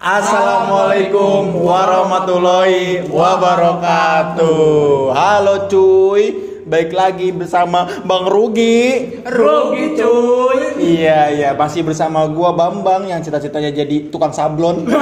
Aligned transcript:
Assalamualaikum 0.00 1.60
warahmatullahi 1.60 3.04
wabarakatuh. 3.12 5.12
Halo 5.12 5.68
cuy, 5.68 6.24
baik 6.64 6.96
lagi 6.96 7.28
bersama 7.36 7.84
Bang 8.08 8.24
Rugi. 8.24 9.20
Rugi 9.28 10.00
cuy. 10.00 10.60
Iya 10.80 11.36
iya, 11.36 11.50
masih 11.52 11.84
bersama 11.84 12.24
gua 12.32 12.56
Bambang 12.56 13.12
yang 13.12 13.20
cita-citanya 13.20 13.76
jadi 13.76 14.08
tukang 14.08 14.32
sablon. 14.32 14.88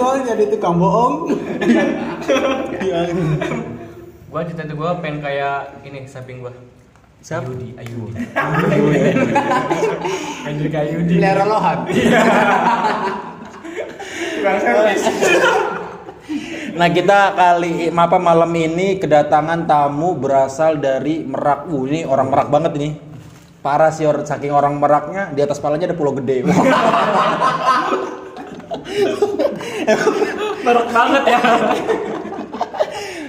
Nggak 0.00 0.24
jadi 0.24 0.44
tukang 0.56 0.80
bohong? 0.80 1.36
Gua 4.32 4.40
cita-cita 4.48 4.72
gua 4.72 4.96
pengen 5.04 5.20
kayak 5.20 5.84
ini 5.84 6.08
samping 6.08 6.40
gua. 6.40 6.69
Siapa? 7.20 7.52
Ayudi, 7.52 7.76
Ayudi. 7.76 8.24
Kayak 10.72 10.88
Ayudi. 10.88 11.14
Pelihara 11.20 11.44
lohan. 11.44 11.84
Tukang 14.40 14.56
servis. 14.64 15.04
Nah 16.80 16.88
kita 16.88 17.36
kali 17.36 17.92
apa 17.92 18.16
malam 18.16 18.48
ini 18.56 18.96
kedatangan 18.96 19.68
tamu 19.68 20.16
berasal 20.16 20.80
dari 20.80 21.20
Merak. 21.20 21.68
Uh, 21.68 21.84
ini 21.92 22.08
orang 22.08 22.32
Merak 22.32 22.48
banget 22.48 22.72
ini. 22.80 22.96
Parah 23.60 23.92
sih 23.92 24.08
or- 24.08 24.24
saking 24.24 24.48
orang 24.48 24.80
Meraknya 24.80 25.28
di 25.36 25.44
atas 25.44 25.60
palanya 25.60 25.92
ada 25.92 25.96
pulau 26.00 26.16
gede. 26.16 26.40
Merek 30.64 30.88
banget 30.88 31.22
ya. 31.28 31.40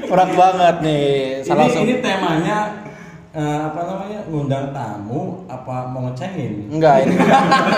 Merak 0.08 0.32
banget 0.32 0.76
nih. 0.80 1.44
Salah 1.44 1.68
ini, 1.68 1.74
satu. 1.76 1.84
ini 1.84 2.00
temanya 2.00 2.88
eh, 3.32 3.60
apa 3.64 3.80
namanya 3.88 4.20
ngundang 4.28 4.66
tamu 4.72 5.48
apa 5.48 5.88
mau 5.88 6.12
ngecengin 6.12 6.68
Enggak 6.68 7.08
ini. 7.08 7.16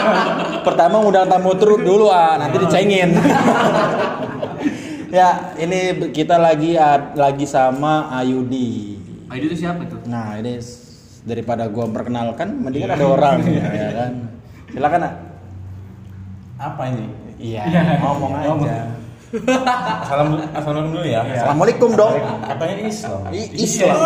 Pertama 0.67 0.99
ngundang 0.99 1.29
tamu 1.29 1.53
terus 1.53 1.79
dulu 1.79 2.09
ah, 2.09 2.35
nanti 2.41 2.57
dicengin. 2.57 3.13
ya, 5.17 5.53
ini 5.55 6.09
kita 6.09 6.35
lagi 6.37 6.73
ad- 6.73 7.13
lagi 7.13 7.45
sama 7.45 8.09
Ayudi. 8.11 8.97
Ayudi 9.29 9.45
itu 9.49 9.57
siapa 9.61 9.85
tuh? 9.85 10.01
Nah, 10.09 10.37
ini 10.41 10.57
daripada 11.23 11.69
gua 11.69 11.87
perkenalkan 11.87 12.59
mendingan 12.59 12.93
ada 12.93 13.05
orang 13.05 13.35
ya 13.53 13.89
kan. 13.93 14.11
Silakan, 14.73 14.99
Nak. 15.05 15.13
apa 16.57 16.83
ini 16.89 17.05
Iya, 17.43 17.67
ngomong 17.99 18.39
aja. 18.39 18.87
Assalam, 19.33 20.45
assalamualaikum 20.53 20.93
dulu 20.93 21.03
ya 21.03 21.25
Assalamualaikum 21.25 21.89
dong. 21.97 22.13
katanya 22.45 22.75
Islam 22.85 23.19
I- 23.33 23.51
Islam. 23.57 23.97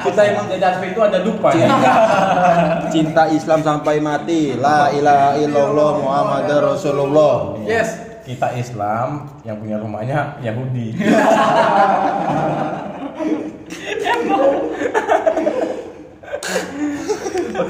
kita 0.00 0.20
emang 0.24 0.48
atas 0.48 0.80
itu 0.80 0.98
ada 0.98 1.20
lupa 1.20 1.52
ya 1.52 1.68
Cinta 2.88 3.28
Islam 3.28 3.60
sampai 3.60 4.00
mati. 4.00 4.56
La 4.56 4.88
ilaha 4.88 5.36
illallah 5.36 5.90
Muhammad 6.00 6.48
Rasulullah. 6.64 7.60
Yes. 7.62 7.92
kita 8.24 8.56
Islam 8.56 9.28
yang 9.44 9.60
punya 9.60 9.76
rumahnya 9.76 10.40
Yahudi 10.40 10.96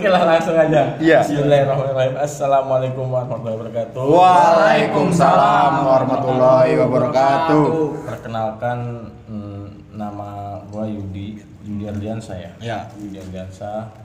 Oke 0.05 0.13
lah 0.13 0.29
langsung 0.29 0.53
aja. 0.53 1.01
Iya. 1.01 1.25
Bismillahirrahmanirrahim. 1.25 2.21
Assalamualaikum 2.21 3.09
warahmatullahi 3.09 3.57
wabarakatuh. 3.57 4.05
Waalaikumsalam 4.05 5.73
warahmatullahi 5.81 6.73
wabarakatuh. 6.77 7.65
Perkenalkan 8.05 8.79
hmm, 9.25 9.97
nama 9.97 10.61
gua 10.69 10.85
Yudi, 10.85 11.41
Yudi 11.65 11.89
Ardiansa 11.89 12.37
ya. 12.37 12.53
Ya. 12.61 12.79
Yudi 13.01 13.17
Ardiansa. 13.17 13.97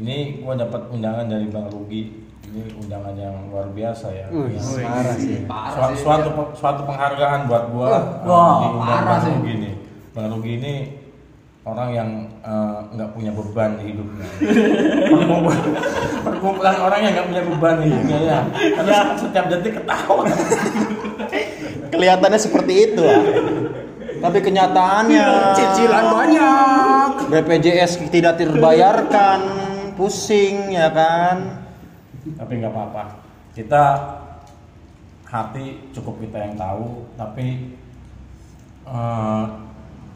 Ini 0.00 0.40
gua 0.40 0.56
dapat 0.56 0.88
undangan 0.88 1.28
dari 1.28 1.44
Bang 1.52 1.68
Rugi. 1.68 2.24
Ini 2.48 2.80
undangan 2.80 3.12
yang 3.12 3.52
luar 3.52 3.68
biasa 3.76 4.08
ya. 4.08 4.32
Yang- 4.32 4.80
Parah 4.80 5.12
sih. 5.12 5.44
Su- 5.44 6.08
suatu 6.08 6.28
suatu 6.56 6.88
penghargaan 6.88 7.44
buat 7.44 7.68
gua 7.68 8.16
wah, 8.24 8.64
diundang 8.64 8.80
parah 9.04 9.20
Bang 9.20 9.28
sih. 9.28 9.32
Rugi 9.36 9.52
ini. 9.60 9.72
Bang 10.16 10.32
Rugi 10.32 10.52
ini 10.56 10.97
orang 11.66 11.88
yang 11.94 12.08
eh, 12.42 12.78
nggak 12.94 13.10
punya 13.14 13.30
beban 13.34 13.70
di 13.78 13.84
hidupnya. 13.94 14.26
Perkumpulan, 15.12 15.62
perkumpulan 16.22 16.76
orang 16.78 17.00
yang 17.02 17.12
nggak 17.18 17.28
punya 17.30 17.42
beban 17.44 17.74
di 17.78 17.84
hidupnya 17.90 18.18
ya. 18.22 18.38
Karena 18.76 18.96
setiap 19.18 19.44
detik 19.50 19.72
ketawa. 19.82 20.24
Kelihatannya 21.88 22.40
seperti 22.40 22.72
itu 22.92 23.00
lah. 23.02 23.22
Tapi 24.18 24.38
kenyataannya 24.42 25.26
Cicilan 25.54 26.04
banyak. 26.10 27.10
BPJS 27.30 28.02
tidak 28.10 28.40
terbayarkan, 28.40 29.40
pusing 29.98 30.70
ya 30.74 30.90
kan. 30.94 31.66
tapi 32.36 32.60
nggak 32.60 32.72
apa-apa 32.76 33.04
kita 33.56 33.84
hati 35.24 35.90
cukup 35.96 36.20
kita 36.22 36.38
yang 36.44 36.54
tahu 36.60 37.08
tapi 37.16 37.72
eh, 38.84 39.44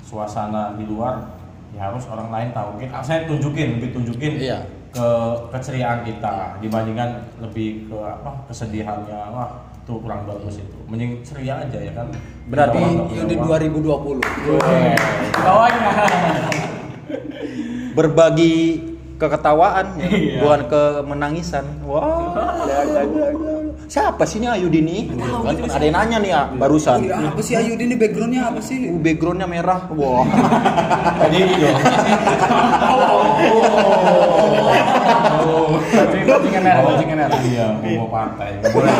suasana 0.03 0.75
di 0.75 0.85
luar 0.85 1.25
ya 1.73 1.89
harus 1.89 2.05
orang 2.07 2.29
lain 2.29 2.49
tahu 2.53 2.77
kita 2.77 3.01
saya 3.01 3.25
tunjukin 3.25 3.79
lebih 3.79 3.95
tunjukin 3.95 4.37
Iya. 4.37 4.59
ke 4.93 5.09
keceriaan 5.49 6.05
kita 6.05 6.61
dibandingkan 6.61 7.11
lebih 7.41 7.89
ke 7.89 7.97
apa 7.97 8.45
kesedihannya 8.45 9.33
wah 9.33 9.49
itu 9.73 9.99
kurang 9.99 10.29
bagus 10.29 10.61
itu 10.61 10.79
mending 10.87 11.25
ceria 11.25 11.59
aja 11.59 11.79
ya 11.81 11.93
kan 11.93 12.07
Berarti 12.43 12.77
uang. 12.77 13.27
2020. 13.41 14.21
Weh. 14.21 14.95
Bawahnya. 15.33 15.91
Berbagi 17.97 18.55
keketawaan 19.17 19.87
ya, 19.97 20.09
Iya. 20.11 20.39
bukan 20.43 20.61
kemenangisan. 20.69 21.65
Wah. 21.87 22.35
Siapa 23.93 24.25
sih 24.25 24.41
ini 24.41 24.49
Ayudi 24.49 24.81
nih? 24.81 25.13
Kan 25.21 25.69
ada 25.69 25.85
yang 25.85 25.93
nanya 26.01 26.17
nih 26.17 26.31
ya, 26.33 26.49
barusan. 26.57 27.05
Wih, 27.05 27.13
apa 27.13 27.41
sih 27.45 27.61
Ayudi 27.61 27.85
ini 27.85 27.93
backgroundnya 28.01 28.49
apa 28.49 28.65
sih? 28.65 28.89
Uh, 28.89 28.97
backgroundnya 28.97 29.45
merah. 29.45 29.85
Wah. 29.93 30.25
tadi 31.21 31.39
dong 36.25 36.41
Bajingan 36.41 36.63
merah, 36.65 36.83
bajingan 36.89 37.17
merah. 37.21 37.39
iya 37.45 37.67
mau 38.01 38.09
nggak 38.09 38.73
boleh 38.73 38.93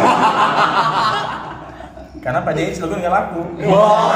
karena 2.21 2.41
PDI 2.45 2.73
slogan 2.77 2.99
nggak 3.01 3.15
laku 3.17 3.41
Wah. 3.65 4.13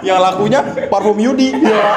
Yang 0.00 0.18
lakunya 0.24 0.60
parfum 0.88 1.18
Yudi. 1.20 1.52
Ya. 1.60 1.92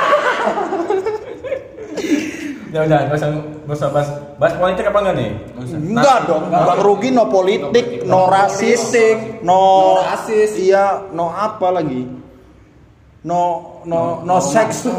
Ya 2.74 2.90
udah, 2.90 3.00
nggak 3.06 3.18
usah 3.22 3.30
nggak 3.70 3.78
usah 3.78 3.90
bahas 3.94 4.10
bahas 4.42 4.54
politik 4.58 4.90
apa 4.90 4.98
enggak 5.06 5.16
nih? 5.22 5.30
Nggak 5.54 5.66
usah. 5.70 5.78
Enggak 5.78 6.20
dong, 6.26 6.44
Bang 6.50 6.82
Rugi 6.82 7.10
no 7.14 7.24
politik, 7.30 7.86
no 8.10 8.26
rasis, 8.26 8.82
no, 9.46 9.54
No 9.54 9.62
rasis. 10.02 10.58
Iya, 10.58 11.14
no 11.14 11.30
apa 11.30 11.70
lagi? 11.70 12.02
No 13.30 13.42
no 13.86 14.26
no, 14.26 14.42
sex. 14.42 14.90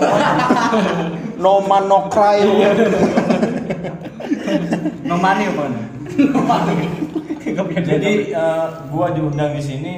no 1.43 1.67
man 1.67 1.91
no 1.91 2.07
crime. 2.15 2.63
No 5.05 5.21
money 5.21 5.51
apa? 5.51 5.67
Jadi 7.85 8.33
eh, 8.33 8.67
gua 8.89 9.13
diundang 9.13 9.53
di 9.53 9.63
sini 9.63 9.95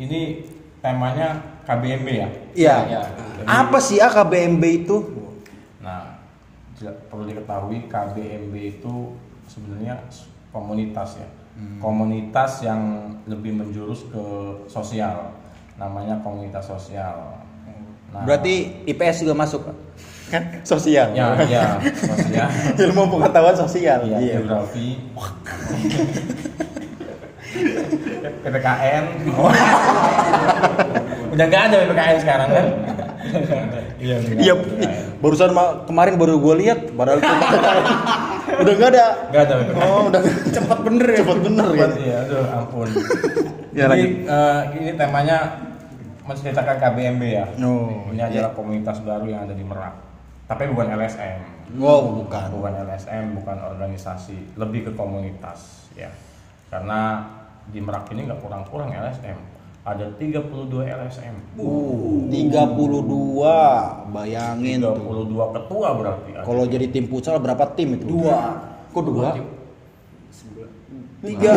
ini 0.00 0.42
temanya 0.82 1.60
KBMB 1.68 2.08
ya. 2.08 2.28
Iya. 2.56 2.76
Iya. 2.88 3.02
Apa 3.46 3.78
sih 3.78 4.02
AKBMB 4.02 4.64
itu? 4.66 4.96
Perlu 6.80 7.26
diketahui 7.26 7.90
KBMB 7.90 8.54
itu 8.54 8.94
sebenarnya 9.50 9.98
komunitas 10.54 11.18
ya. 11.18 11.28
Komunitas 11.82 12.62
yang 12.62 12.80
lebih 13.26 13.58
menjurus 13.58 14.06
ke 14.14 14.24
sosial. 14.70 15.34
Namanya 15.74 16.22
komunitas 16.22 16.70
sosial. 16.70 17.42
Nah, 18.14 18.22
Berarti 18.24 18.86
IPS 18.86 19.26
juga 19.26 19.34
masuk? 19.34 19.66
Kan 20.28 20.60
sosial. 20.62 21.08
ya 21.16 21.34
ya 21.48 21.80
sosial. 21.82 22.48
Ilmu 22.88 23.18
pengetahuan 23.18 23.56
sosial. 23.58 24.06
Iya, 24.06 24.38
geografi. 24.38 25.02
PPKN. 28.44 29.04
Udah 31.34 31.44
nggak 31.48 31.62
ada 31.68 31.76
PPKN 31.84 32.16
sekarang 32.22 32.48
kan? 32.48 32.66
Iya, 33.98 34.14
udah 34.22 34.54
Iya, 35.18 35.24
barusan 35.24 35.50
ma- 35.50 35.82
kemarin 35.82 36.14
baru 36.14 36.38
gue 36.38 36.54
lihat, 36.62 36.94
padahal 36.94 37.18
itu 37.18 37.26
udah 38.62 38.72
nggak 38.72 38.90
ada. 38.94 39.06
Nggak 39.28 39.42
ada. 39.44 39.54
Oh, 39.82 40.00
udah 40.06 40.20
cepet 40.48 40.78
bener 40.80 41.06
ya. 41.08 41.18
Cepet 41.20 41.38
bener 41.42 41.68
ya. 41.68 41.86
Iya, 41.92 42.16
aduh 42.24 42.46
ampun. 42.48 42.88
Ya, 43.68 43.84
Jadi 43.84 44.00
lanjut. 44.00 44.10
eh, 44.26 44.60
ini 44.74 44.90
temanya 44.96 45.38
menceritakan 46.24 46.76
KBMB 46.78 47.22
ya. 47.22 47.46
Oh, 47.62 48.10
ini 48.10 48.18
adalah 48.18 48.50
komunitas 48.50 48.98
baru 49.00 49.28
yang 49.28 49.46
ada 49.46 49.54
di 49.54 49.62
Merak. 49.62 49.94
Tapi 50.46 50.66
bukan 50.66 50.98
LSM. 50.98 51.38
Wow, 51.78 52.16
bukan. 52.16 52.48
Bukan 52.48 52.72
LSM, 52.74 53.38
bukan 53.38 53.54
organisasi, 53.60 54.56
lebih 54.56 54.88
ke 54.88 54.92
komunitas 54.94 55.86
ya. 55.94 56.10
Karena 56.66 57.22
di 57.66 57.78
Merak 57.78 58.10
ini 58.10 58.26
nggak 58.26 58.40
kurang-kurang 58.40 58.90
LSM. 58.90 59.36
Ada 59.88 60.06
32 60.20 60.84
LSM. 60.84 61.34
Uh, 61.56 62.28
32. 62.28 64.12
Bayangin 64.12 64.84
tuh. 64.84 65.00
32 65.00 65.56
ketua 65.56 65.88
berarti. 65.96 66.30
Kalau 66.44 66.64
jadi 66.68 66.86
tim 66.92 67.08
futsal 67.08 67.40
berapa 67.40 67.64
tim 67.72 67.96
itu? 67.96 68.04
Dua. 68.04 68.36
Kok 68.92 69.02
dua? 69.08 69.28
Tiga. 71.18 71.50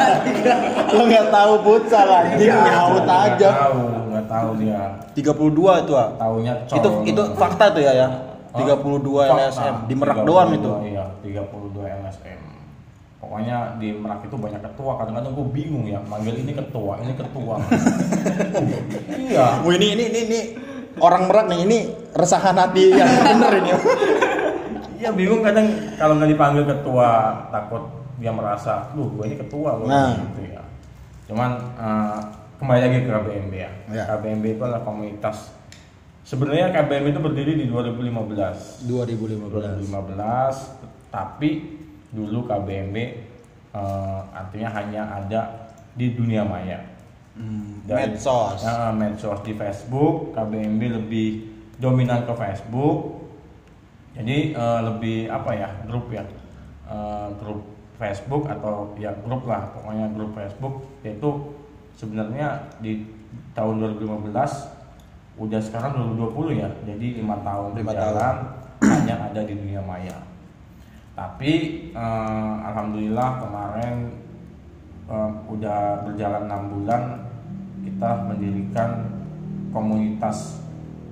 Lo 0.96 1.02
nggak 1.04 1.26
tahu 1.28 1.52
futsal 1.66 2.08
anjing 2.08 2.48
nyaut 2.48 3.04
aja. 3.04 3.48
tahu 3.68 3.80
nggak 4.08 4.26
tahu 4.32 4.48
dia 4.64 4.80
32 5.12 5.84
itu 5.84 5.92
ah. 5.92 6.08
tahunya 6.16 6.52
col 6.64 6.76
Itu 6.80 6.88
itu 7.04 7.22
fakta 7.36 7.64
tuh 7.74 7.82
ya 7.84 7.92
ya. 7.92 8.08
Oh, 8.56 8.64
32 8.64 9.28
fakta. 9.28 9.44
LSM 9.44 9.74
di 9.92 9.94
Merak 9.98 10.18
doang 10.24 10.56
itu. 10.56 10.70
iya 10.88 11.04
32 11.20 11.84
LSM 11.84 12.47
pokoknya 13.18 13.76
di 13.76 13.90
Merak 13.92 14.22
itu 14.24 14.36
banyak 14.38 14.62
ketua 14.62 14.92
kadang-kadang 14.96 15.34
gue 15.34 15.46
bingung 15.50 15.84
ya 15.84 15.98
manggil 16.06 16.38
ini 16.38 16.54
ketua 16.54 17.02
ini 17.02 17.12
ketua 17.12 17.58
iya 19.26 19.58
Wah 19.58 19.72
ini 19.74 19.86
ini 19.94 20.04
ini, 20.06 20.20
ini 20.30 20.40
orang 20.98 21.26
Merak 21.26 21.46
nih 21.50 21.58
ini 21.66 21.78
resahan 22.14 22.54
hati 22.54 22.94
yang 22.94 23.10
bener 23.10 23.52
ini. 23.58 23.70
iya 24.98 25.10
bingung 25.10 25.42
kadang 25.42 25.66
kalau 25.98 26.14
nggak 26.14 26.30
dipanggil 26.30 26.64
ketua 26.64 27.08
takut 27.50 27.82
dia 28.18 28.30
merasa 28.30 28.90
duh 28.94 29.06
gue 29.10 29.24
ini 29.26 29.36
ketua 29.36 29.78
loh 29.78 29.86
Nah. 29.86 30.14
gitu 30.14 30.42
ya 30.48 30.62
cuman 31.26 31.50
eh, 31.74 32.18
kembali 32.58 32.80
lagi 32.82 32.98
ke 33.02 33.10
KBMB 33.14 33.54
ya. 33.54 33.70
Ya. 33.94 34.04
KBMB 34.10 34.58
itu 34.58 34.62
adalah 34.62 34.82
komunitas 34.82 35.54
sebenarnya 36.22 36.74
KBMB 36.74 37.14
itu 37.14 37.20
berdiri 37.22 37.52
di 37.54 37.66
2015 37.66 38.86
2015. 38.86 39.86
2015 39.86 41.14
tapi 41.14 41.77
dulu 42.12 42.48
KBMB 42.48 42.96
eh, 43.74 44.20
artinya 44.32 44.68
hanya 44.72 45.02
ada 45.20 45.40
di 45.98 46.14
dunia 46.14 46.46
maya. 46.46 46.80
Hmm, 47.38 47.84
Dan- 47.86 48.14
medsos. 48.14 48.64
Ya, 48.64 48.90
medsos 48.90 49.38
di 49.46 49.54
Facebook 49.54 50.34
KBMB 50.34 50.82
lebih 51.02 51.28
dominan 51.78 52.26
ke 52.26 52.32
Facebook. 52.34 53.28
Jadi 54.16 54.56
eh, 54.56 54.80
lebih 54.82 55.30
apa 55.30 55.50
ya 55.54 55.68
grup 55.86 56.10
ya? 56.10 56.24
Eh, 56.88 57.28
grup 57.38 57.62
Facebook 57.98 58.46
atau 58.46 58.94
ya 58.96 59.10
grup 59.26 59.46
lah 59.46 59.70
pokoknya 59.74 60.06
grup 60.14 60.32
Facebook. 60.34 60.74
Itu 61.04 61.54
sebenarnya 61.98 62.78
di 62.78 63.04
tahun 63.52 63.82
2015 63.98 64.32
udah 65.38 65.60
sekarang 65.62 66.14
2020 66.18 66.62
ya. 66.62 66.70
Jadi 66.82 67.22
lima 67.22 67.38
tahun 67.46 67.78
Lima 67.78 67.94
berjalan 67.94 68.36
hanya 68.82 69.14
ada 69.30 69.40
di 69.42 69.54
dunia 69.58 69.82
maya 69.82 70.27
tapi 71.18 71.52
eh, 71.90 72.54
alhamdulillah 72.62 73.42
kemarin 73.42 73.96
eh, 75.10 75.30
udah 75.50 76.06
berjalan 76.06 76.46
enam 76.46 76.62
bulan 76.70 77.02
kita 77.82 78.10
mendirikan 78.30 78.90
komunitas 79.74 80.62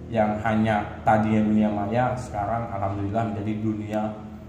yang 0.06 0.38
hanya 0.46 1.02
tadinya 1.02 1.42
dunia 1.42 1.66
maya 1.66 2.14
sekarang 2.14 2.70
alhamdulillah 2.70 3.34
menjadi 3.34 3.52
dunia 3.58 4.02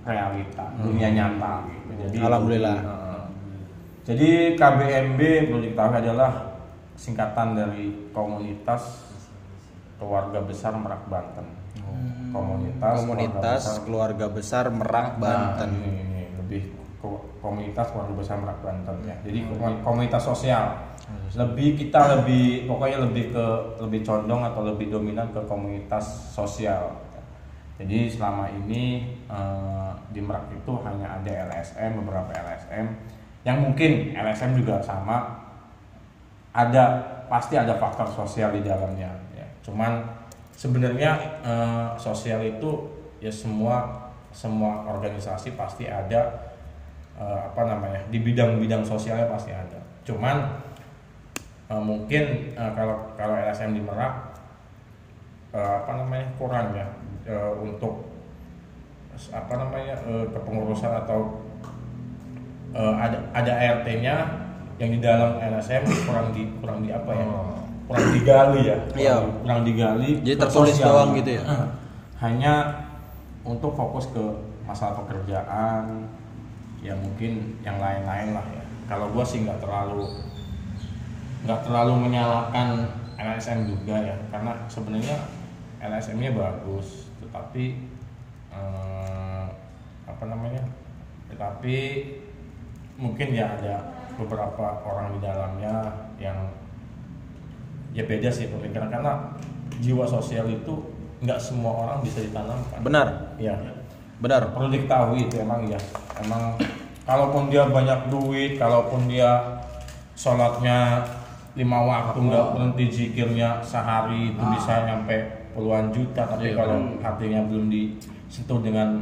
realita 0.06 0.69
dunia 0.77 1.09
nyata 1.09 1.65
gitu. 1.65 2.06
jadi 2.06 2.18
Alhamdulillah. 2.30 2.77
eh, 2.77 3.21
jadi 4.06 4.30
KBMB 4.54 5.19
perlu 5.50 5.59
diketahui 5.65 5.98
adalah 6.06 6.31
singkatan 6.94 7.57
dari 7.57 8.13
komunitas 8.13 9.09
keluarga 9.98 10.38
besar 10.45 10.77
Merak 10.77 11.09
Banten 11.09 11.56
komunitas. 12.31 12.94
Komunitas 13.01 13.63
keluarga 13.83 14.25
besar 14.29 14.69
Merak 14.69 15.17
Banten. 15.17 15.69
Nah, 15.71 15.81
ini, 15.83 16.01
ini 16.03 16.23
lebih 16.38 16.61
ko- 16.99 17.23
komunitas 17.39 17.89
keluarga 17.89 18.13
besar 18.13 18.35
Merak 18.38 18.59
Banten 18.61 18.95
ya. 19.05 19.15
Jadi 19.23 19.39
komu- 19.47 19.81
komunitas 19.81 20.23
sosial. 20.23 20.65
Lebih 21.33 21.79
kita 21.79 22.19
lebih 22.19 22.67
pokoknya 22.67 22.99
lebih 23.07 23.31
ke 23.31 23.45
lebih 23.79 24.01
condong 24.03 24.41
atau 24.44 24.61
lebih 24.67 24.91
dominan 24.91 25.31
ke 25.31 25.39
komunitas 25.47 26.03
sosial. 26.33 26.99
Jadi 27.77 28.09
selama 28.09 28.49
ini 28.49 29.05
eh, 29.29 29.91
di 30.09 30.19
Merak 30.19 30.49
itu 30.49 30.71
hanya 30.81 31.21
ada 31.21 31.31
LSM 31.47 32.01
beberapa 32.01 32.33
LSM 32.33 32.85
yang 33.45 33.63
mungkin 33.63 34.11
LSM 34.11 34.57
juga 34.57 34.81
sama 34.81 35.45
ada 36.51 36.85
pasti 37.29 37.53
ada 37.53 37.77
faktor 37.77 38.09
sosial 38.09 38.51
di 38.51 38.65
dalamnya 38.65 39.13
ya. 39.38 39.45
Cuman 39.61 40.03
sebenarnya 40.57 41.38
eh, 41.45 41.88
sosial 42.01 42.42
itu 42.42 42.89
ya 43.21 43.30
semua 43.30 44.09
semua 44.33 44.89
organisasi 44.89 45.54
pasti 45.54 45.86
ada 45.86 46.50
eh, 47.13 47.39
apa 47.45 47.62
namanya 47.69 48.01
di 48.09 48.19
bidang-bidang 48.25 48.81
sosialnya 48.81 49.30
pasti 49.30 49.54
ada. 49.54 49.77
Cuman 50.01 50.57
eh, 51.69 51.81
mungkin 51.81 52.57
eh, 52.57 52.71
kalau 52.74 53.13
kalau 53.13 53.38
LSM 53.38 53.77
di 53.77 53.81
Merak 53.86 54.33
eh, 55.54 55.74
apa 55.86 55.92
namanya 55.94 56.25
kurang 56.42 56.74
ya 56.74 56.89
eh, 57.30 57.51
untuk 57.62 58.09
apa 59.30 59.54
namanya 59.62 59.94
eh, 60.09 60.25
kepengurusan 60.33 61.06
atau 61.06 61.45
eh, 62.74 62.94
ada 62.98 63.18
ada 63.33 63.51
ART-nya 63.54 64.15
yang 64.77 64.89
di 64.94 65.00
dalam 65.01 65.38
LSM 65.38 65.86
kurang 66.06 66.33
di 66.33 66.50
kurang 66.62 66.81
di 66.81 66.89
apa 66.94 67.13
ya 67.13 67.30
kurang 67.88 68.10
digali 68.12 68.62
ya 68.63 68.78
kurang, 68.84 69.00
Iya. 69.00 69.16
kurang 69.42 69.62
digali 69.63 70.10
Jadi 70.22 70.38
tertulis 70.38 70.75
sosial. 70.75 70.88
doang 70.92 71.10
gitu 71.16 71.31
ya? 71.39 71.44
Hanya 72.19 72.54
untuk 73.42 73.72
fokus 73.74 74.12
ke 74.12 74.24
masalah 74.68 75.00
pekerjaan 75.00 76.04
ya 76.84 76.92
mungkin 76.94 77.56
yang 77.63 77.80
lain-lain 77.80 78.36
lah 78.36 78.44
ya 78.51 78.63
kalau 78.86 79.07
gua 79.10 79.24
sih 79.24 79.42
nggak 79.42 79.63
terlalu 79.63 80.04
nggak 81.48 81.63
terlalu 81.63 81.94
menyalahkan 82.06 82.92
LSM 83.16 83.66
juga 83.66 83.95
ya 83.98 84.16
karena 84.30 84.51
sebenarnya 84.68 85.18
LSM-nya 85.80 86.36
bagus 86.36 87.07
tetapi 87.18 87.88
eh, 88.51 89.45
apa 90.04 90.24
namanya 90.28 90.62
tetapi 91.31 91.78
mungkin 92.98 93.28
ya 93.31 93.56
ada 93.56 93.75
beberapa 94.18 94.81
orang 94.83 95.16
di 95.16 95.19
dalamnya 95.22 95.75
yang 96.18 96.38
ya 97.97 98.05
beda 98.05 98.29
sih 98.29 98.45
pemikiran 98.47 98.88
karena 98.88 99.33
jiwa 99.81 100.05
sosial 100.05 100.45
itu 100.45 100.73
nggak 101.17 101.41
semua 101.41 101.73
orang 101.73 101.97
bisa 101.99 102.21
ditanamkan 102.21 102.77
Benar. 102.79 103.07
ya 103.35 103.57
Benar. 104.21 104.53
perlu 104.53 104.69
diketahui 104.69 105.25
itu 105.25 105.41
emang 105.41 105.65
ya 105.65 105.77
emang 106.21 106.53
kalaupun 107.03 107.49
dia 107.49 107.65
banyak 107.65 108.09
duit 108.09 108.57
kalaupun 108.57 109.09
dia 109.09 109.57
sholatnya 110.13 111.01
lima 111.57 111.79
waktu 111.81 112.21
nggak 112.21 112.45
berhenti 112.53 112.85
zikirnya 112.88 113.61
sehari 113.61 114.29
itu 114.29 114.44
bisa 114.53 114.85
nyampe 114.85 115.17
puluhan 115.57 115.89
juta 115.89 116.21
tapi 116.21 116.53
Iya. 116.53 116.57
kalau 116.57 116.77
hatinya 117.01 117.41
belum 117.49 117.65
disentuh 117.69 118.61
dengan 118.61 119.01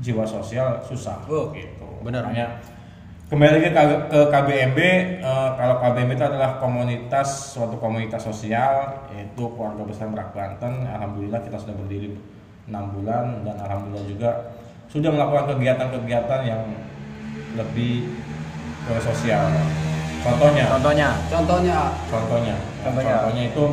jiwa 0.00 0.24
sosial 0.24 0.76
susah 0.82 1.24
Oh, 1.24 1.52
gitu 1.52 1.84
benar. 2.04 2.24
Makanya 2.28 2.60
kembali 3.32 3.48
lagi 3.48 3.72
ke, 3.72 3.82
ke 4.12 4.20
KBMB 4.28 4.78
eh, 5.24 5.50
kalau 5.56 5.80
KBMB 5.80 6.20
itu 6.20 6.24
adalah 6.28 6.60
komunitas 6.60 7.56
suatu 7.56 7.80
komunitas 7.80 8.28
sosial 8.28 9.08
yaitu 9.16 9.48
keluarga 9.56 9.88
besar 9.88 10.12
Merak 10.12 10.36
Banten. 10.36 10.84
Alhamdulillah 10.84 11.40
kita 11.40 11.56
sudah 11.56 11.72
berdiri 11.80 12.12
enam 12.68 12.92
bulan 12.92 13.40
dan 13.48 13.56
alhamdulillah 13.56 14.04
juga 14.04 14.30
sudah 14.92 15.08
melakukan 15.08 15.56
kegiatan-kegiatan 15.56 16.40
yang 16.44 16.60
lebih 17.56 18.12
ke 18.84 18.94
sosial. 19.00 19.48
Contohnya? 20.20 20.68
Contohnya. 20.76 21.08
Contohnya. 21.32 21.78
Contohnya. 22.12 22.56
Contohnya. 22.84 23.14
contohnya 23.16 23.44
itu 23.48 23.64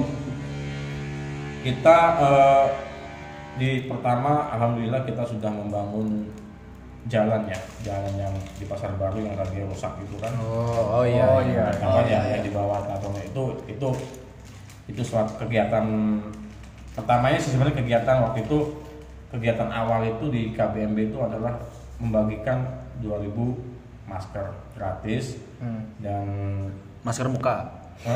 kita 1.67 1.97
eh, 2.23 2.65
di 3.59 3.91
pertama 3.91 4.55
alhamdulillah 4.55 5.03
kita 5.03 5.27
sudah 5.27 5.51
membangun 5.51 6.31
jalan 7.09 7.41
ya 7.45 7.57
jalan 7.81 8.13
yang 8.15 8.33
di 8.55 8.65
pasar 8.65 8.93
baru 8.95 9.17
yang 9.17 9.33
lagi 9.33 9.65
rusak 9.65 9.97
itu 9.99 10.15
kan 10.17 10.29
Oh, 10.37 11.01
oh 11.01 11.03
iya. 11.03 11.25
Oh, 11.25 11.41
iya. 11.41 11.65
iya. 11.73 11.83
apa 11.83 12.01
ya 12.05 12.21
yang 12.29 12.43
di 12.45 12.51
bawah 12.53 12.85
atau 12.85 13.09
itu 13.17 13.43
itu 13.65 13.89
itu 14.87 15.01
suatu 15.01 15.33
kegiatan 15.37 15.85
pertamanya 16.93 17.37
sih 17.37 17.53
sebenarnya 17.53 17.77
kegiatan 17.77 18.15
waktu 18.21 18.45
itu 18.45 18.57
kegiatan 19.29 19.69
awal 19.69 20.01
itu 20.03 20.25
di 20.29 20.53
KBMB 20.53 20.97
itu 21.09 21.17
adalah 21.17 21.57
membagikan 21.97 22.65
2000 23.01 23.33
masker 24.05 24.45
gratis 24.73 25.37
Hmm. 25.59 25.83
dan 25.99 26.25
Masker 27.03 27.27
muka. 27.27 27.78
Ini 27.99 28.15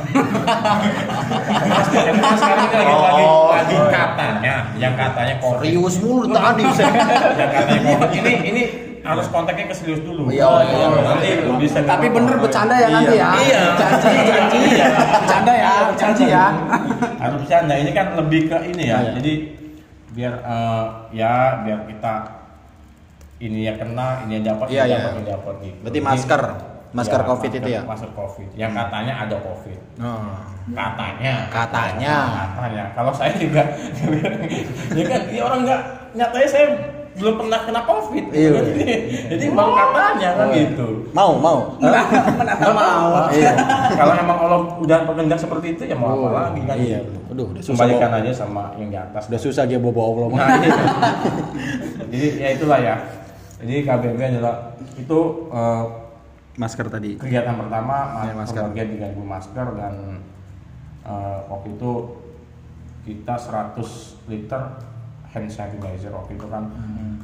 lagi 2.72 2.96
lagi, 2.96 3.24
lagi 3.28 3.76
iya. 3.76 3.84
katanya 3.92 4.56
yang 4.80 4.94
katanya 4.96 5.36
covid 5.44 5.68
Serius 5.68 5.96
mulu 6.00 6.24
tadi. 6.32 6.64
yang 6.64 7.52
katanya 7.52 7.80
covid 8.00 8.24
ini 8.24 8.34
ini 8.48 8.64
harus 9.04 9.28
kontaknya 9.28 9.68
ke 9.68 9.76
serius 9.76 10.00
dulu 10.00 10.32
Iya, 10.32 10.48
iya. 10.64 10.88
nanti 10.88 11.30
bisa 11.60 11.84
tapi 11.84 12.08
bener 12.08 12.40
bercanda 12.40 12.80
ya 12.80 12.88
Iya. 12.88 12.96
nanti 12.96 13.16
ya. 13.20 13.30
Iya. 13.36 13.62
Janji, 13.76 14.10
janji. 14.24 14.60
Bercanda 15.20 15.52
ya, 15.52 15.74
janji 16.00 16.26
ya. 16.32 16.46
harus 17.20 17.38
bercanda 17.44 17.74
ini 17.76 17.92
kan 17.92 18.08
lebih 18.16 18.42
ke 18.48 18.58
ini 18.64 18.84
ya 18.88 18.98
Iya. 19.04 19.12
jadi 19.20 19.34
biar 20.14 20.34
eh, 20.40 20.86
ya 21.12 21.34
biar 21.60 21.80
kita 21.92 22.14
ini 23.44 23.68
ya 23.68 23.76
kena 23.76 24.24
ini 24.24 24.40
yang 24.40 24.46
dapat 24.56 24.66
Iya, 24.72 24.82
ini 24.82 24.88
iya. 24.88 24.96
dapat 24.96 25.12
ini 25.12 25.24
dapat 25.28 25.54
gitu 25.60 25.78
Berarti 25.84 26.00
Jadi, 26.00 26.08
masker. 26.08 26.42
Masker 26.94 27.18
ya, 27.18 27.26
COVID 27.26 27.50
masker- 27.50 27.60
itu 27.60 27.70
ya? 27.72 27.82
masker 27.84 28.12
covid 28.12 28.50
yang 28.54 28.72
katanya 28.72 29.14
ada 29.20 29.36
covid 29.40 29.80
Oh. 29.98 30.38
katanya 30.70 31.34
Katanya. 31.50 32.16
katanya 32.50 32.84
kalau 32.94 33.12
saya 33.12 33.34
juga 33.34 33.62
ya 34.98 35.04
kan 35.04 35.22
ini 35.28 35.40
orang 35.40 35.60
nggak 35.64 35.82
nyatanya 36.14 36.48
saya 36.48 36.66
belum 37.14 37.36
pernah 37.36 37.60
kena 37.62 37.82
covid 37.84 38.26
Iya. 38.32 38.58
jadi 39.28 39.46
baru 39.52 39.72
katanya 39.72 40.30
kan 40.34 40.48
gitu 40.50 40.88
Mau, 41.12 41.34
mau. 41.36 41.78
nggak 41.78 42.06
mau 42.72 43.30
Iya. 43.30 43.54
kalau 43.92 44.14
emang 44.16 44.38
Allah 44.40 44.60
udah 44.78 44.98
berkehendak 45.04 45.38
seperti 45.38 45.68
itu 45.72 45.84
ya 45.86 45.96
mau 45.96 46.14
apa 46.24 46.30
lagi 46.48 46.62
kan 46.64 46.76
Iya. 46.76 47.00
Aduh, 47.28 47.50
udah 47.50 47.60
susah. 47.60 47.74
kembalikan 47.76 48.10
bawa- 48.12 48.22
aja 48.22 48.32
sama 48.36 48.64
yang 48.76 48.88
di 48.88 48.98
atas 49.00 49.26
Udah 49.28 49.40
susah 49.40 49.64
dia 49.64 49.78
bawa 49.78 50.02
Allah. 50.06 50.28
Nah, 50.32 50.48
iya. 50.56 50.74
jadi 52.08 52.28
ya 52.36 52.50
itulah 52.52 52.80
ya 52.80 52.96
jadi 53.58 53.82
KBB 53.84 54.20
adalah 54.32 54.56
itu 54.94 55.20
eh, 55.50 55.84
Masker 56.54 56.86
tadi. 56.88 57.18
kegiatan 57.18 57.56
pertama 57.58 57.96
Iya, 58.22 58.34
masker. 58.36 58.62
pembagian 58.64 58.88
3000 59.10 59.26
masker 59.26 59.68
dan 59.74 59.94
eh, 61.04 61.38
waktu 61.48 61.68
itu 61.72 61.92
kita 63.04 63.34
100 63.36 63.82
liter 64.28 64.62
hand 65.26 65.50
sanitizer 65.50 66.14
waktu 66.14 66.38
itu 66.38 66.46
kan 66.46 66.70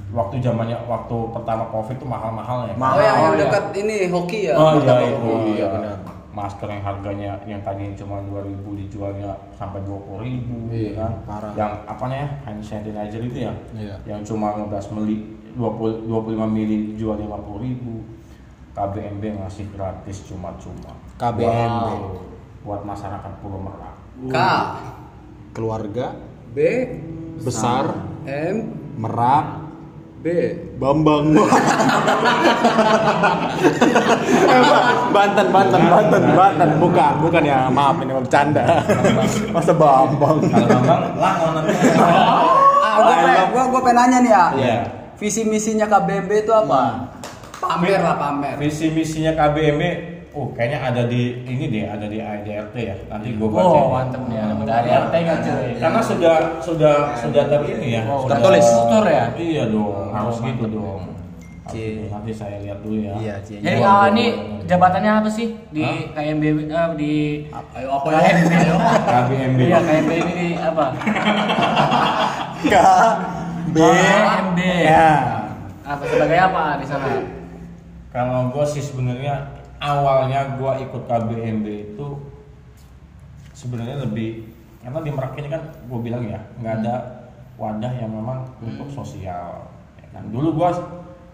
waktu 0.10 0.42
zamannya 0.42 0.76
waktu 0.84 1.14
pertama 1.30 1.70
covid 1.70 1.94
itu 1.94 2.04
mahal-mahal 2.04 2.66
ya 2.66 2.74
Mahal. 2.74 2.98
Oh 2.98 3.00
yang, 3.00 3.18
yang 3.20 3.32
ya. 3.32 3.42
dekat 3.46 3.66
ini 3.78 3.96
hoki 4.10 4.40
ya. 4.44 4.54
oh 4.54 4.72
iya 4.76 4.96
itu 5.06 5.14
hoki. 5.22 5.30
iya, 5.48 5.54
iya 5.56 5.68
benar. 5.70 5.98
masker 6.32 6.68
yang 6.68 6.84
harganya 6.84 7.32
yang 7.46 7.62
tadinya 7.62 7.94
cuma 7.96 8.18
2000 8.24 8.50
dijualnya 8.82 9.30
sampai 9.52 9.80
20000 9.82 10.18
ribu 10.20 10.56
Iya, 10.68 10.92
kan 10.98 11.12
parah. 11.24 11.52
yang 11.54 11.72
apa 11.86 12.04
nih 12.04 12.18
hand 12.44 12.62
sanitizer 12.62 13.22
itu 13.22 13.38
ya 13.40 13.54
Iya. 13.72 13.96
yang 14.08 14.26
cuma 14.26 14.58
15 14.58 14.90
mili 14.92 15.18
20 15.54 16.10
25 16.10 16.18
mili 16.50 16.78
jual 16.96 17.14
50 17.16 17.30
ribu 17.62 17.94
KBMB 18.80 19.44
ngasih 19.44 19.68
gratis 19.76 20.24
cuma-cuma 20.24 20.96
KBMB. 21.20 21.84
Wow. 21.84 22.24
buat 22.64 22.88
masyarakat 22.88 23.32
Pulau 23.44 23.60
Merak 23.60 23.96
K 24.32 24.38
Keluarga 25.52 26.16
B 26.56 26.60
besar 27.44 27.92
M 28.24 28.72
Merak 28.96 29.68
B. 30.20 30.28
Bambang. 30.76 31.32
Eh, 31.32 31.40
Banten, 35.16 35.48
Banten, 35.48 35.80
Banten, 35.88 36.24
Banten. 36.36 36.70
Bukan, 36.76 37.24
bukan 37.24 37.40
ya. 37.48 37.72
Maaf 37.72 38.04
ini 38.04 38.12
bercanda. 38.12 38.84
Masa 39.56 39.72
Bambang. 39.72 40.44
kalau 40.44 40.68
Bambang 40.68 41.16
langon 41.16 41.52
nanti 41.56 41.72
Ah, 41.96 43.00
gue 43.00 43.16
pengen, 43.16 43.48
gua, 43.56 43.64
gua 43.72 43.80
pengen 43.80 43.96
nanya 43.96 44.20
nih 44.20 44.32
ya. 44.36 44.46
Iya. 44.60 44.92
Visi 45.16 45.48
misinya 45.48 45.88
KBMB 45.88 46.44
itu 46.44 46.52
apa? 46.52 47.16
Pamer 47.60 48.00
lah 48.00 48.16
pamer. 48.16 48.56
visi 48.58 48.88
misinya 48.90 49.32
KBMB 49.32 49.84
oh 50.30 50.48
kayaknya 50.50 50.80
ada 50.86 51.02
di 51.04 51.22
ini 51.44 51.66
deh 51.68 51.86
ada 51.86 52.06
di 52.06 52.18
ADRT 52.18 52.76
ya 52.78 52.96
nanti 53.08 53.34
gue 53.34 53.48
baca 53.48 53.66
Oh, 53.76 53.92
mantep 53.92 54.22
nih. 54.26 54.38
Ada 54.38 54.54
dari 54.62 54.90
RT 54.90 55.14
kan 55.20 55.38
cuy. 55.42 55.70
karena 55.76 56.00
sudah 56.00 56.36
sudah 56.60 56.96
sudah 57.14 57.44
ter 57.46 57.62
ini 57.68 57.88
ya 57.92 58.02
Oh, 58.06 58.24
sudah 58.24 58.38
tertulis. 58.38 58.64
Struktur 58.64 59.04
ya? 59.06 59.26
iya 59.36 59.64
dong 59.66 60.10
harus 60.10 60.38
gitu 60.40 60.66
dong 60.70 61.02
Cie. 61.66 62.10
nanti 62.10 62.32
saya 62.32 62.58
lihat 62.60 62.80
dulu 62.80 62.98
ya 63.00 63.14
Iya, 63.16 63.36
Cie. 63.42 63.60
Jadi 63.60 63.78
Gua- 63.78 63.86
ah, 63.86 63.98
gua- 64.00 64.10
ini 64.12 64.26
gua- 64.28 64.66
jabatannya 64.66 65.12
apa 65.16 65.30
sih 65.30 65.48
di 65.70 65.84
KMB 66.10 66.44
eh, 66.46 66.90
di 66.96 67.14
Ayo 67.76 67.90
apa 67.92 68.08
ya? 68.08 68.20
Ayo. 68.32 68.76
KBMB 69.04 69.60
Iya 69.64 69.80
KMB 69.80 70.12
ini 70.16 70.34
di 70.34 70.48
apa? 70.56 70.86
K 72.64 72.76
B 73.68 73.78
KMB. 73.78 74.60
Ya. 74.82 75.10
Apa 75.84 76.04
sebagai 76.06 76.38
apa 76.40 76.64
di 76.78 76.86
sana? 76.86 77.08
Kalau 78.10 78.50
gue 78.50 78.66
sih 78.66 78.82
sebenarnya 78.82 79.62
awalnya 79.80 80.58
gue 80.58 80.72
ikut 80.90 81.04
KBMB 81.06 81.66
itu 81.96 82.08
sebenarnya 83.54 84.02
lebih 84.04 84.50
karena 84.80 85.00
di 85.04 85.12
Merak 85.12 85.36
ini 85.36 85.50
kan 85.52 85.64
gue 85.86 86.00
bilang 86.00 86.24
ya 86.24 86.40
nggak 86.58 86.76
ada 86.84 86.96
wadah 87.60 87.92
yang 88.00 88.16
memang 88.16 88.48
untuk 88.64 88.88
sosial. 88.90 89.68
Ya 90.00 90.08
kan? 90.16 90.32
Dulu 90.32 90.56
gue 90.56 90.70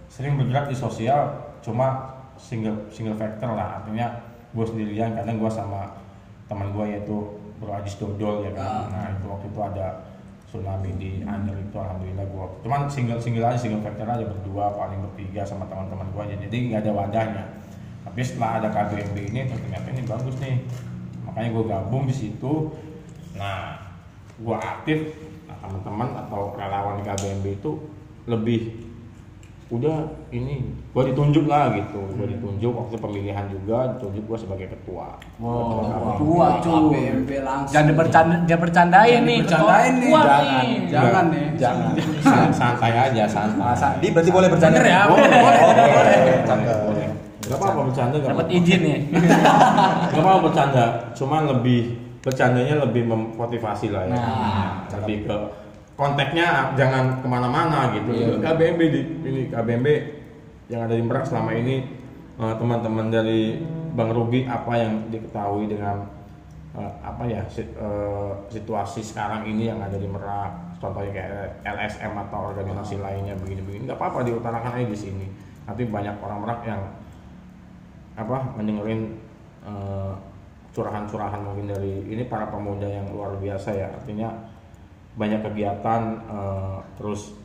sering 0.09 0.35
bergerak 0.41 0.67
di 0.73 0.75
sosial 0.75 1.53
cuma 1.61 2.17
single 2.41 2.89
single 2.89 3.15
factor 3.15 3.53
lah. 3.53 3.81
Artinya 3.81 4.25
gue 4.51 4.65
sendirian 4.65 5.13
karena 5.13 5.37
gue 5.37 5.51
sama 5.53 5.93
teman 6.49 6.73
gue 6.73 6.85
yaitu 6.97 7.15
Bro 7.61 7.71
Ajis 7.77 7.95
Dodol 8.01 8.49
ya 8.49 8.51
kan? 8.57 8.89
Nah 8.89 9.05
itu 9.13 9.25
waktu 9.29 9.47
itu 9.53 9.59
ada 9.61 9.87
tsunami 10.55 10.95
di 10.95 11.19
Anyer 11.27 11.59
itu 11.59 11.75
alhamdulillah 11.75 12.23
gue 12.23 12.45
cuman 12.63 12.87
single 12.87 13.19
single 13.19 13.43
aja 13.43 13.59
single 13.59 13.83
factor 13.83 14.07
aja 14.07 14.23
berdua 14.23 14.71
paling 14.71 15.03
bertiga 15.03 15.43
sama 15.43 15.67
teman-teman 15.67 16.07
gue 16.15 16.21
aja. 16.31 16.35
Jadi 16.47 16.55
nggak 16.71 16.79
ada 16.87 16.91
wadahnya. 16.95 17.43
Tapi 18.07 18.19
setelah 18.23 18.63
ada 18.63 18.67
KBMB 18.71 19.17
ini 19.35 19.39
ternyata 19.51 19.87
ini 19.91 20.01
bagus 20.07 20.35
nih. 20.39 20.63
Makanya 21.27 21.49
gue 21.51 21.63
gabung 21.67 22.03
di 22.07 22.15
situ. 22.15 22.71
Nah 23.35 23.83
gue 24.39 24.55
aktif 24.55 25.11
nah, 25.51 25.59
teman-teman 25.59 26.09
atau 26.23 26.55
relawan 26.55 26.99
di 26.99 27.03
KBMB 27.03 27.45
itu 27.59 27.71
lebih 28.31 28.84
udah 29.65 29.97
ini 30.29 30.61
gue 30.93 31.03
ditunjuk 31.09 31.49
lah 31.49 31.73
gitu 31.73 31.97
gue 32.13 32.37
ditunjuk 32.37 32.69
waktu 32.69 32.95
pemilihan 32.95 33.49
juga 33.49 33.97
ditunjuk 33.97 34.23
gue 34.23 34.37
sebagai 34.37 34.67
ketua 34.69 35.17
Wow, 35.35 36.15
Ketua 36.15 36.47
cuy. 36.61 37.25
Jangan 37.67 37.97
bercanda, 37.97 38.35
jangan 38.45 38.61
bercandain 38.61 39.09
Jangan 39.09 39.25
nih. 39.25 39.37
dibercandain 39.41 39.93
ketua 39.97 40.21
nih. 40.21 40.21
Jangan. 40.21 40.53
nih. 40.61 40.77
Jangan 40.87 41.25
nih. 41.25 41.47
Jangan. 41.57 41.91
San- 42.21 42.53
santai 42.53 42.93
aja 42.93 43.23
santai 43.25 43.65
Masa 43.65 43.87
di 43.97 44.07
berarti 44.13 44.29
boleh 44.29 44.47
bercanda. 44.47 44.77
Bener 44.77 44.85
ya? 44.85 45.01
Boleh. 45.05 45.27
boleh 45.27 46.15
boleh 46.85 47.07
nggak 47.45 47.57
apa-apa 47.57 47.81
bercanda 47.85 48.15
nggak 48.15 48.31
Dapat 48.31 48.47
izin 48.51 48.79
nih. 48.81 48.99
nggak 50.09 50.21
apa-apa 50.21 50.39
bercanda 50.43 50.83
cuma 51.13 51.37
lebih 51.43 51.81
bercandanya 52.21 52.75
lebih 52.81 53.03
memotivasi 53.03 53.87
lah 53.89 54.01
ya 54.03 54.13
Nah, 54.13 54.69
lebih 54.93 55.25
ke 55.25 55.35
konteksnya 55.95 56.75
jangan 56.75 57.23
ke 57.23 57.27
mana-mana 57.27 57.95
gitu. 57.95 58.11
Iya. 58.11 58.35
KBMB 58.43 58.81
di 58.91 59.01
ini 59.23 59.41
KBMB 59.47 59.87
yang 60.67 60.81
ada 60.85 60.95
di 60.95 61.03
Merak 61.03 61.25
selama 61.25 61.55
ini 61.55 61.87
eh, 62.35 62.55
teman-teman 62.59 63.07
dari 63.07 63.63
Bang 63.95 64.11
Ruby 64.11 64.43
apa 64.43 64.75
yang 64.75 65.07
diketahui 65.07 65.71
dengan 65.71 66.03
eh, 66.75 66.91
apa 66.99 67.23
ya 67.31 67.47
eh, 67.47 68.31
situasi 68.51 68.99
sekarang 69.01 69.47
ini 69.47 69.71
yang 69.71 69.79
ada 69.79 69.95
di 69.95 70.07
Merak? 70.07 70.77
Contohnya 70.83 71.15
kayak 71.15 71.63
LSM 71.63 72.13
atau 72.27 72.51
organisasi 72.51 72.99
lainnya 72.99 73.33
begini-begini. 73.39 73.87
Nggak 73.87 73.97
apa-apa 73.97 74.27
diutarakan 74.27 74.75
aja 74.75 74.87
di 74.91 74.99
sini. 74.99 75.27
Nanti 75.63 75.87
banyak 75.87 76.19
orang 76.19 76.39
Merak 76.43 76.61
yang 76.67 76.81
apa 78.15 78.37
mendengarin 78.55 79.15
curahan-curahan 80.75 81.41
mungkin 81.41 81.71
dari 81.71 82.05
ini 82.05 82.27
para 82.27 82.51
pemuda 82.51 82.85
yang 82.85 83.07
luar 83.15 83.39
biasa 83.39 83.71
ya. 83.71 83.87
Artinya 83.95 84.54
banyak 85.15 85.41
kegiatan 85.41 86.01
eh, 86.27 86.77
terus 86.99 87.35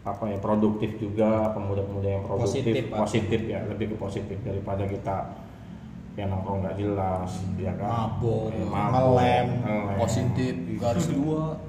apa 0.00 0.32
ya 0.32 0.38
produktif 0.40 0.96
juga 0.96 1.52
pemuda-pemuda 1.52 2.08
yang 2.08 2.24
produktif 2.24 2.64
Positif, 2.64 2.84
positif 2.88 3.40
ya 3.44 3.60
lebih 3.68 3.92
ke 3.92 3.96
positif 4.00 4.38
daripada 4.40 4.88
kita 4.88 5.28
yang 6.16 6.32
nongkrong 6.32 6.64
nggak 6.64 6.76
jelas 6.80 7.30
ya 7.60 7.72
kan 7.76 8.16
Mabok, 8.16 8.50
Eh, 8.50 8.64
ngelem, 8.64 9.46
ngelem. 9.62 9.96
Positif 10.00 10.54
garis 10.80 11.06
dua. 11.12 11.60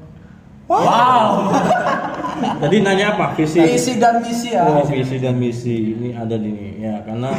Wow. 0.72 1.52
Tadi 2.64 2.76
nanya 2.80 3.20
apa 3.20 3.36
visi 3.36 3.60
Visi 3.60 4.00
dan 4.00 4.24
misi 4.24 4.56
ya. 4.56 4.64
Oh, 4.64 4.88
visi 4.88 5.20
dan 5.20 5.36
misi 5.36 6.00
ini 6.00 6.16
ada 6.16 6.40
di 6.40 6.48
nih 6.48 6.72
ya 6.80 6.96
karena 7.04 7.36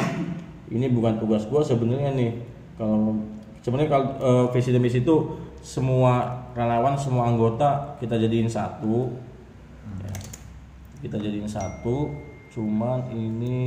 ini 0.68 0.86
bukan 0.92 1.16
tugas 1.16 1.48
gua 1.48 1.64
sebenarnya 1.64 2.12
nih 2.12 2.32
kalau 2.76 3.16
sebenarnya 3.64 3.88
kalau 3.88 4.06
eh, 4.20 4.44
visi 4.52 4.68
dan 4.70 4.82
misi 4.84 5.00
itu 5.00 5.16
semua 5.64 6.41
relawan 6.52 6.94
semua 6.96 7.28
anggota 7.28 7.96
kita 7.98 8.16
jadiin 8.16 8.48
satu. 8.48 9.12
Ya. 10.02 10.14
kita 11.02 11.18
jadiin 11.18 11.48
satu 11.48 12.10
cuman 12.52 13.10
ini 13.10 13.58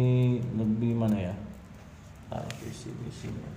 lebih 0.56 0.96
mana 0.96 1.18
ya? 1.18 1.36
Ah, 2.32 2.42
visi 2.62 2.90
misinya 3.04 3.56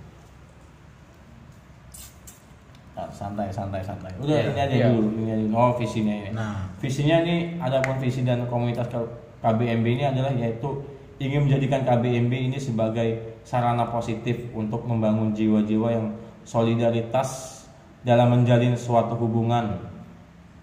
Ah, 2.99 3.07
santai 3.15 3.47
santai 3.47 3.79
santai. 3.79 4.11
Udah 4.19 4.35
Iya, 4.35 4.51
ini 4.51 4.59
aja 4.59 4.75
dulu 4.91 5.07
ini 5.23 5.31
aja 5.31 5.45
oh 5.55 5.71
visinya 5.79 6.13
ini. 6.19 6.29
Nah. 6.35 6.67
visinya 6.83 7.23
ini 7.23 7.55
ada 7.55 7.79
pun 7.79 7.95
visi 7.95 8.27
dan 8.27 8.43
komunitas 8.51 8.91
KBMB 9.39 9.85
ini 9.87 10.03
adalah 10.03 10.35
yaitu 10.35 10.83
ingin 11.19 11.47
menjadikan 11.47 11.87
KBMB 11.87 12.51
ini 12.51 12.57
sebagai 12.59 13.39
sarana 13.47 13.87
positif 13.87 14.51
untuk 14.51 14.83
membangun 14.83 15.31
jiwa-jiwa 15.31 15.87
yang 15.95 16.07
solidaritas 16.43 17.58
dalam 18.03 18.31
menjalin 18.31 18.75
suatu 18.79 19.15
hubungan 19.19 19.75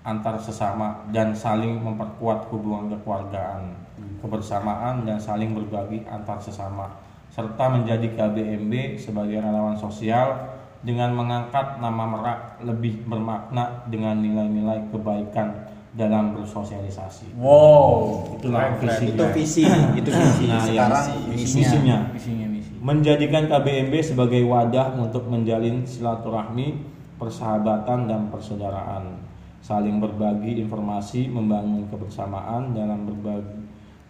antar 0.07 0.39
sesama 0.39 1.05
dan 1.11 1.35
saling 1.35 1.83
memperkuat 1.83 2.47
hubungan 2.55 2.95
kekeluargaan, 2.95 3.75
kebersamaan 4.23 5.03
dan 5.05 5.19
saling 5.19 5.53
berbagi 5.53 6.07
antar 6.07 6.39
sesama 6.39 6.95
serta 7.27 7.69
menjadi 7.69 8.17
KBMB 8.17 8.97
sebagai 8.97 9.43
relawan 9.43 9.77
sosial 9.77 10.57
dengan 10.81 11.13
mengangkat 11.13 11.83
nama 11.83 12.07
Merak 12.07 12.41
lebih 12.63 13.03
bermakna 13.05 13.85
dengan 13.91 14.23
nilai-nilai 14.23 14.89
kebaikan 14.95 15.53
dalam 15.97 16.37
bersosialisasi. 16.37 17.35
Wow. 17.37 18.37
Itulah 18.39 18.77
visi. 18.79 19.05
Itu 19.11 19.25
visi, 19.33 19.63
itu 19.97 20.11
visi. 20.13 20.45
Nah, 20.47 20.63
Sekarang 20.65 21.05
yang 21.09 21.35
misinya. 21.35 21.61
misinya 21.61 21.99
Visinya 22.15 22.47
misi. 22.53 22.73
menjadikan 22.79 23.49
KBMB 23.51 23.95
sebagai 24.05 24.45
wadah 24.47 24.95
untuk 25.01 25.27
menjalin 25.27 25.83
silaturahmi, 25.89 26.96
persahabatan 27.17 28.09
dan 28.09 28.29
persaudaraan 28.29 29.27
saling 29.67 29.99
berbagi 29.99 30.63
informasi, 30.63 31.27
membangun 31.27 31.91
kebersamaan 31.91 32.71
dalam 32.71 33.03
berbagi, 33.03 33.57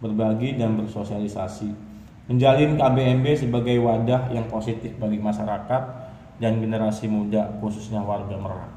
berbagi 0.04 0.60
dan 0.60 0.76
bersosialisasi, 0.76 1.72
menjalin 2.28 2.76
KBMB 2.76 3.26
sebagai 3.32 3.80
wadah 3.80 4.28
yang 4.28 4.44
positif 4.52 4.92
bagi 5.00 5.16
masyarakat 5.16 5.82
dan 6.36 6.60
generasi 6.60 7.08
muda 7.08 7.56
khususnya 7.64 8.04
warga 8.04 8.36
Merak. 8.36 8.72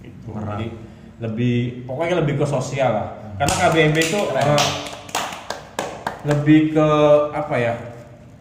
Itu. 0.00 0.32
Jadi 0.32 0.68
lebih 1.20 1.84
pokoknya 1.84 2.24
lebih 2.24 2.40
ke 2.40 2.46
sosial 2.48 2.90
lah. 2.96 3.08
Karena 3.36 3.54
KBMB 3.68 3.96
itu 4.00 4.20
eh, 4.32 4.66
lebih 6.24 6.72
ke 6.72 6.88
apa 7.36 7.54
ya 7.60 7.74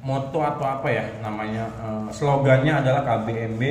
moto 0.01 0.39
atau 0.41 0.65
apa 0.65 0.87
ya 0.87 1.05
namanya 1.19 1.67
eh, 1.67 2.07
slogannya 2.15 2.79
adalah 2.79 3.03
KBMB 3.03 3.61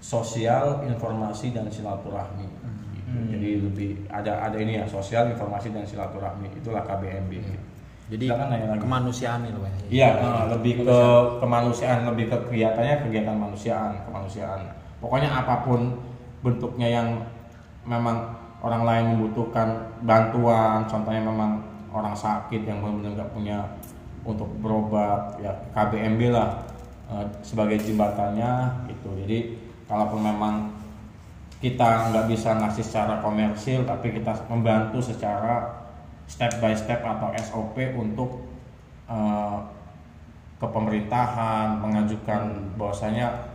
sosial 0.00 0.82
informasi 0.88 1.52
dan 1.52 1.68
silaturahmi 1.68 2.60
Gitu. 3.10 3.26
jadi 3.34 3.50
lebih 3.66 3.90
ada 4.06 4.32
ada 4.46 4.56
ini 4.62 4.78
ya 4.78 4.84
sosial 4.86 5.26
informasi 5.34 5.74
dan 5.74 5.82
silaturahmi 5.82 6.46
itulah 6.54 6.86
KBMB 6.86 7.32
Jadi 8.10 8.26
Silakan 8.26 8.50
nanya 8.50 8.74
lagi. 8.74 8.82
kemanusiaan 8.82 9.40
itu 9.46 9.58
Pak. 9.62 9.70
Iya, 9.86 10.08
eh, 10.18 10.44
lebih 10.50 10.82
ke 10.82 10.98
kemanusiaan, 11.38 11.98
lebih 12.10 12.26
ke 12.26 12.36
kegiatannya 12.50 13.06
kegiatan 13.06 13.38
manusiaan, 13.38 14.02
kemanusiaan. 14.02 14.66
Pokoknya 14.98 15.30
apa 15.30 15.62
pun 15.62 15.94
bentuknya 16.42 16.90
yang 16.90 17.22
memang 17.86 18.34
orang 18.66 18.82
lain 18.82 19.04
membutuhkan 19.14 19.94
bantuan, 20.02 20.82
contohnya 20.90 21.22
memang 21.22 21.62
orang 21.94 22.10
sakit 22.10 22.66
yang 22.66 22.82
benar-benar 22.82 23.14
nggak 23.14 23.30
punya 23.30 23.58
untuk 24.26 24.50
berobat, 24.58 25.38
ya 25.38 25.54
KBMB 25.70 26.34
lah 26.34 26.66
eh, 27.14 27.22
sebagai 27.46 27.78
jembatannya 27.78 28.74
gitu. 28.90 29.14
Jadi 29.22 29.38
kalaupun 29.90 30.22
memang 30.22 30.54
kita 31.58 32.14
nggak 32.14 32.30
bisa 32.30 32.56
ngasih 32.56 32.86
secara 32.86 33.18
komersil, 33.20 33.82
tapi 33.84 34.14
kita 34.14 34.32
membantu 34.48 35.02
secara 35.02 35.82
step 36.30 36.62
by 36.62 36.72
step 36.72 37.02
atau 37.02 37.34
SOP 37.36 37.74
untuk 37.98 38.46
eh, 39.10 39.58
ke 40.60 40.66
pemerintahan 40.68 41.80
mengajukan 41.82 42.40
bahwasanya 42.78 43.50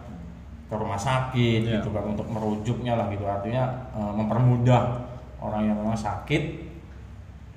ke 0.65 0.73
rumah 0.73 0.97
sakit 0.97 1.61
Iya. 1.61 1.79
gitu 1.79 1.93
kan 1.93 2.17
untuk 2.17 2.25
merujuknya 2.25 2.97
lah 2.97 3.07
gitu 3.13 3.23
artinya 3.23 3.93
eh, 3.95 4.11
mempermudah 4.11 5.05
orang 5.39 5.69
yang 5.69 5.77
memang 5.77 5.95
sakit 5.97 6.64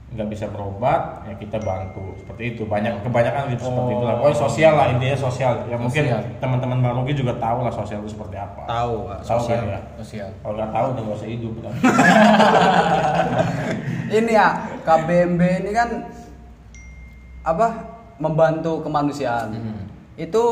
nggak 0.09 0.27
bisa 0.27 0.49
berobat 0.49 1.21
ya 1.25 1.33
kita 1.37 1.57
bantu 1.61 2.17
seperti 2.17 2.43
itu 2.53 2.65
banyak 2.65 2.97
kebanyakan 3.05 3.53
gitu 3.53 3.62
seperti 3.62 3.93
itu 3.93 4.03
lah 4.03 4.15
pokoknya 4.17 4.37
sosial 4.41 4.73
lah 4.73 4.87
intinya 4.88 5.17
sosial 5.21 5.53
ya 5.65 5.77
mungkin 5.77 6.03
Sosial. 6.03 6.21
teman-teman 6.41 6.77
Bang 6.81 6.93
Rugi 6.97 7.12
juga 7.15 7.37
tahu 7.37 7.61
lah 7.61 7.69
sosial 7.69 8.00
itu 8.00 8.09
seperti 8.11 8.35
apa 8.35 8.65
Tahu, 8.65 8.93
Pak. 9.05 9.17
tahu 9.21 9.29
Sosial. 9.37 9.61
kan 9.61 9.69
ya 9.69 9.81
Sosial. 10.00 10.29
kalau 10.41 10.55
nggak 10.57 10.71
tahu 10.73 10.87
udah 10.88 11.03
nggak 11.05 11.15
usah 11.15 11.29
hidup 11.29 11.53
kan. 11.61 11.73
ini 14.11 14.31
ya 14.33 14.49
KBMB 14.81 15.41
ini 15.61 15.71
kan 15.73 15.88
apa 17.45 17.67
membantu 18.17 18.81
kemanusiaan 18.81 19.49
itu 20.17 20.43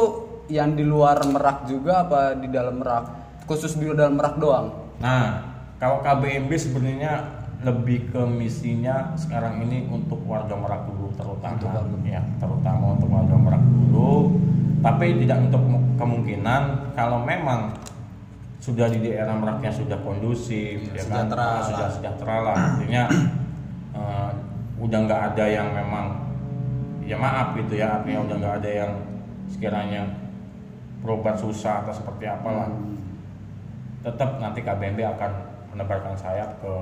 yang 0.47 0.73
di 0.73 0.85
luar 0.85 1.19
Merak 1.27 1.65
juga 1.65 2.05
apa 2.05 2.37
di 2.37 2.47
dalam 2.47 2.79
Merak 2.79 3.05
khusus 3.45 3.75
di 3.75 3.89
dalam 3.89 4.15
Merak 4.15 4.37
doang 4.37 4.85
Nah, 4.97 5.45
kalau 5.77 6.01
KBMB 6.01 6.49
sebenarnya 6.57 7.36
lebih 7.65 8.13
ke 8.13 8.23
misinya 8.29 9.17
sekarang 9.17 9.65
ini 9.65 9.89
untuk 9.89 10.21
warga 10.29 10.53
Merak 10.53 10.85
dulu 10.93 11.09
terutama. 11.17 11.57
Ya, 12.05 12.21
terutama 12.37 12.99
untuk 12.99 13.09
warga 13.09 13.37
Merak 13.37 13.65
dulu. 13.65 14.37
Tapi 14.85 15.25
tidak 15.25 15.49
untuk 15.49 15.63
kemungkinan 15.97 16.93
kalau 16.93 17.25
memang 17.25 17.73
sudah 18.61 18.93
di 18.93 19.01
daerah 19.01 19.33
Merak 19.41 19.65
yang 19.65 19.73
sudah 19.73 19.99
kondusif, 20.05 20.85
ya 20.93 21.01
kan, 21.09 21.31
sejahtera 21.31 21.47
lah. 21.49 21.65
sudah 21.65 21.89
sejahtera 21.89 22.37
lah, 22.45 22.57
artinya 22.57 23.03
eh, 23.99 24.31
udah 24.77 24.99
nggak 25.07 25.23
ada 25.33 25.45
yang 25.49 25.69
memang 25.73 26.07
ya 27.07 27.17
maaf 27.17 27.57
gitu 27.57 27.81
ya, 27.81 28.03
artinya 28.03 28.21
udah 28.27 28.37
nggak 28.37 28.55
ada 28.61 28.71
yang 28.85 28.93
sekiranya 29.49 30.03
berobat 31.01 31.39
susah 31.39 31.87
atau 31.87 31.95
seperti 31.95 32.27
apalah. 32.29 32.69
Tetap 34.03 34.43
nanti 34.43 34.61
KBMB 34.61 35.01
akan 35.15 35.31
menebarkan 35.75 36.15
sayap 36.19 36.59
ke 36.59 36.73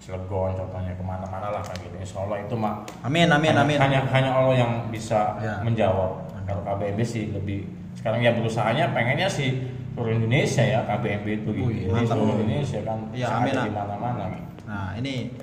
Cilegon 0.00 0.50
contohnya 0.50 0.92
ke 0.92 1.04
mana-mana 1.04 1.48
lah 1.50 1.60
kayak 1.60 1.80
gitu 1.82 1.96
Insya 1.98 2.18
Allah 2.20 2.40
itu 2.40 2.54
mah 2.54 2.82
Amin, 3.00 3.28
amin, 3.28 3.52
hanya, 3.52 3.62
amin. 3.62 3.78
hanya 3.78 4.00
hanya 4.08 4.30
Allah 4.32 4.54
yang 4.56 4.72
bisa 4.88 5.36
Ya. 5.38 5.60
menjawab 5.60 6.24
kalau 6.42 6.62
KBMB 6.64 7.00
sih 7.00 7.30
lebih 7.30 7.68
sekarang 7.92 8.18
ya 8.18 8.32
berusahanya 8.32 8.90
pengennya 8.90 9.28
sih 9.28 9.60
seluruh 9.92 10.16
Indonesia 10.16 10.62
ya 10.62 10.80
KBMB 10.82 11.26
itu 11.28 11.50
gitu 11.52 11.68
Wih, 11.68 11.84
Jadi 11.84 11.92
mantap. 11.92 12.10
seluruh 12.10 12.36
Indonesia 12.38 12.80
kan 12.80 12.98
bisa 13.12 13.28
amin, 13.30 13.52
di 13.54 13.70
mana-mana 13.70 14.24
Nah, 14.62 14.94
ini 14.94 15.34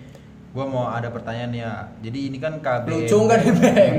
gua 0.50 0.66
mau 0.66 0.88
ada 0.88 1.12
pertanyaan 1.12 1.52
ya. 1.52 1.72
Jadi 2.00 2.20
ini 2.26 2.38
kan 2.40 2.58
KBMB. 2.58 2.88
lucu 3.06 3.18
nggak 3.20 3.38
nih 3.38 3.54
Bang? 3.54 3.94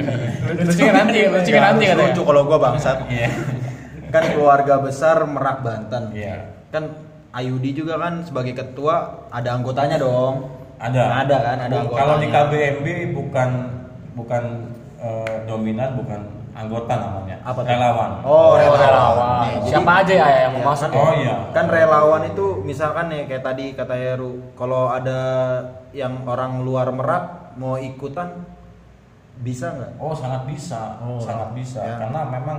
Lucunya 0.59 0.93
nanti, 0.97 1.19
Nggak, 1.21 1.61
nanti 1.61 1.85
katanya. 1.85 1.95
Lucu 2.03 2.21
kalau 2.25 2.43
gua 2.45 2.59
bangsat. 2.59 2.99
Iya. 3.07 3.29
kan 4.09 4.25
keluarga 4.27 4.75
besar 4.81 5.21
Merak 5.23 5.61
Banten. 5.61 6.05
Iya. 6.11 6.49
Kan 6.69 6.97
Ayudi 7.31 7.71
juga 7.73 7.97
kan 7.97 8.23
sebagai 8.23 8.53
ketua 8.53 8.97
ada 9.29 9.53
anggotanya 9.53 9.97
dong. 9.97 10.49
ada 10.79 11.21
Ada 11.21 11.37
kan, 11.39 11.57
ada 11.61 11.77
Bu- 11.83 11.93
kalau 11.93 12.15
di 12.17 12.27
anggotanya. 12.27 12.49
KBMB 12.49 12.87
bukan 13.13 13.51
bukan 14.15 14.43
eh, 14.97 15.37
dominan 15.45 15.95
bukan 15.95 16.21
anggota 16.53 16.91
namanya 16.97 17.39
Apa 17.41 17.63
tuh? 17.63 17.69
relawan 17.69 18.11
Oh, 18.21 18.55
relawan. 18.55 18.79
Relawan. 18.81 19.39
Nih, 19.39 19.55
jadi- 19.55 19.69
Siapa 19.69 19.93
aja 19.97 20.13
ya 20.17 20.27
yang 20.41 20.53
mau 20.55 20.65
masuk? 20.69 20.91
Oh 20.91 21.13
iya. 21.15 21.37
Kan 21.51 21.67
relawan 21.69 22.23
itu 22.25 22.45
misalkan 22.63 23.07
nih 23.09 23.27
kayak 23.27 23.45
tadi 23.45 23.65
kata 23.73 23.95
Heru, 23.95 24.33
kalau 24.55 24.89
ada 24.89 25.21
yang 25.93 26.23
orang 26.25 26.63
luar 26.63 26.91
Merak 26.91 27.25
mau 27.55 27.75
ikutan 27.77 28.43
bisa 29.39 29.71
nggak? 29.71 29.93
Oh 29.97 30.11
sangat 30.13 30.43
bisa, 30.45 30.99
Oh, 30.99 31.19
sangat 31.19 31.55
bisa. 31.55 31.79
ya. 31.81 31.95
Karena 31.97 32.21
memang 32.25 32.59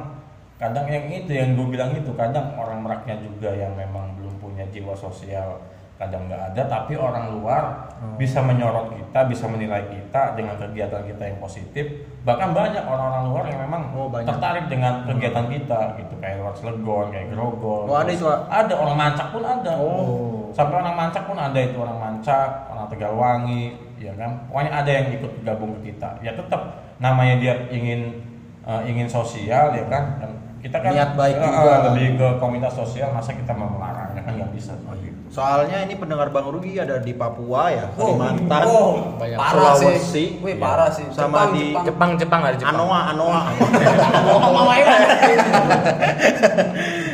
kadang 0.56 0.88
yang 0.88 1.08
itu 1.10 1.32
yang 1.34 1.56
gue 1.56 1.68
bilang 1.70 1.92
itu 1.94 2.12
kadang 2.14 2.52
orang 2.54 2.80
meraknya 2.80 3.16
juga 3.18 3.48
yang 3.50 3.72
memang 3.74 4.16
belum 4.16 4.29
punya 4.60 4.67
jiwa 4.76 4.91
sosial 4.91 5.56
kadang 5.95 6.28
nggak 6.28 6.52
ada 6.52 6.62
tapi 6.67 6.95
orang 6.95 7.32
luar 7.32 7.63
Oh. 8.00 8.15
bisa 8.15 8.39
menyorot 8.39 8.95
kita 8.95 9.28
bisa 9.28 9.43
menilai 9.43 9.84
kita 9.88 10.32
dengan 10.32 10.56
kegiatan 10.56 11.04
kita 11.04 11.19
yang 11.19 11.36
positif. 11.36 11.84
Bahkan 12.24 12.56
banyak 12.56 12.80
orang-orang 12.80 13.24
luar 13.28 13.43
yang 13.43 13.60
memang 13.60 13.91
Oh, 13.91 14.08
banyak. 14.08 14.24
tertarik 14.24 14.72
dengan 14.72 15.04
kegiatan 15.04 15.52
kita 15.52 16.00
gitu. 16.00 16.15
Kayak 16.15 16.39
luar 16.39 16.56
Cilegon 16.56 17.12
kayak 17.12 17.28
Grogol 17.36 17.91
Oh, 17.91 18.00
ada 18.00 18.08
itu, 18.08 18.24
ada 18.24 18.72
orang 18.72 18.95
Mancak 18.95 19.28
pun 19.36 19.43
ada. 19.43 19.74
Oh. 19.76 20.48
sampai 20.56 20.80
orang 20.80 20.95
Mancak 20.95 21.24
pun 21.28 21.36
ada 21.36 21.60
itu 21.60 21.76
orang 21.76 22.00
Mancak 22.00 22.72
orang 22.72 22.88
Tegalwangi 22.88 23.63
ya 24.00 24.15
kan? 24.15 24.48
Pokoknya 24.48 24.72
ada 24.72 24.91
yang 24.95 25.08
ikut 25.12 25.32
gabung 25.43 25.72
ke 25.80 25.91
kita. 25.91 26.10
Ya 26.24 26.32
tetap 26.32 26.62
namanya 27.00 27.36
dia 27.36 27.54
ingin 27.67 28.24
eh, 28.63 28.82
ingin 28.88 29.12
sosial 29.12 29.76
ya 29.76 29.84
kan? 29.91 30.24
Dan 30.24 30.32
kita 30.60 30.78
kan 30.78 30.91
Niat 30.91 31.12
baik 31.15 31.34
eh, 31.34 31.41
juga. 31.41 31.65
eh, 31.65 31.80
lebih 31.88 32.08
ke 32.15 32.28
komunitas 32.38 32.74
sosial 32.74 33.10
masa 33.10 33.32
kita 33.32 33.52
mau 33.52 33.69
melarangnya 33.69 34.19
kan 34.19 34.32
nggak 34.36 34.52
bisa 34.52 34.76
seperti 34.76 35.08
itu 35.08 35.17
Soalnya 35.30 35.78
ini 35.80 35.93
pendengar 35.93 36.28
Bang 36.30 36.50
Rugi 36.50 36.76
ada 36.76 36.98
di 36.98 37.13
Papua 37.13 37.69
ya, 37.69 37.86
Kalimantan, 37.93 38.65
oh, 38.65 39.13
Banyak. 39.13 39.38
parah 39.38 39.78
Sulawesi, 39.78 40.04
sih 40.04 40.28
wih 40.41 40.52
iya. 40.52 40.60
parah 40.60 40.89
sih 40.89 41.06
Sama 41.08 41.45
Jepang, 41.45 41.50
di 41.54 41.65
Jepang. 41.86 42.10
Jepang, 42.17 42.41
ada 42.41 42.58
Jepang. 42.58 42.76
Anoa, 42.76 43.00
Anoa. 43.13 43.41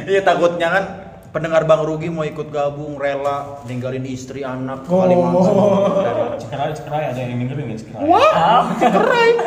Iya 0.07 0.21
takutnya 0.21 0.67
kan 0.69 0.83
pendengar 1.29 1.65
Bang 1.65 1.83
Rugi 1.83 2.07
mau 2.07 2.23
ikut 2.23 2.47
gabung 2.47 2.95
rela 2.95 3.59
ninggalin 3.67 4.05
istri 4.07 4.41
anak 4.41 4.81
ke 4.81 4.89
Kalimantan. 4.89 5.53
Dari- 5.99 6.39
Cekerai 6.39 6.71
cekerai 6.71 7.03
ada 7.11 7.19
yang 7.19 7.37
dengerin 7.37 7.63
nggak 7.67 7.79
cekerai 7.83 9.29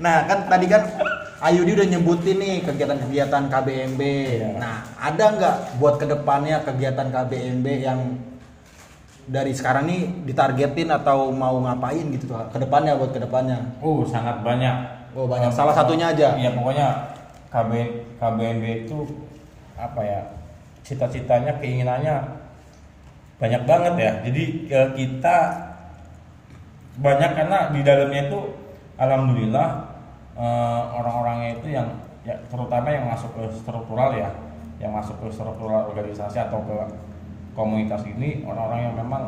Nah 0.00 0.24
kan 0.24 0.48
tadi 0.48 0.66
kan 0.66 0.82
Ayudi 1.40 1.72
udah 1.72 1.88
nyebutin 1.88 2.36
nih 2.36 2.60
kegiatan-kegiatan 2.68 3.48
KBMB. 3.48 4.00
Nah 4.60 4.84
ada 5.00 5.24
nggak 5.32 5.56
buat 5.80 5.96
ke 5.96 6.04
depannya 6.04 6.60
kegiatan 6.60 7.08
KBMB 7.08 7.66
yang 7.80 8.00
dari 9.24 9.56
sekarang 9.56 9.88
nih 9.88 10.26
ditargetin 10.26 10.90
atau 10.90 11.32
mau 11.32 11.56
ngapain 11.62 12.02
gitu 12.12 12.28
tuh 12.28 12.44
ke 12.50 12.58
depannya 12.60 12.92
buat 12.98 13.12
ke 13.14 13.20
depannya? 13.22 13.56
uh 13.80 14.00
sangat 14.04 14.42
banyak 14.42 15.00
Oh, 15.10 15.26
banyak. 15.26 15.50
Eh, 15.50 15.56
Salah 15.58 15.74
satunya 15.74 16.14
aja. 16.14 16.38
iya 16.38 16.54
pokoknya 16.54 16.86
KB 17.50 17.70
KBNB 18.22 18.64
itu 18.86 19.10
apa 19.74 20.00
ya 20.06 20.20
cita-citanya 20.86 21.58
keinginannya 21.58 22.14
banyak 23.42 23.62
banget 23.66 23.94
ya 23.98 24.12
jadi 24.22 24.42
eh, 24.70 24.88
kita 24.94 25.36
banyak 27.00 27.30
karena 27.32 27.58
di 27.74 27.80
dalamnya 27.82 28.22
itu 28.30 28.40
alhamdulillah 29.00 29.89
eh, 30.40 30.82
orang-orangnya 30.96 31.60
itu 31.60 31.68
yang 31.76 31.88
ya 32.24 32.36
terutama 32.48 32.88
yang 32.88 33.08
masuk 33.08 33.32
ke 33.36 33.44
struktural 33.52 34.12
ya 34.16 34.28
yang 34.80 34.96
masuk 34.96 35.16
ke 35.20 35.28
struktural 35.28 35.92
organisasi 35.92 36.40
atau 36.40 36.64
ke 36.64 36.76
komunitas 37.52 38.00
ini 38.08 38.44
orang-orang 38.48 38.88
yang 38.88 38.96
memang 38.96 39.22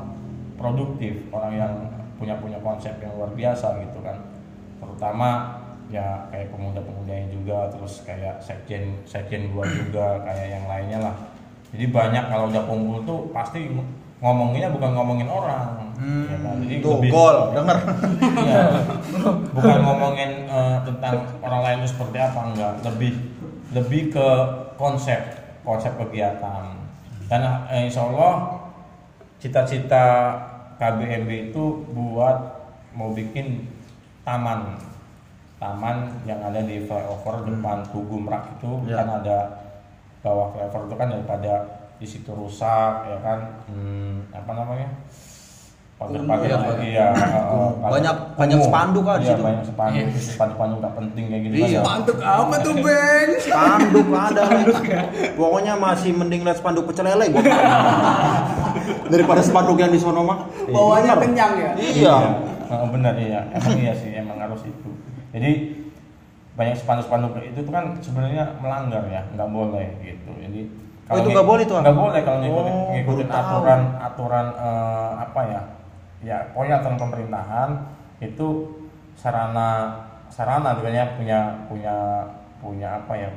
produktif 0.56 1.28
orang 1.32 1.52
yang 1.52 1.72
punya 2.16 2.38
punya 2.38 2.58
konsep 2.62 2.94
yang 3.02 3.12
luar 3.18 3.34
biasa 3.34 3.82
gitu 3.82 3.98
kan. 3.98 4.16
Terutama 4.78 5.58
ya 5.90 6.24
kayak 6.30 6.54
pemuda-pemudanya 6.54 7.28
juga 7.34 7.68
terus 7.68 8.06
kayak 8.06 8.38
sekjen 8.38 9.02
sekjen 9.04 9.50
gua 9.50 9.66
juga 9.66 10.22
kayak 10.22 10.48
yang 10.54 10.64
lainnya 10.70 10.98
lah. 11.10 11.14
Jadi 11.74 11.90
banyak 11.90 12.24
kalau 12.30 12.46
udah 12.46 12.62
kumpul 12.68 12.96
tuh 13.02 13.20
pasti 13.34 13.66
ngomonginnya 14.22 14.70
bukan 14.70 14.90
ngomongin 14.92 15.26
orang. 15.26 15.90
ya 16.02 16.38
kan? 16.40 16.54
Jadi 16.58 16.74
Tuh, 16.78 16.98
lebih- 16.98 17.10
gol, 17.10 17.36
denger. 17.52 17.78
Iya. 18.42 18.62
bukan 19.50 19.78
ngomongin 19.80 20.30
eh, 20.46 20.76
tentang 20.82 21.14
orang 21.40 21.60
lain 21.62 21.76
itu 21.78 21.90
seperti 21.90 22.16
apa 22.16 22.40
enggak 22.44 22.72
lebih 22.82 23.12
lebih 23.70 24.02
ke 24.10 24.28
konsep 24.74 25.20
konsep 25.62 25.94
kegiatan 25.96 26.74
dan 27.26 27.40
eh, 27.68 27.86
insya 27.86 28.02
Allah 28.04 28.62
cita-cita 29.38 30.04
KBMB 30.76 31.50
itu 31.50 31.62
buat 31.88 32.36
mau 32.92 33.10
bikin 33.10 33.70
taman 34.22 34.74
taman 35.56 36.10
yang 36.22 36.42
ada 36.42 36.58
di 36.60 36.82
flyover 36.82 37.46
depan 37.46 37.86
Tugu 37.88 38.18
Merak 38.18 38.50
itu 38.52 38.70
Ya. 38.84 39.02
kan 39.02 39.22
ada 39.22 39.38
bawah 40.18 40.50
flyover 40.50 40.90
itu 40.90 40.94
kan 40.96 41.08
daripada 41.08 41.52
di 42.02 42.08
situ 42.08 42.26
rusak 42.28 42.94
ya 43.06 43.18
kan 43.22 43.38
hmm, 43.70 44.34
apa 44.34 44.50
namanya 44.52 44.90
pagar-pagar 45.94 46.50
Iya, 46.50 46.58
iya, 46.58 46.74
iya, 46.82 47.06
eh, 47.14 47.70
Banyak- 47.78 48.18
kumuh. 48.18 48.34
banyak 48.34 48.58
spanduk 48.60 49.04
kan 49.06 49.16
di 49.16 49.22
iya, 49.22 49.30
situ. 49.30 49.42
banyak 49.46 49.64
spanduk 49.64 50.06
spanduk-spanduk 50.18 50.76
nggak 50.82 50.94
penting 50.98 51.24
kayak 51.30 51.42
gitu 51.46 51.54
Iya. 51.54 51.66
ya. 51.70 51.80
Spanduk 51.80 52.18
apa 52.18 52.54
tuh, 52.58 52.74
Ben? 52.76 53.28
Spanduk 53.38 54.06
ada. 54.10 54.42
Pokoknya 55.38 55.72
masih 55.78 56.10
mending 56.10 56.42
lihat 56.42 56.58
spanduk 56.58 56.90
pecel 56.90 57.06
lele 57.06 57.30
gua. 57.30 57.42
Daripada 59.12 59.40
spanduk 59.40 59.78
yang 59.78 59.94
di 59.94 60.00
sono 60.02 60.26
mah. 60.26 60.38
Bawahnya 60.66 61.14
Bener. 61.14 61.22
kenyang 61.22 61.52
ya? 61.54 61.70
Iya. 61.78 62.16
Nah, 62.66 62.88
benar 62.88 63.14
iya 63.14 63.44
emang 63.52 63.76
iya 63.76 63.92
sih 63.92 64.10
emang 64.10 64.40
harus 64.40 64.64
itu 64.64 64.90
jadi 65.28 65.76
banyak 66.52 66.72
spanduk-spanduk 66.72 67.36
itu 67.38 67.60
tuh 67.60 67.68
kan 67.68 68.00
sebenarnya 68.00 68.56
melanggar 68.58 69.04
ya 69.06 69.20
nggak 69.28 69.44
boleh 69.46 69.92
gitu 70.00 70.32
jadi 70.40 70.60
Oh, 71.12 71.18
itu 71.18 71.28
nggak 71.30 71.44
boleh 71.46 71.64
tuh, 71.64 71.76
nggak 71.78 71.98
boleh 71.98 72.20
kalau 72.20 72.38
ngikutin, 72.40 72.72
Oh, 72.72 72.88
ngikutin 72.90 73.26
baru 73.26 73.34
tahu. 73.34 73.44
aturan 73.52 73.80
aturan 74.00 74.46
eh, 74.54 75.10
apa 75.20 75.40
ya 75.44 75.60
ya 76.22 76.36
pokoknya 76.50 76.74
aturan 76.78 76.98
pemerintahan 76.98 77.70
itu 78.18 78.46
sarana 79.12 79.68
sarana 80.26 80.72
sebenarnya 80.72 81.06
punya 81.14 81.40
punya 81.66 81.94
punya 82.58 82.88
apa 82.96 83.12
ya 83.14 83.30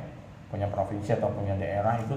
punya 0.46 0.70
provinsi 0.70 1.10
atau 1.12 1.28
punya 1.30 1.58
daerah 1.58 1.98
itu 1.98 2.14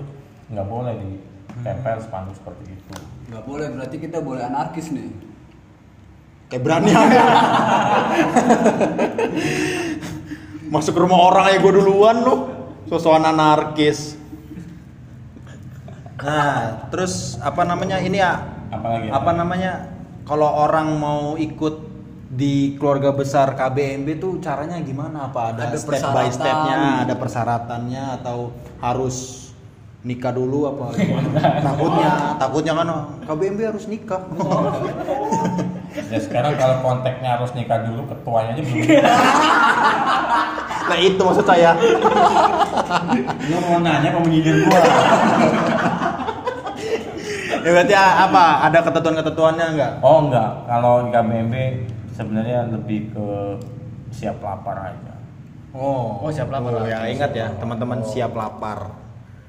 nggak 0.48 0.68
boleh 0.68 0.94
ditempel 0.94 1.98
spanduk 2.00 2.38
seperti 2.38 2.72
itu 2.72 2.94
Nggak 3.30 3.46
boleh, 3.46 3.68
berarti 3.70 3.98
kita 3.98 4.26
boleh 4.26 4.42
anarkis 4.42 4.90
nih. 4.90 5.06
Kayak 6.50 6.66
berani. 6.66 6.90
Masuk 10.74 10.94
ke 10.94 11.02
rumah 11.02 11.20
orang 11.30 11.50
aja 11.50 11.58
gue 11.58 11.74
duluan 11.74 12.22
lu. 12.22 12.36
Sosokan 12.86 13.26
anarkis. 13.26 14.18
Nah, 16.20 16.88
terus 16.92 17.40
apa 17.40 17.64
namanya 17.64 17.98
ini 18.04 18.20
ya? 18.20 18.44
Apalagi? 18.72 19.08
Apa 19.10 19.32
namanya? 19.32 19.72
Kalau 20.28 20.46
orang 20.46 21.00
mau 21.00 21.40
ikut 21.40 21.90
di 22.30 22.78
keluarga 22.78 23.10
besar 23.10 23.58
KBMB 23.58 24.22
tuh 24.22 24.38
caranya 24.38 24.78
gimana? 24.86 25.32
Apa 25.32 25.56
ada, 25.56 25.74
Ada 25.74 25.78
step 25.82 26.04
by 26.14 26.30
stepnya, 26.30 27.08
ada 27.08 27.16
persyaratannya 27.18 28.04
atau 28.22 28.54
harus 28.78 29.50
nikah 30.00 30.32
dulu 30.32 30.64
apa 30.70 30.94
gimana? 31.02 31.60
takutnya, 31.60 32.12
takutnya 32.40 32.74
kan 32.78 32.88
oh, 32.88 33.04
KBMB 33.26 33.60
harus 33.74 33.86
nikah. 33.90 34.22
Ya 35.90 36.22
sekarang 36.22 36.54
kalau 36.54 36.86
konteksnya 36.86 37.30
harus 37.38 37.50
nikah 37.58 37.82
dulu 37.82 38.06
ketuanya 38.06 38.54
aja 38.54 38.62
belum. 38.62 38.86
nah 40.90 40.98
itu 41.02 41.18
maksud 41.18 41.46
saya. 41.50 41.74
Lu 43.50 43.58
mau 43.66 43.82
nanya 43.82 44.14
mau 44.14 44.22
menyindir 44.22 44.70
gua. 44.70 44.82
Ya 47.66 47.72
berarti 47.76 47.96
apa? 47.96 48.44
Ada 48.68 48.80
ketentuan-ketentuannya 48.86 49.66
enggak? 49.76 49.92
Oh 50.04 50.18
enggak, 50.28 50.52
kalau 50.68 50.94
di 51.06 51.10
KBMB 51.12 51.56
sebenarnya 52.14 52.60
lebih 52.72 53.12
ke 53.14 53.28
siap 54.12 54.40
lapar 54.42 54.94
aja. 54.94 55.14
Oh, 55.70 56.18
Oh, 56.26 56.30
siap 56.34 56.50
lapar. 56.50 56.82
Oh, 56.82 56.86
ya 56.88 57.06
ingat 57.06 57.32
ya, 57.32 57.48
teman-teman 57.62 58.02
siap 58.02 58.34
lapar. 58.34 58.90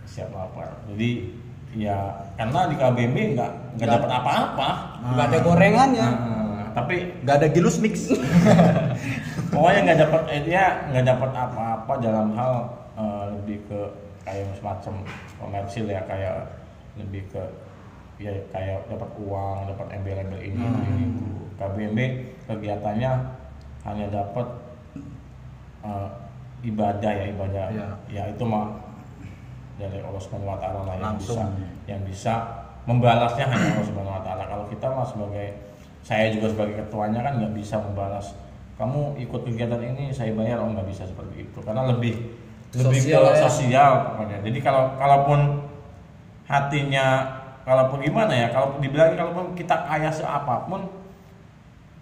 Siap 0.04 0.30
lapar. 0.34 0.84
Jadi 0.92 1.32
ya 1.70 2.26
karena 2.34 2.66
di 2.66 2.76
KBMB 2.76 3.16
enggak 3.38 3.52
enggak 3.78 3.88
dapat 3.98 4.10
apa-apa. 4.10 4.68
Nggak 5.14 5.26
ada 5.30 5.38
gorengannya. 5.40 6.08
Nah, 6.10 6.66
tapi 6.76 6.96
Gak 7.26 7.36
ada 7.40 7.48
gilus 7.50 7.76
mix. 7.82 8.10
pokoknya 9.52 9.80
nggak 9.90 9.98
dapat 10.06 10.22
eh, 10.30 10.40
dia 10.46 10.64
nggak 10.94 11.06
dapat 11.10 11.30
apa-apa 11.34 11.92
dalam 11.98 12.28
hal 12.38 12.52
eh, 12.94 13.24
lebih 13.34 13.58
ke 13.66 13.80
kayak 14.22 14.46
semacam 14.54 14.94
komersil 15.42 15.86
ya 15.90 16.00
kayak 16.06 16.46
lebih 16.94 17.26
ke 17.34 17.42
ya 18.20 18.32
kayak 18.52 18.84
dapat 18.86 19.10
uang 19.16 19.56
dapat 19.66 19.86
embel-embel 19.96 20.40
ini 20.40 20.60
Hmm. 20.60 20.84
ini. 20.84 21.04
KBMB 21.56 21.98
kegiatannya 22.46 23.12
hanya 23.82 24.06
dapat 24.08 24.46
eh, 25.80 26.08
ibadah 26.62 27.08
ya 27.10 27.24
ibadah 27.32 27.64
Iya. 27.72 27.88
ya 28.06 28.22
itu 28.28 28.44
mah 28.44 28.76
dari 29.80 29.96
Allah 29.98 30.20
Subhanahu 30.20 30.52
wa 30.52 30.60
taala 30.60 30.84
lah 30.84 30.94
yang 30.94 31.16
Langsung. 31.16 31.40
bisa 31.40 31.44
yang 31.88 32.02
bisa 32.04 32.34
membalasnya 32.84 33.48
hanya 33.48 33.66
Allah 33.74 33.86
Subhanahu 33.86 34.12
wa 34.12 34.22
taala. 34.22 34.44
Kalau 34.44 34.64
kita 34.68 34.86
mah 34.86 35.06
sebagai 35.06 35.56
saya 36.00 36.28
juga 36.28 36.52
sebagai 36.52 36.76
ketuanya 36.78 37.20
kan 37.22 37.32
nggak 37.36 37.54
bisa 37.54 37.76
membalas 37.76 38.36
kamu 38.76 39.20
ikut 39.20 39.40
kegiatan 39.44 39.80
ini 39.82 40.08
saya 40.08 40.32
bayar 40.32 40.56
oh 40.58 40.68
nggak 40.68 40.88
bisa 40.88 41.04
seperti 41.04 41.44
itu 41.44 41.58
karena 41.60 41.84
lebih 41.86 42.16
lebih 42.72 42.96
Sosial 42.96 43.20
ke 43.22 43.32
ya. 43.32 43.40
sosial 43.42 43.92
pokoknya 44.06 44.36
jadi 44.40 44.58
kalau 44.60 44.82
kalaupun 44.96 45.40
hatinya 46.46 47.06
kalaupun 47.70 48.02
gimana 48.02 48.34
ya 48.34 48.50
kalau 48.50 48.82
dibilang 48.82 49.14
kalaupun 49.14 49.54
kita 49.54 49.86
kaya 49.86 50.10
seapapun 50.10 50.90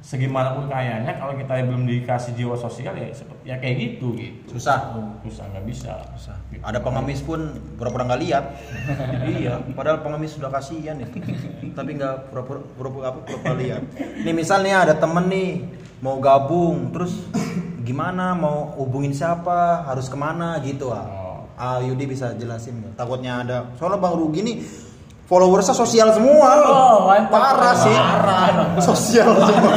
segimanapun 0.01 0.71
kayanya 0.73 1.21
kalau 1.21 1.37
kita 1.37 1.61
belum 1.69 1.85
dikasih 1.85 2.33
jiwa 2.33 2.57
sosial 2.57 2.97
ya 2.97 3.13
seperti 3.13 3.45
ya 3.45 3.61
kayak 3.61 3.77
gitu 3.77 4.17
gitu 4.17 4.57
Susah. 4.57 4.97
susah 5.21 5.45
nggak 5.53 5.67
bisa 5.69 5.93
Ada 6.65 6.81
pengemis 6.81 7.21
pun 7.21 7.55
pura-pura 7.77 8.09
nggak 8.09 8.23
lihat. 8.25 8.45
iya, 9.37 9.61
padahal 9.77 10.01
pengemis 10.01 10.35
sudah 10.35 10.51
kasihan 10.51 10.99
itu. 10.99 11.21
Tapi 11.77 11.95
nggak 11.95 12.33
pura-pura 12.33 12.65
pura-pura 12.75 13.05
apa 13.13 13.21
pura-pura 13.23 13.55
lihat. 13.55 13.83
Nih 14.27 14.35
misalnya 14.35 14.89
ada 14.89 14.95
temen 14.99 15.29
nih 15.31 15.63
mau 16.03 16.19
gabung, 16.19 16.91
terus 16.91 17.15
gimana 17.87 18.35
mau 18.35 18.75
hubungin 18.75 19.15
siapa, 19.15 19.87
harus 19.87 20.11
ke 20.11 20.17
mana 20.19 20.59
gitu 20.65 20.91
ah. 20.91 21.05
Oh. 21.07 21.39
Ah, 21.59 21.79
Yudi 21.79 22.11
bisa 22.11 22.35
jelasin 22.35 22.81
nggak? 22.83 22.99
Takutnya 22.99 23.45
ada. 23.47 23.71
Soalnya 23.79 24.03
Bang 24.03 24.19
Rugi 24.19 24.41
nih 24.43 24.57
followersnya 25.29 25.77
sosial 25.77 26.09
semua. 26.11 26.51
Oh, 26.59 26.99
mantap. 27.07 27.31
Parah 27.31 27.75
sih. 27.77 27.97
Sosial 28.81 29.31
semua. 29.47 29.77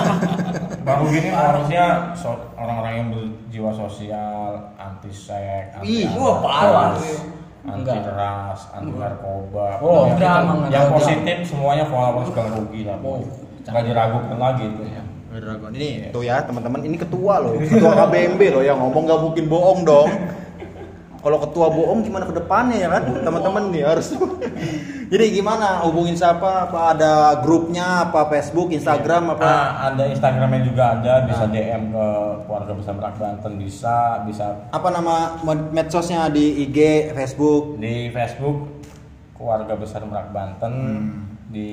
baru 0.82 1.06
gini 1.08 1.30
harusnya 1.30 1.86
so- 2.18 2.42
orang-orang 2.58 2.94
yang 2.96 3.08
berjiwa 3.12 3.70
sosial 3.70 4.74
anti 4.74 5.14
seks 5.14 5.78
anti 5.78 5.86
Ih, 6.02 6.10
wah, 6.12 6.42
parah. 6.42 6.98
anti 6.98 7.14
Enggak. 7.62 8.02
keras 8.02 8.66
anti 8.74 8.90
narkoba 8.90 9.78
Oh, 9.78 10.10
yang, 10.10 10.18
enggak, 10.18 10.34
itu- 10.34 10.42
emang 10.42 10.58
yang 10.58 10.66
enggak. 10.82 10.98
positif 10.98 11.38
semuanya 11.46 11.86
followers 11.86 12.34
bang 12.34 12.50
rugi 12.50 12.82
lah 12.82 12.98
Oh, 12.98 13.22
nggak 13.62 13.84
diragukan 13.86 14.38
lagi 14.40 14.64
itu 14.66 14.84
Dragon. 15.32 15.70
Ini 15.72 16.12
tuh 16.12 16.24
ya 16.26 16.44
teman-teman, 16.44 16.82
ini 16.84 16.98
ketua 16.98 17.40
loh, 17.40 17.56
ketua 17.56 17.94
KBMB 17.96 18.42
loh 18.52 18.64
yang 18.66 18.76
ngomong 18.76 19.04
nggak 19.06 19.22
mungkin 19.22 19.44
bohong 19.48 19.80
dong. 19.86 20.10
Kalau 21.22 21.38
ketua 21.40 21.70
bohong 21.70 22.02
gimana 22.02 22.26
ke 22.26 22.36
depannya 22.36 22.76
ya 22.76 22.90
kan, 22.90 23.04
teman-teman 23.22 23.70
nih 23.70 23.86
harus. 23.86 24.12
Jadi 25.12 25.36
gimana 25.36 25.84
hubungin 25.84 26.15
siapa? 26.15 26.71
Apa 26.71 26.95
ada 26.95 27.36
grupnya? 27.43 28.08
Apa 28.08 28.32
Facebook, 28.32 28.71
Instagram? 28.71 29.36
Apa? 29.36 29.43
Ah, 29.43 29.67
ada 29.91 30.08
Instagramnya 30.08 30.63
juga 30.63 30.95
ada 30.95 31.28
bisa 31.28 31.43
Ah. 31.43 31.52
DM 31.52 31.91
ke 31.91 32.08
keluarga 32.47 32.71
besar 32.71 32.95
Merak 32.95 33.19
Banten 33.19 33.60
bisa 33.60 34.24
bisa 34.24 34.56
Apa 34.71 34.88
nama 34.88 35.36
med- 35.43 35.76
medsosnya 35.76 36.32
di 36.32 36.63
IG, 36.63 37.12
Facebook? 37.12 37.76
di 37.76 38.08
Facebook 38.08 38.71
keluarga 39.36 39.76
besar 39.76 40.00
Merak 40.08 40.32
Banten 40.32 40.71
Hmm. 40.71 41.28
di 41.52 41.69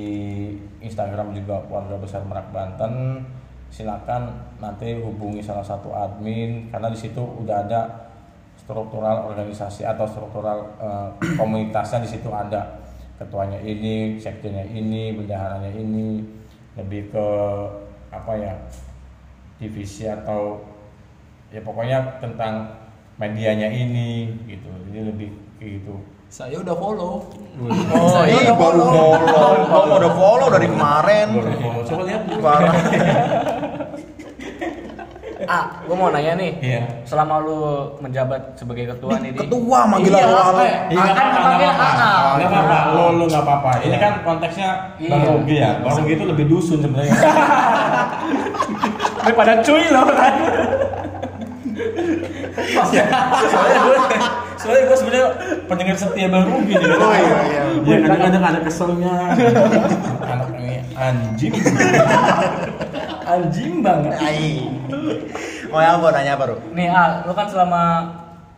Instagram 0.83 1.31
juga 1.31 1.62
keluarga 1.62 1.94
besar 1.94 2.27
Merak 2.27 2.51
Banten 2.51 3.22
silakan 3.70 4.35
nanti 4.59 4.98
hubungi 4.98 5.38
salah 5.38 5.62
satu 5.62 5.94
admin 5.94 6.66
karena 6.66 6.90
di 6.90 6.98
situ 6.98 7.22
udah 7.22 7.62
ada 7.62 7.81
struktural 8.57 9.31
organisasi 9.31 9.87
atau 9.87 10.03
struktural 10.05 10.59
eh, 10.77 11.09
komunitasnya 11.38 12.03
di 12.03 12.11
situ 12.11 12.27
ada 12.29 12.83
ketuanya 13.18 13.59
ini 13.61 14.14
sekjennya 14.16 14.64
ini 14.70 15.18
bendaharanya 15.18 15.74
ini 15.74 16.22
lebih 16.78 17.11
ke 17.11 17.26
apa 18.14 18.33
ya 18.38 18.54
divisi 19.59 20.07
atau 20.07 20.62
ya 21.50 21.59
pokoknya 21.66 22.22
tentang 22.22 22.78
medianya 23.18 23.66
ini 23.66 24.31
gitu 24.46 24.70
jadi 24.88 25.11
lebih 25.11 25.35
kayak 25.59 25.83
gitu 25.83 25.94
Saya 26.28 26.61
udah 26.61 26.76
follow. 26.76 27.24
Oh, 27.59 28.22
iya 28.28 28.52
baru 28.52 28.85
follow. 28.85 29.50
Gua 29.66 29.96
udah 29.96 30.12
follow 30.12 30.48
dari 30.52 30.68
kemarin. 30.68 31.28
coba 31.88 32.02
lihat 32.04 32.22
Parah. 32.38 32.76
A, 35.49 35.81
gue 35.81 35.97
mau 35.97 36.13
nanya 36.13 36.37
nih. 36.37 36.61
Iya. 36.61 37.09
Selama 37.09 37.41
lu 37.41 37.89
menjabat 38.05 38.53
sebagai 38.53 38.93
ketua 38.93 39.17
nih 39.17 39.33
ketua 39.33 39.89
manggil 39.89 40.13
iya, 40.13 40.29
eh, 40.29 40.93
Iya 40.93 41.13
kan 41.17 41.25
apa-apa, 41.25 41.41
panggil 41.41 41.65
nggak 41.65 41.73
apa-apa. 41.73 42.05
A. 42.05 42.37
Nggak 42.37 42.51
apa-apa, 42.53 42.77
lo 42.93 43.05
lo 43.17 43.25
nggak 43.25 43.45
apa-apa. 43.49 43.71
Ini 43.81 43.97
kan 43.97 44.13
konteksnya 44.29 44.69
Iya. 45.01 45.09
Bang 45.09 45.25
Rugi 45.25 45.57
ya. 45.57 45.81
Bang 45.81 46.05
itu 46.05 46.25
lebih 46.29 46.45
dusun 46.53 46.85
sebenarnya. 46.85 47.17
Daripada 49.25 49.65
cuy 49.65 49.89
lo 49.89 50.05
kan. 50.13 50.33
soalnya 53.49 53.79
gue, 53.81 53.97
soalnya 54.59 54.83
gue 54.90 54.97
sebenarnya 54.99 55.29
pendengar 55.71 55.97
setia 55.97 56.29
Bang 56.29 56.44
Rugi 56.51 56.75
nih. 56.75 56.90
Oh, 56.99 57.14
iya, 57.14 57.38
iya. 57.47 57.62
Dia 57.87 57.97
kadang-kadang 58.05 58.44
ada 58.44 58.61
keselnya. 58.66 59.16
Anak 60.27 60.49
ini 60.59 60.83
anjing. 60.99 61.55
anjing 63.33 63.73
banget. 63.81 64.12
Ai. 64.18 64.66
Mau 65.71 65.79
yang 65.79 66.03
apa 66.03 66.07
nanya 66.11 66.33
apa, 66.35 66.44
Bro? 66.49 66.57
Nih 66.75 66.88
A, 66.90 67.23
lu 67.29 67.33
kan 67.37 67.47
selama 67.47 67.83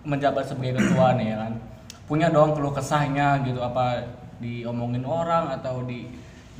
menjabat 0.06 0.48
sebagai 0.48 0.80
ketua 0.80 1.14
nih 1.20 1.34
ya 1.34 1.36
kan. 1.46 1.52
Punya 2.08 2.26
dong 2.32 2.56
keluh 2.56 2.74
kesahnya 2.74 3.44
gitu 3.46 3.60
apa 3.60 4.02
diomongin 4.40 5.04
orang 5.04 5.52
atau 5.60 5.84
di 5.84 6.08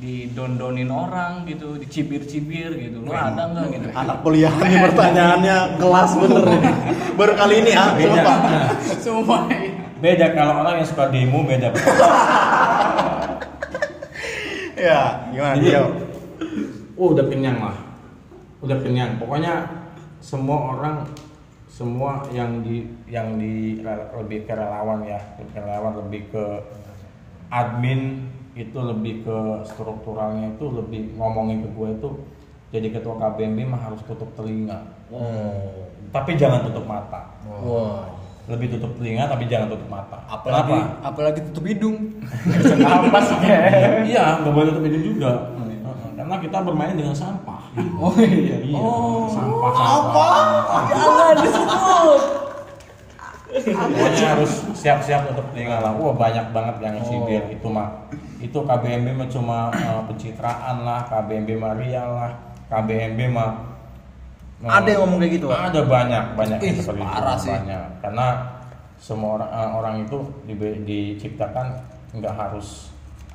didondonin 0.01 0.89
orang 0.89 1.45
gitu, 1.45 1.77
dicibir-cibir 1.77 2.73
gitu. 2.73 3.05
Lu 3.05 3.13
ada 3.13 3.53
nggak 3.53 3.65
gitu? 3.69 3.87
Anak 3.93 4.17
kuliah 4.25 4.49
nih 4.49 4.89
pertanyaannya 4.89 5.57
kelas 5.77 6.11
bener 6.17 6.43
nih. 6.49 6.61
Baru 7.21 7.33
kali 7.37 7.55
ini 7.61 7.71
ah, 7.77 7.93
Beda. 7.93 8.09
sumpah. 8.09 8.37
Semua. 9.05 9.39
Beda 10.01 10.33
kalau 10.33 10.65
orang 10.65 10.81
yang 10.81 10.87
suka 10.89 11.05
demo 11.13 11.45
beda. 11.45 11.69
Ya, 14.81 15.29
gimana 15.29 15.61
Jadi, 15.61 15.77
dia? 15.77 15.85
Oh, 16.97 17.13
udah 17.13 17.29
kenyang 17.29 17.61
lah. 17.61 17.77
Udah 18.65 18.81
kenyang. 18.81 19.21
Pokoknya 19.21 19.69
semua 20.17 20.73
orang 20.73 21.05
semua 21.69 22.25
yang 22.33 22.65
di 22.65 22.89
yang 23.05 23.37
di 23.37 23.77
lebih 24.17 24.49
ke 24.49 24.57
relawan 24.57 25.05
ya, 25.05 25.21
lebih 25.37 25.53
ke 25.53 25.59
relawan 25.61 25.93
lebih 26.01 26.21
ke 26.33 26.45
admin 27.53 28.30
itu 28.51 28.75
lebih 28.75 29.23
ke 29.23 29.37
strukturalnya 29.63 30.51
itu 30.55 30.65
lebih 30.67 31.15
ngomongin 31.15 31.63
ke 31.63 31.69
gue 31.71 31.87
itu 31.95 32.09
jadi 32.71 32.87
ketua 32.87 33.19
KBMB 33.19 33.59
mah 33.67 33.81
harus 33.91 33.99
tutup 34.07 34.31
telinga. 34.31 34.79
Oh. 35.11 35.87
Tapi 36.11 36.39
jangan 36.39 36.63
tutup 36.67 36.87
mata. 36.87 37.35
Wah. 37.43 38.07
Lebih 38.47 38.75
tutup 38.75 38.95
telinga 38.99 39.27
tapi 39.27 39.47
jangan 39.47 39.71
tutup 39.71 39.87
mata. 39.87 40.23
apalagi 40.27 40.71
Kenapa? 40.75 41.07
apalagi 41.07 41.39
tutup 41.51 41.63
hidung 41.67 41.97
Apa 42.95 43.19
sih? 43.23 43.37
Iya, 44.07 44.43
nggak 44.43 44.53
boleh 44.55 44.69
tutup 44.71 44.83
hidung 44.87 45.03
juga. 45.15 45.31
Karena 46.15 46.35
kita 46.39 46.57
bermain 46.63 46.95
dengan 46.95 47.15
sampah. 47.15 47.71
oh 47.75 48.15
iya 48.19 48.59
Iya, 48.59 48.79
sampah 49.31 49.71
sampah. 49.75 50.31
Jangan 50.91 51.35
disebut. 51.39 52.21
Pokoknya 53.51 54.27
harus 54.31 54.51
siap-siap 54.71 55.27
untuk 55.27 55.45
telinga 55.51 55.77
lah. 55.77 55.91
Wah 55.91 56.15
banyak 56.15 56.45
banget 56.49 56.75
yang 56.79 56.95
sibir 57.03 57.43
itu 57.49 57.67
mah. 57.67 58.07
Itu 58.39 58.63
KBMB 58.63 59.07
mah 59.13 59.27
cuma 59.27 59.57
eh, 59.69 60.01
pencitraan 60.07 60.81
lah, 60.81 61.03
KBMB 61.05 61.49
mah 61.55 61.73
rial 61.75 62.09
lah, 62.15 62.31
KBMB 62.67 63.19
mah. 63.27 63.51
eh, 64.61 64.69
Ada 64.71 64.87
yang 64.89 64.99
ngomong 65.03 65.19
kayak 65.19 65.33
gitu? 65.35 65.47
Ada 65.49 65.79
banyak 65.83 66.23
banyak 66.33 66.57
Ih, 66.61 66.73
seperti 66.75 67.01
itu, 67.01 67.11
parah 67.11 67.37
sih. 67.37 67.51
banyak. 67.51 67.85
Karena 67.99 68.27
semua 68.95 69.29
orang 69.35 69.49
eh, 69.51 69.69
orang 69.73 69.95
itu 70.01 70.17
dibe- 70.45 70.79
diciptakan 70.81 71.67
nggak 72.13 72.33
harus 72.33 72.87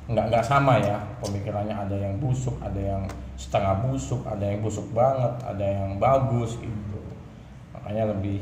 nggak 0.07 0.31
nggak 0.31 0.45
sama 0.45 0.79
ya 0.79 0.95
pemikirannya 1.19 1.75
ada 1.75 1.91
yang 1.91 2.15
busuk 2.15 2.55
ada 2.63 2.79
yang 2.79 3.03
setengah 3.35 3.75
busuk 3.83 4.23
ada 4.23 4.39
yang 4.39 4.63
busuk 4.63 4.87
banget 4.95 5.35
ada 5.43 5.65
yang 5.67 5.99
bagus 5.99 6.55
gitu 6.55 6.99
makanya 7.75 8.15
lebih 8.15 8.39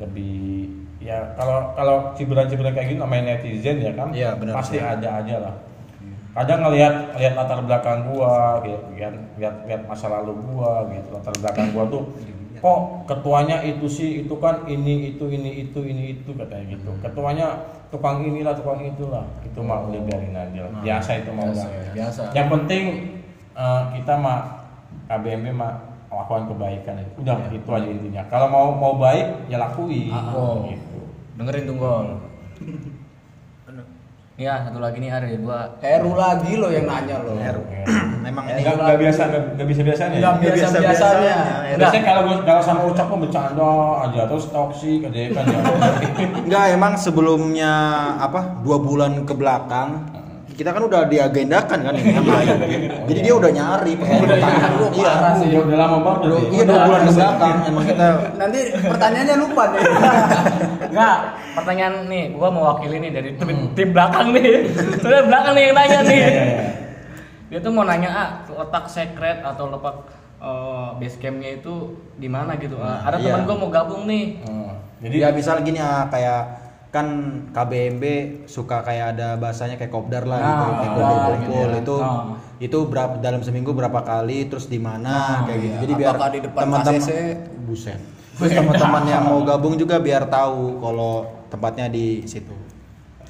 lebih 0.00 0.70
ya 1.02 1.34
kalau 1.36 1.74
kalau 1.74 1.96
cibiran-cibiran 2.14 2.72
kayak 2.72 2.94
gitu 2.94 3.00
namanya 3.02 3.36
netizen 3.36 3.76
ya 3.82 3.92
kan 3.92 4.08
Iya, 4.14 4.38
benar, 4.38 4.54
pasti 4.56 4.78
benar. 4.78 4.96
ada 4.98 5.08
aja 5.20 5.36
lah. 5.42 5.54
Kadang 6.32 6.64
ngelihat 6.64 6.94
lihat 7.20 7.34
latar 7.36 7.60
belakang 7.60 8.08
gua 8.08 8.62
gitu 8.64 8.80
kan 8.96 9.14
lihat 9.36 9.54
lihat 9.68 9.82
masa 9.84 10.08
lalu 10.08 10.32
gua 10.48 10.88
gitu. 10.88 11.08
Latar 11.12 11.34
belakang 11.36 11.68
gua 11.76 11.84
tuh 11.90 12.02
kok 12.62 12.80
ketuanya 13.10 13.58
itu 13.66 13.90
sih 13.90 14.22
itu 14.22 14.34
kan 14.38 14.62
ini 14.70 15.12
itu 15.12 15.26
ini 15.26 15.66
itu 15.66 15.82
ini 15.82 16.16
itu 16.16 16.30
katanya 16.32 16.78
gitu. 16.78 16.90
Ketuanya 17.02 17.46
tukang 17.92 18.22
inilah 18.24 18.54
tukang 18.56 18.80
itulah. 18.80 19.26
Itu 19.44 19.60
mah 19.60 19.84
udah 19.84 20.00
biarin 20.06 20.32
aja 20.32 20.70
lah. 20.70 20.80
biasa 20.80 21.10
itu 21.20 21.30
mah 21.34 21.44
biasa 21.50 21.66
ya, 21.68 21.82
biasa. 21.92 22.22
Yang 22.32 22.48
penting 22.48 22.84
eh, 23.52 23.82
kita 24.00 24.14
mah 24.16 24.38
KBMB 25.10 25.46
mah 25.52 25.74
lakukan 26.12 26.44
kebaikan 26.52 26.94
itu. 27.00 27.10
Udah 27.24 27.36
itu 27.48 27.70
aja 27.72 27.88
intinya. 27.88 28.22
Kalau 28.28 28.46
mau 28.52 28.66
mau 28.76 28.94
baik 29.00 29.48
ya 29.48 29.56
lakuin. 29.56 30.12
Oh. 30.12 30.68
gitu. 30.68 31.00
Dengerin 31.40 31.64
tuh 31.64 31.76
gol. 31.80 32.08
Iya, 34.32 34.64
satu 34.64 34.80
lagi 34.80 34.96
nih 34.96 35.12
ada 35.12 35.28
gua. 35.38 35.76
Heru 35.84 36.16
lagi 36.16 36.56
lo 36.56 36.72
yang 36.72 36.88
nanya 36.88 37.20
lo. 37.20 37.36
Heru. 37.36 37.62
Memang 38.24 38.44
ini 38.50 38.64
nggak 38.64 38.74
nggak 38.80 38.98
biasa 38.98 39.20
nggak 39.28 39.42
nggak 39.60 39.68
bisa 39.68 39.80
biasanya 39.84 40.16
Nggak 40.18 40.34
ya? 40.34 40.40
biasa 40.40 40.76
biasanya 40.80 41.36
biasanya 41.76 42.04
kalau 42.08 42.22
gua 42.24 42.36
kalau 42.40 42.62
sama 42.64 42.80
ucap 42.88 43.06
mah 43.12 43.18
bercanda 43.20 43.72
aja. 44.08 44.20
Terus 44.32 44.44
toksik 44.48 45.00
aja 45.04 45.20
kan 45.36 45.44
ya? 45.44 45.60
Enggak, 46.48 46.64
emang 46.72 46.92
sebelumnya 46.96 47.72
apa? 48.24 48.56
Dua 48.64 48.80
bulan 48.80 49.28
ke 49.28 49.36
belakang 49.36 50.00
kita 50.52 50.70
kan 50.70 50.82
udah 50.84 51.08
diagendakan 51.08 51.78
kan 51.80 51.94
ini 51.96 52.12
yang 52.12 52.28
lain. 52.28 52.56
Jadi 53.08 53.20
dia 53.24 53.34
udah 53.34 53.50
nyari 53.50 53.92
Udah 53.96 54.38
nyari, 54.38 54.74
lu 54.76 54.86
Iya. 54.92 55.12
sih. 55.40 55.48
ya 55.50 55.60
udah 55.64 55.76
lama 55.80 55.96
banget 56.04 56.18
berarti. 56.22 56.44
Iya 56.52 56.62
dua 56.68 56.78
bulan 56.84 57.00
ke 57.02 57.12
belakang 57.16 57.56
emang 57.66 57.84
kita 57.88 58.06
nanti 58.36 58.60
pertanyaannya 58.84 59.36
lupa 59.40 59.62
nih 59.72 59.80
Enggak, 60.92 61.16
pertanyaan 61.56 61.94
nih, 62.04 62.24
gua 62.36 62.48
mewakili 62.52 62.96
nih 63.00 63.10
dari 63.16 63.30
tim, 63.40 63.72
tim 63.72 63.88
belakang 63.96 64.28
nih. 64.36 64.44
Soalnya 65.00 65.22
belakang 65.24 65.52
nih 65.56 65.62
yang 65.64 65.74
nanya 65.76 65.98
nih. 66.04 66.18
Iya, 66.20 66.28
iya, 66.28 66.44
iya. 66.44 66.66
Dia 67.48 67.58
tuh 67.64 67.72
mau 67.72 67.84
nanya 67.84 68.10
ah, 68.12 68.30
letak 68.44 68.84
secret 68.92 69.40
atau 69.40 69.72
letak 69.72 69.96
eh, 70.36 70.88
base 71.00 71.16
campnya 71.16 71.50
itu 71.56 71.96
di 72.20 72.28
mana 72.28 72.60
gitu. 72.60 72.76
Ah, 72.76 73.00
ada 73.08 73.16
iya. 73.16 73.32
teman 73.32 73.48
gua 73.48 73.56
mau 73.56 73.70
gabung 73.72 74.04
nih. 74.04 74.44
Hmm, 74.44 74.76
jadi 75.00 75.16
jadi 75.16 75.16
ya 75.16 75.28
misal 75.32 75.56
gini 75.64 75.80
ya 75.80 76.04
kayak 76.12 76.61
kan 76.92 77.06
KBMB 77.50 78.04
suka 78.44 78.84
kayak 78.84 79.16
ada 79.16 79.34
bahasanya 79.34 79.74
kayak 79.74 79.88
kopdar 79.88 80.22
lah 80.22 80.36
gitu, 80.38 80.52
Nah, 80.62 80.76
kayak 80.76 80.92
kumpul-kumpul 80.92 81.40
gitu 81.40 81.72
ya. 81.72 81.80
itu 81.80 81.96
Nah. 81.96 82.24
itu 82.58 82.78
berapa 82.84 83.14
dalam 83.18 83.40
seminggu 83.40 83.72
berapa 83.72 84.00
kali 84.02 84.46
terus 84.46 84.68
di 84.68 84.76
mana 84.76 85.08
Nah, 85.08 85.38
kayak 85.42 85.58
gitu. 85.58 85.72
iya. 85.72 85.80
Jadi 85.80 85.92
biar 85.94 86.14
teman-teman 86.52 87.00
buset. 87.64 88.00
Terus 88.32 88.50
teman-teman 88.50 89.02
yang 89.04 89.24
mau 89.24 89.40
gabung 89.48 89.74
juga 89.74 89.96
biar 89.98 90.28
tahu 90.28 90.78
kalau 90.78 91.12
tempatnya 91.48 91.88
di 91.88 92.22
situ. 92.24 92.52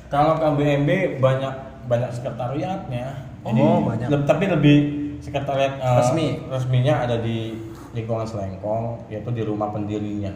kalau 0.07 0.37
KBMB 0.37 0.91
banyak 1.19 1.55
banyak 1.85 2.11
sekretariatnya 2.13 3.07
jadi 3.41 3.61
Oh, 3.61 3.81
banyak. 3.81 4.07
leb- 4.07 4.27
tapi 4.27 4.45
lebih 4.47 4.77
sekretariat 5.19 5.73
eh, 5.75 5.97
Resmi. 5.97 6.29
resminya 6.47 7.01
ada 7.01 7.17
di 7.17 7.57
lingkungan 7.93 8.23
Selengkong 8.23 9.09
yaitu 9.09 9.31
di 9.31 9.41
rumah 9.41 9.71
pendirinya 9.71 10.29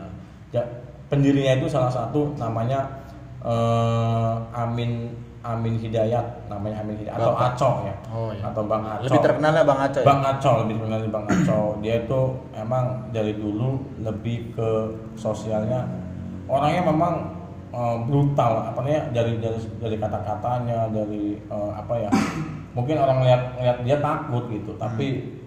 ya, 0.49 0.65
pendirinya 1.07 1.53
itu 1.55 1.67
salah 1.67 1.89
satu 1.89 2.33
namanya 2.37 3.05
eh, 3.47 4.33
Amin 4.53 5.15
Amin 5.41 5.79
Hidayat 5.79 6.51
namanya 6.51 6.83
Amin 6.83 6.99
Hidayat 6.99 7.15
atau 7.17 7.31
Bapak. 7.33 7.55
Aco 7.55 7.71
ya 7.87 7.95
Oh, 8.11 8.31
iya. 8.31 8.43
atau 8.45 8.63
Bang 8.65 8.83
Aco 8.83 9.05
Lebih 9.07 9.21
terkenalnya 9.23 9.63
Bang 9.63 9.79
Aceh. 9.81 10.03
Bang 10.03 10.21
Aco 10.21 10.51
lebih 10.65 10.75
terkenal 10.77 11.01
di 11.01 11.11
Bang 11.11 11.27
Aco 11.27 11.61
dia 11.79 11.95
itu 12.01 12.21
emang 12.53 12.85
dari 13.11 13.33
dulu 13.33 13.69
lebih 14.01 14.51
ke 14.51 14.69
sosialnya 15.15 15.87
orangnya 16.47 16.83
memang 16.85 17.15
eh, 17.71 17.97
brutal 18.05 18.53
apa 18.65 18.79
namanya 18.81 19.03
dari 19.13 19.39
dari 19.39 19.59
dari 19.79 19.97
kata-katanya 19.97 20.91
dari 20.91 21.25
eh, 21.39 21.71
apa 21.73 21.95
ya 21.97 22.11
mungkin 22.73 22.97
orang 22.97 23.23
lihat 23.23 23.43
lihat 23.57 23.79
dia 23.83 23.99
takut 23.99 24.45
gitu 24.49 24.75
tapi 24.75 25.39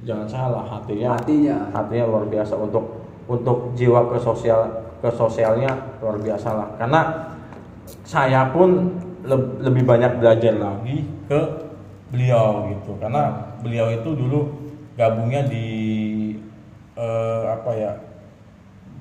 jangan 0.00 0.24
salah 0.24 0.64
hatinya 0.64 1.12
Hatinya. 1.12 1.58
hatinya 1.70 2.04
luar 2.06 2.24
biasa 2.24 2.54
untuk 2.54 3.04
untuk 3.26 3.74
jiwa 3.74 4.08
ke 4.08 4.16
sosial 4.16 4.60
ke 4.96 5.10
sosialnya 5.10 5.68
luar 5.98 6.16
biasa 6.16 6.48
lah 6.50 6.68
karena 6.76 7.00
saya 8.04 8.50
pun 8.50 8.98
leb- 9.24 9.60
lebih 9.60 9.84
banyak 9.84 10.20
belajar 10.20 10.54
lagi 10.56 11.04
ke 11.26 11.40
beliau 12.10 12.68
gitu. 12.72 12.96
Karena 12.98 13.54
beliau 13.62 13.90
itu 13.92 14.10
dulu 14.14 14.50
gabungnya 14.98 15.46
di 15.46 15.66
eh, 16.98 17.44
apa 17.48 17.70
ya 17.72 17.92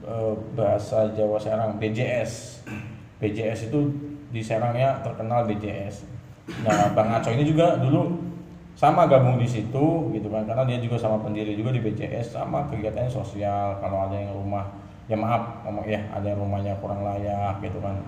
eh, 0.05 0.33
bahasa 0.55 1.11
Jawa 1.13 1.37
Serang 1.41 1.75
BJS 1.81 2.63
BJS 3.19 3.67
itu 3.71 3.79
di 4.29 4.39
Serangnya 4.39 5.01
terkenal 5.03 5.43
BJS 5.49 6.07
nah 6.65 6.89
Bang 6.97 7.13
Aco 7.13 7.29
ini 7.29 7.45
juga 7.45 7.77
dulu 7.77 8.09
sama 8.79 9.05
gabung 9.11 9.35
di 9.35 9.43
situ 9.43 10.07
gitu 10.15 10.27
kan 10.31 10.47
karena 10.47 10.63
dia 10.63 10.79
juga 10.79 10.95
sama 10.95 11.19
pendiri 11.19 11.51
juga 11.51 11.75
di 11.75 11.83
BJS 11.83 12.31
sama 12.39 12.63
kegiatannya 12.71 13.11
sosial. 13.11 13.75
Kalau 13.83 14.07
ada 14.07 14.15
yang 14.15 14.31
rumah 14.31 14.71
ya 15.11 15.19
maaf 15.19 15.67
ngomong 15.67 15.83
ya 15.83 15.99
ada 16.15 16.31
yang 16.31 16.39
rumahnya 16.39 16.79
kurang 16.79 17.03
layak 17.03 17.59
gitu 17.59 17.75
kan 17.83 17.99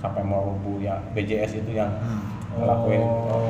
sampai 0.00 0.24
mau 0.24 0.42
rubuh 0.42 0.80
ya 0.80 0.96
BJS 1.12 1.60
itu 1.60 1.76
yang 1.76 1.92
ngelakuin 2.56 3.02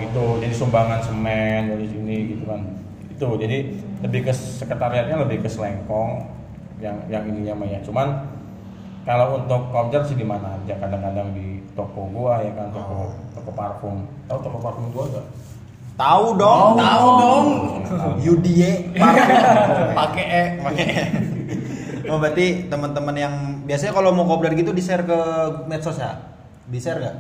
gitu 0.05 0.25
jadi 0.43 0.55
sumbangan 0.55 1.01
semen 1.01 1.73
dari 1.73 1.87
sini 1.89 2.17
gitu 2.37 2.45
kan 2.45 2.61
itu 3.09 3.27
jadi 3.41 3.59
lebih 4.05 4.21
ke 4.29 4.33
sekretariatnya 4.35 5.17
lebih 5.25 5.47
ke 5.47 5.49
Selengkong 5.49 6.27
yang 6.83 6.97
yang 7.09 7.25
ininya 7.25 7.55
mah 7.57 7.69
ya 7.69 7.81
cuman 7.87 8.29
kalau 9.09 9.41
untuk 9.41 9.73
kopdar 9.73 10.05
sih 10.05 10.17
di 10.17 10.27
mana 10.27 10.61
aja 10.61 10.77
kadang-kadang 10.77 11.33
di 11.33 11.65
toko 11.73 12.09
gua 12.13 12.45
ya 12.45 12.53
kan 12.53 12.69
toko 12.73 13.17
toko 13.33 13.51
parfum 13.57 14.05
tahu 14.29 14.39
toko 14.45 14.59
parfum 14.61 14.87
gua 14.93 15.07
gak 15.09 15.27
Tahu 16.01 16.27
dong. 16.41 16.81
Tahu 16.81 17.09
dong. 17.21 17.47
Yudie. 18.25 18.89
Pakai 19.93 20.25
e. 20.25 20.45
Pakai. 20.65 20.89
Oh 22.09 22.17
berarti 22.17 22.73
teman-teman 22.73 23.13
yang 23.13 23.35
biasanya 23.69 23.93
kalau 23.93 24.17
mau 24.17 24.25
kopdar 24.25 24.57
gitu 24.57 24.73
di 24.73 24.81
share 24.81 25.05
ke 25.05 25.19
medsos 25.69 26.01
ya? 26.01 26.30
Di 26.70 26.78
share 26.78 27.02
gak? 27.02 27.16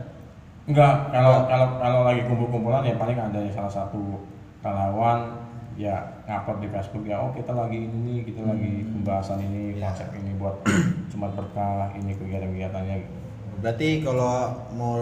Enggak, 0.70 1.10
kalau 1.10 1.50
kalau 1.50 1.66
kalau 1.82 2.00
lagi 2.06 2.22
kumpul-kumpulan 2.30 2.86
ya 2.86 2.94
paling 2.94 3.18
ada 3.18 3.38
yang 3.42 3.50
salah 3.50 3.72
satu 3.72 4.22
relawan 4.62 5.34
ya 5.74 5.96
ngupload 6.28 6.60
di 6.60 6.68
Facebook 6.68 7.04
ya 7.08 7.16
oh 7.16 7.32
kita 7.32 7.56
lagi 7.56 7.88
ini 7.88 8.20
kita 8.22 8.44
lagi 8.44 8.84
pembahasan 8.84 9.40
ini 9.40 9.80
konsep 9.80 10.12
ini 10.12 10.36
buat 10.36 10.60
cuma 11.10 11.32
berkah 11.32 11.90
ini 11.96 12.14
kegiatan-kegiatannya 12.14 12.94
gitu. 13.02 13.16
Berarti 13.60 13.88
kalau 14.00 14.56
mau 14.72 15.00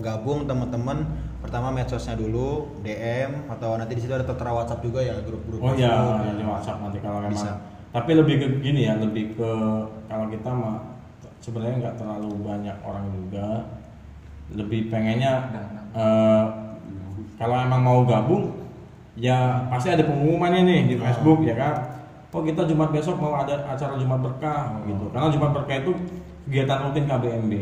gabung 0.00 0.48
teman-teman 0.48 1.04
pertama 1.44 1.68
medsosnya 1.68 2.16
dulu 2.16 2.80
DM 2.80 3.52
atau 3.52 3.76
nanti 3.76 3.92
di 3.98 4.02
situ 4.06 4.12
ada 4.16 4.24
tertera 4.24 4.56
WhatsApp 4.56 4.80
juga 4.80 5.04
ya 5.04 5.14
grup-grup 5.20 5.60
Oh 5.60 5.72
iya, 5.76 5.92
ya, 6.24 6.32
di 6.32 6.44
WhatsApp 6.44 6.80
nanti 6.80 6.98
kalau 7.04 7.20
memang. 7.20 7.36
Bisa. 7.36 7.52
Tapi 7.92 8.10
lebih 8.16 8.34
ke 8.40 8.46
gini 8.64 8.88
ya, 8.88 8.96
lebih 8.96 9.36
ke 9.36 9.50
kalau 10.08 10.26
kita 10.32 10.50
mah 10.52 10.95
sebenarnya 11.40 11.76
nggak 11.82 11.96
terlalu 12.00 12.30
banyak 12.42 12.76
orang 12.84 13.06
juga. 13.12 13.48
Lebih 14.54 14.88
pengennya 14.90 15.32
eh, 15.94 16.44
kalau 17.36 17.56
emang 17.60 17.82
mau 17.84 18.00
gabung, 18.08 18.56
ya 19.16 19.68
pasti 19.68 19.92
ada 19.92 20.04
pengumumannya 20.04 20.64
nih 20.64 20.80
di 20.92 20.94
Facebook 20.96 21.44
ya 21.44 21.56
kan. 21.56 21.74
Oh 22.36 22.44
kita 22.44 22.68
Jumat 22.68 22.92
besok 22.92 23.16
mau 23.16 23.32
ada 23.32 23.64
acara 23.64 23.96
Jumat 23.96 24.20
berkah 24.20 24.76
gitu. 24.84 25.08
Karena 25.08 25.32
Jumat 25.32 25.56
berkah 25.56 25.76
itu 25.80 25.92
kegiatan 26.44 26.84
rutin 26.84 27.08
KBMB. 27.08 27.54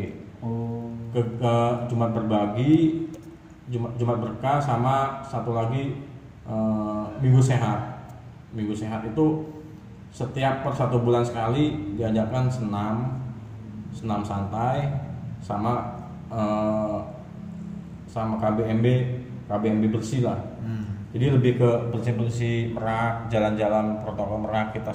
Ke, 1.14 1.22
ke 1.22 1.54
Jumat 1.86 2.10
berbagi, 2.10 3.06
Jumat, 3.70 3.94
Jumat 3.94 4.18
berkah 4.18 4.58
sama 4.58 5.22
satu 5.22 5.54
lagi 5.54 5.94
eh, 6.42 7.04
Minggu 7.22 7.38
sehat. 7.38 8.10
Minggu 8.50 8.74
sehat 8.74 9.06
itu 9.06 9.46
setiap 10.14 10.62
per 10.62 10.74
satu 10.74 11.02
bulan 11.02 11.26
sekali 11.26 11.94
diadakan 11.98 12.46
senam, 12.46 12.94
senam 13.94 14.26
santai 14.26 14.90
sama 15.38 15.94
eh, 16.28 16.98
sama 18.10 18.36
KBMB, 18.42 18.86
KBMB 19.48 19.84
bersih 19.94 20.26
lah. 20.26 20.38
Jadi 21.14 21.30
lebih 21.30 21.62
ke 21.62 21.70
bersih-bersih 21.94 22.74
merak, 22.74 23.30
jalan-jalan 23.30 24.02
protokol 24.02 24.42
merak 24.42 24.74
kita 24.74 24.90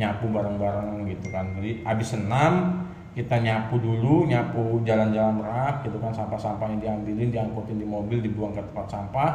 nyapu 0.00 0.32
bareng-bareng 0.32 1.04
gitu 1.12 1.28
kan. 1.28 1.60
Jadi 1.60 1.84
habis 1.84 2.08
senam 2.08 2.84
kita 3.12 3.36
nyapu 3.36 3.76
dulu, 3.76 4.24
nyapu 4.24 4.80
jalan-jalan 4.88 5.44
merak 5.44 5.84
gitu 5.84 6.00
kan 6.00 6.08
sampah-sampahnya 6.16 6.80
diambilin, 6.80 7.28
diangkutin 7.28 7.76
di 7.76 7.84
mobil, 7.84 8.24
dibuang 8.24 8.56
ke 8.56 8.64
tempat 8.64 8.86
sampah. 8.88 9.30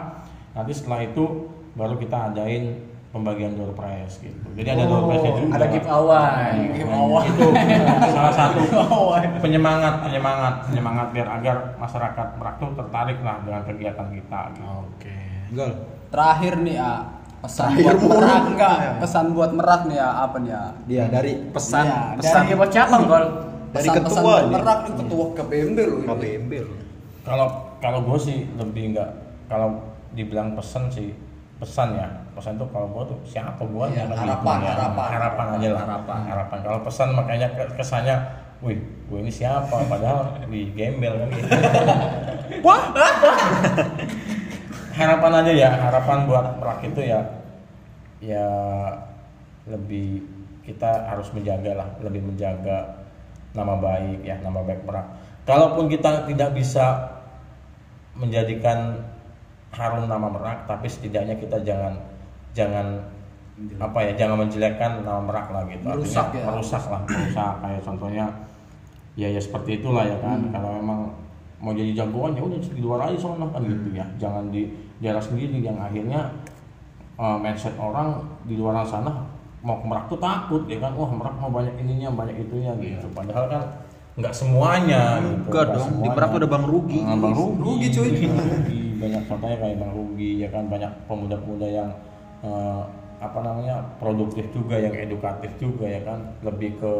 Nanti 0.58 0.74
setelah 0.74 1.06
itu 1.06 1.54
baru 1.78 2.02
kita 2.02 2.34
adain 2.34 2.82
pembagian 3.14 3.54
door 3.54 3.78
prize 3.78 4.18
gitu. 4.18 4.48
Jadi 4.58 4.68
ada 4.74 4.84
door 4.90 5.06
prize 5.06 5.22
juga. 5.22 5.54
Ada 5.54 5.66
giveaway. 5.70 6.54
Giveaway. 6.74 7.26
Itu 7.30 7.46
salah 8.18 8.34
satu 8.34 8.60
penyemangat, 9.46 10.02
penyemangat, 10.02 10.54
penyemangat 10.66 11.08
biar 11.14 11.28
agar 11.30 11.78
masyarakat 11.78 12.28
Merak 12.42 12.56
tuh 12.58 12.74
tertarik 12.74 13.22
lah 13.22 13.38
dengan 13.46 13.62
kegiatan 13.70 14.08
kita 14.10 14.40
gitu. 14.58 14.66
Oke. 14.66 15.18
Gol. 15.54 15.72
Terakhir 16.10 16.54
nih 16.66 16.76
ya 16.82 16.92
pesan 17.44 17.70
Terakhir 17.78 17.96
buat 18.02 18.18
merak 18.18 18.44
enggak? 18.50 18.76
Pesan 18.98 19.26
buat 19.38 19.52
merak 19.54 19.82
nih 19.86 19.98
ya 20.02 20.10
apa 20.26 20.38
nih 20.42 20.52
ya? 20.52 20.64
Dia 20.90 21.04
dari 21.14 21.32
pesan 21.54 21.86
Iya, 21.86 22.02
pesan 22.18 22.42
Dari 22.50 22.56
buat 22.58 22.72
siapa 22.74 22.96
gol? 22.98 23.26
Dari 23.74 23.88
Pesan-pesan 23.90 24.02
ketua 24.10 24.22
buat 24.26 24.42
nih. 24.42 24.54
merak 24.58 24.80
nih 24.82 24.94
ketua 24.98 25.26
KBMB 25.38 25.78
loh. 25.86 26.00
KBMB 26.10 26.52
loh. 26.66 26.78
Kalau 27.24 27.48
kalau 27.78 28.00
gue 28.02 28.18
sih 28.18 28.38
lebih 28.58 28.84
enggak 28.96 29.10
kalau 29.46 29.70
dibilang 30.14 30.58
pesan 30.58 30.90
sih 30.90 31.14
pesan 31.60 31.94
ya 31.94 32.10
pesan 32.34 32.58
tuh 32.58 32.68
kalau 32.70 32.90
gue 32.90 33.04
tuh 33.10 33.20
siapa 33.24 33.62
gue 33.62 33.86
Iya, 33.90 34.10
harapan, 34.10 34.58
harapan. 34.62 35.08
harapan 35.10 35.46
aja 35.56 35.68
lah. 35.72 35.82
Harapan. 35.86 36.20
harapan. 36.26 36.58
Kalau 36.62 36.80
pesan 36.82 37.10
makanya 37.14 37.48
ke- 37.54 37.72
kesannya 37.74 38.16
wih 38.60 38.78
gue 38.80 39.20
ini 39.20 39.30
siapa? 39.30 39.72
Padahal 39.86 40.44
di 40.46 40.74
gembel 40.74 41.14
kan 41.16 41.30
gitu. 41.30 41.50
Harapan 44.94 45.32
aja 45.42 45.52
ya. 45.52 45.70
Harapan 45.80 46.18
buat 46.26 46.46
merak 46.58 46.80
itu 46.84 47.02
ya 47.02 47.20
ya 48.24 48.48
lebih 49.66 50.22
kita 50.62 51.10
harus 51.10 51.34
menjaga 51.34 51.72
lah. 51.76 51.88
Lebih 52.00 52.22
menjaga 52.24 53.04
nama 53.54 53.78
baik 53.78 54.26
ya 54.26 54.42
nama 54.42 54.66
baik 54.66 54.82
merak 54.82 55.06
kalaupun 55.46 55.86
kita 55.86 56.26
tidak 56.26 56.58
bisa 56.58 57.14
menjadikan 58.18 58.98
harum 59.70 60.10
nama 60.10 60.26
merak 60.26 60.66
tapi 60.66 60.90
setidaknya 60.90 61.38
kita 61.38 61.62
jangan 61.62 62.02
jangan 62.54 62.88
apa 63.78 64.00
ya 64.02 64.12
jangan 64.18 64.46
menjelekkan 64.46 65.06
nama 65.06 65.22
merak 65.22 65.48
lah 65.54 65.62
gitu. 65.70 65.86
Merusak 65.86 66.34
Artinya 66.34 66.42
ya. 66.42 66.48
merusak 66.50 66.84
lah 66.90 67.02
merusak. 67.06 67.54
Kayak 67.62 67.82
contohnya 67.86 68.26
ya 69.14 69.28
ya 69.30 69.42
seperti 69.42 69.82
itulah 69.82 70.06
ya 70.06 70.18
kan. 70.18 70.40
Kalau 70.50 70.70
memang 70.82 71.00
mau 71.62 71.72
jadi 71.72 71.92
jagoan 71.94 72.34
ya 72.34 72.44
udah 72.44 72.60
di 72.60 72.82
luar 72.82 73.00
aja 73.10 73.18
soalnya 73.18 73.50
kan 73.54 73.62
gitu 73.62 73.90
ya. 73.94 74.06
Jangan 74.18 74.50
di 74.50 74.70
daerah 74.98 75.22
sendiri 75.22 75.62
yang 75.62 75.78
akhirnya 75.78 76.34
uh, 77.22 77.38
mindset 77.38 77.78
orang 77.78 78.26
di 78.50 78.58
luar 78.58 78.82
sana 78.88 79.30
mau 79.64 79.80
ke 79.80 79.86
merak 79.86 80.10
tuh 80.10 80.18
takut 80.18 80.66
ya 80.66 80.82
kan. 80.82 80.98
Wah 80.98 81.10
merak 81.14 81.36
mau 81.38 81.54
banyak 81.54 81.78
ininya 81.78 82.10
banyak 82.10 82.50
itunya 82.50 82.74
gitu. 82.82 83.06
Padahal 83.14 83.46
kan 83.54 83.64
nggak 84.14 84.34
semuanya 84.34 85.18
gitu, 85.26 85.50
Enggak 85.50 85.66
dong, 85.74 85.78
di 85.78 85.82
semuanya. 85.90 86.14
Merak 86.14 86.30
tuh 86.30 86.40
ada 86.42 86.50
Bang 86.50 86.66
Rugi. 86.70 87.00
Ah, 87.02 87.18
bang 87.18 87.34
Rugi. 87.34 87.58
Rugi, 87.62 87.88
cuy. 87.90 88.10
Bang 88.30 88.50
Rugi. 88.50 88.82
banyak 89.02 89.22
contohnya 89.26 89.58
kayak 89.62 89.76
bang 89.78 89.92
Rugi 89.94 90.32
ya 90.42 90.50
kan. 90.54 90.64
Banyak 90.70 90.92
pemuda-pemuda 91.10 91.68
yang 91.70 91.90
eh, 92.44 92.84
apa 93.24 93.40
namanya 93.40 93.80
produktif 94.04 94.52
juga 94.52 94.76
yang 94.76 94.92
edukatif 94.92 95.52
juga 95.58 95.88
ya 95.88 96.04
kan? 96.04 96.20
Lebih 96.44 96.76
ke 96.78 96.92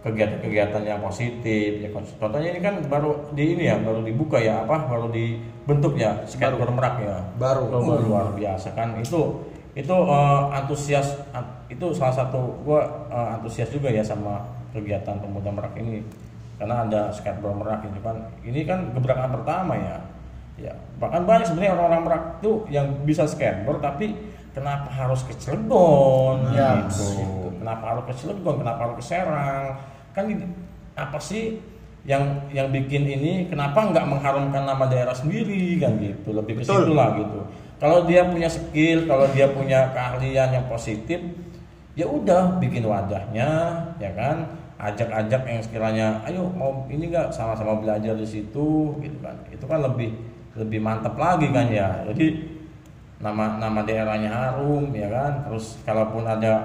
kegiatan-kegiatan 0.00 0.82
yang 0.86 1.00
positif 1.04 1.84
ya 1.84 1.90
kan? 1.92 2.02
Contohnya 2.16 2.56
ini 2.56 2.60
kan 2.64 2.80
baru 2.88 3.34
di 3.36 3.58
ini 3.58 3.68
ya 3.68 3.76
baru 3.82 4.00
dibuka 4.00 4.40
ya 4.40 4.64
apa? 4.64 4.88
Baru 4.88 5.12
dibentuk 5.12 5.98
ya 6.00 6.24
skateboard 6.24 6.72
merak 6.72 6.96
ya. 7.04 7.16
Baru. 7.36 7.68
Oh, 7.68 7.82
baru 7.84 8.02
luar 8.08 8.26
biasa 8.32 8.72
kan? 8.72 8.96
Itu 8.96 9.44
itu 9.76 9.92
eh, 9.92 10.42
antusias 10.56 11.20
an- 11.36 11.66
itu 11.68 11.86
salah 11.92 12.14
satu 12.14 12.64
gua 12.64 12.80
eh, 13.12 13.28
antusias 13.36 13.68
juga 13.68 13.92
ya 13.92 14.00
sama 14.00 14.40
kegiatan 14.72 15.20
pemuda 15.20 15.52
merak 15.52 15.74
ini. 15.76 16.00
Karena 16.56 16.84
ada 16.88 17.12
skateboard 17.12 17.56
merak 17.60 17.80
ini 17.84 17.98
kan. 18.00 18.16
Ini 18.40 18.60
kan 18.64 18.78
gebrakan 18.96 19.36
pertama 19.36 19.74
ya. 19.76 19.98
Ya 20.60 20.72
bahkan 21.00 21.24
banyak 21.24 21.48
sebenarnya 21.48 21.72
orang-orang 21.76 22.02
merak 22.04 22.24
tuh 22.44 22.68
yang 22.68 22.88
bisa 23.08 23.24
skateboard 23.24 23.80
tapi 23.80 24.12
kenapa 24.60 24.88
harus 24.92 25.24
ke 25.24 25.32
Cilegon? 25.40 26.52
Ya, 26.52 26.84
gitu. 26.84 27.48
Kenapa 27.56 27.84
harus 27.96 28.04
ke 28.04 28.14
Cilegon? 28.20 28.60
Kenapa 28.60 28.80
harus 28.84 28.96
ke 29.00 29.04
Serang? 29.08 29.80
Kan 30.12 30.24
apa 31.00 31.16
sih 31.16 31.56
yang 32.04 32.48
yang 32.52 32.68
bikin 32.72 33.04
ini 33.04 33.48
kenapa 33.48 33.88
nggak 33.88 34.04
mengharumkan 34.04 34.68
nama 34.68 34.84
daerah 34.84 35.16
sendiri? 35.16 35.80
Kan 35.80 35.96
gitu. 35.96 36.36
Lebih 36.36 36.60
ke 36.60 36.62
situ 36.68 36.92
lah 36.92 37.16
gitu. 37.16 37.40
Kalau 37.80 38.04
dia 38.04 38.28
punya 38.28 38.48
skill 38.52 39.08
kalau 39.08 39.24
dia 39.32 39.48
punya 39.48 39.88
keahlian 39.96 40.52
yang 40.52 40.66
positif 40.68 41.16
ya 41.96 42.04
udah 42.04 42.60
bikin 42.60 42.84
wadahnya 42.84 43.80
ya 43.96 44.12
kan? 44.12 44.60
Ajak-ajak 44.80 45.44
yang 45.44 45.60
sekiranya 45.60 46.06
ayo 46.28 46.48
mau 46.52 46.84
ini 46.88 47.08
nggak? 47.08 47.32
Sama-sama 47.32 47.80
belajar 47.80 48.16
di 48.16 48.28
situ 48.28 48.96
gitu 49.00 49.16
kan. 49.24 49.36
Itu 49.48 49.64
kan 49.64 49.80
lebih 49.80 50.12
lebih 50.56 50.80
mantap 50.80 51.16
lagi 51.16 51.48
kan 51.52 51.68
ya. 51.72 52.04
Jadi 52.12 52.49
nama 53.20 53.60
nama 53.60 53.84
daerahnya 53.84 54.32
harum 54.32 54.88
ya 54.96 55.08
kan 55.12 55.44
terus 55.44 55.76
kalaupun 55.84 56.24
ada 56.24 56.64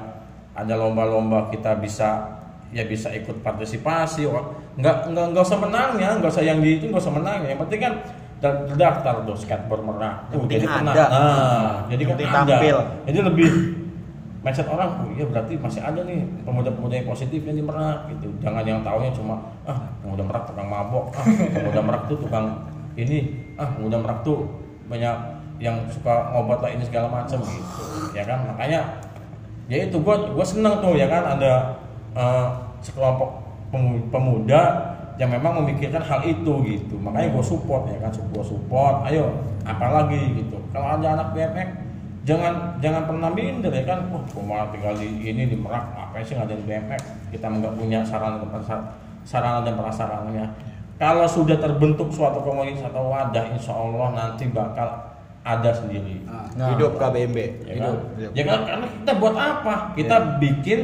ada 0.55 0.73
lomba-lomba 0.79 1.51
kita 1.51 1.75
bisa 1.83 2.31
ya 2.71 2.87
bisa 2.87 3.11
ikut 3.11 3.43
partisipasi 3.43 4.23
wah, 4.27 4.55
nggak 4.79 5.11
nggak 5.11 5.25
nggak 5.35 5.43
usah 5.43 5.59
menangnya 5.59 6.15
nggak 6.19 6.31
usah 6.31 6.43
yang 6.43 6.63
di 6.63 6.79
itu 6.79 6.87
nggak 6.87 7.03
usah 7.03 7.11
menangnya 7.13 7.47
yang 7.55 7.61
penting 7.67 7.79
kan 7.83 7.93
da- 8.39 8.63
terdaftar 8.71 9.27
tuh 9.27 9.35
skateboard 9.35 9.83
merah 9.83 10.27
penting 10.31 10.63
jadi 10.63 10.67
pernah. 10.67 10.93
ada. 10.95 11.05
nah 11.11 11.73
jadi 11.91 12.03
Yang 12.03 12.11
kan 12.11 12.17
ada 12.23 12.35
tampil. 12.47 12.77
jadi 13.03 13.19
lebih 13.27 13.49
mindset 14.45 14.67
orang 14.69 14.89
oh 15.01 15.09
iya 15.11 15.25
berarti 15.27 15.53
masih 15.59 15.81
ada 15.83 15.99
nih 16.05 16.21
pemuda-pemuda 16.47 16.93
yang 17.01 17.07
positif 17.09 17.41
yang 17.43 17.57
di 17.57 17.65
Merak 17.65 17.99
gitu 18.15 18.27
jangan 18.39 18.63
yang 18.63 18.79
taunya 18.85 19.11
cuma 19.11 19.41
ah 19.67 19.75
pemuda 19.99 20.23
Merak 20.23 20.43
tukang 20.47 20.67
mabok 20.71 21.11
ah 21.19 21.25
pemuda 21.51 21.81
Merak 21.83 22.03
tuh 22.07 22.17
tukang 22.23 22.47
ini 22.95 23.43
ah 23.59 23.67
pemuda 23.75 23.97
Merak 23.99 24.23
tuh 24.23 24.45
banyak 24.85 25.34
yang 25.61 25.87
suka 25.87 26.35
ngobat 26.35 26.59
lah 26.59 26.71
ini 26.71 26.83
segala 26.83 27.07
macam 27.07 27.39
gitu 27.43 27.83
ya 28.11 28.23
kan? 28.27 28.47
Makanya 28.51 28.79
ya 29.71 29.87
itu 29.87 29.97
gua 30.03 30.19
gua 30.31 30.45
seneng 30.45 30.79
tuh 30.83 30.95
ya 30.95 31.07
kan? 31.07 31.37
Ada 31.37 31.51
eh, 32.15 32.47
sekelompok 32.83 33.29
pemu- 33.71 34.05
pemuda 34.11 34.61
yang 35.15 35.31
memang 35.31 35.63
memikirkan 35.63 36.03
hal 36.03 36.21
itu 36.27 36.53
gitu. 36.67 36.95
Makanya 36.99 37.31
gue 37.31 37.43
support 37.43 37.87
ya 37.87 37.97
kan? 38.03 38.11
Gua 38.35 38.43
support 38.43 39.07
ayo 39.07 39.31
apalagi 39.63 40.43
gitu. 40.43 40.59
Kalau 40.75 40.99
ada 40.99 41.07
anak 41.15 41.27
BMX 41.31 41.69
jangan 42.27 42.75
jangan 42.83 43.07
pernah 43.07 43.29
minder 43.31 43.71
ya 43.71 43.83
kan? 43.87 44.11
Wah 44.11 44.23
cuma 44.27 44.67
tinggal 44.75 44.93
di 44.99 45.07
ini 45.23 45.47
di 45.47 45.55
Merak 45.55 45.87
apa 45.95 46.19
sih 46.19 46.35
nggak 46.35 46.51
ada 46.51 46.55
BMX 46.67 47.01
kita 47.31 47.47
nggak 47.47 47.73
punya 47.75 47.99
sarana 48.03 48.39
dan 48.39 48.49
sarana 49.25 49.59
dan 49.65 49.75
prasarananya 49.75 50.45
kalau 50.95 51.27
sudah 51.27 51.59
terbentuk 51.59 52.07
suatu 52.07 52.39
komunitas 52.39 52.87
atau 52.87 53.11
wadah 53.11 53.45
insya 53.51 53.75
Allah 53.75 54.15
nanti 54.15 54.47
bakal 54.47 54.87
ada 55.45 55.69
sendiri. 55.71 56.25
Nah, 56.57 56.73
Hidup 56.73 56.97
KBMB. 56.97 57.37
ya 57.69 57.73
kan? 57.77 57.93
Ya 58.33 58.43
kan? 58.43 58.59
Karena 58.65 58.85
kita 58.89 59.11
buat 59.21 59.35
apa? 59.37 59.73
Kita 59.93 60.41
bikin 60.41 60.79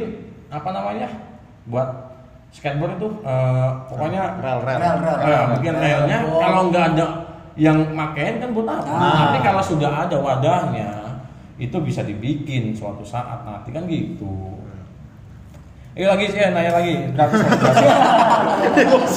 apa 0.48 0.68
namanya? 0.70 1.08
Buat 1.66 1.88
skateboard 2.54 2.94
itu 2.96 3.08
eh, 3.24 3.70
pokoknya 3.90 4.22
Rel 4.38 4.58
rel. 4.62 4.78
Rel, 4.78 4.96
rel. 5.02 5.18
eh, 5.18 5.44
bikin 5.58 5.74
relnya. 5.74 6.18
kalau 6.28 6.70
nggak 6.70 6.84
ada 6.94 7.06
yang 7.58 7.78
makein 7.90 8.38
kan 8.38 8.54
buat 8.54 8.68
apa? 8.70 8.92
Tapi 8.94 9.38
kalau 9.42 9.62
sudah 9.64 10.06
ada 10.06 10.16
wadahnya 10.16 10.90
itu 11.58 11.76
bisa 11.82 12.06
dibikin 12.06 12.70
suatu 12.72 13.02
saat 13.02 13.42
nanti 13.42 13.74
kan 13.74 13.82
gitu. 13.90 14.62
Eh 15.92 16.08
lagi 16.08 16.24
sih 16.24 16.40
nanya 16.40 16.72
lagi. 16.72 16.94
Gratis 17.12 17.40
gratis. 17.44 19.12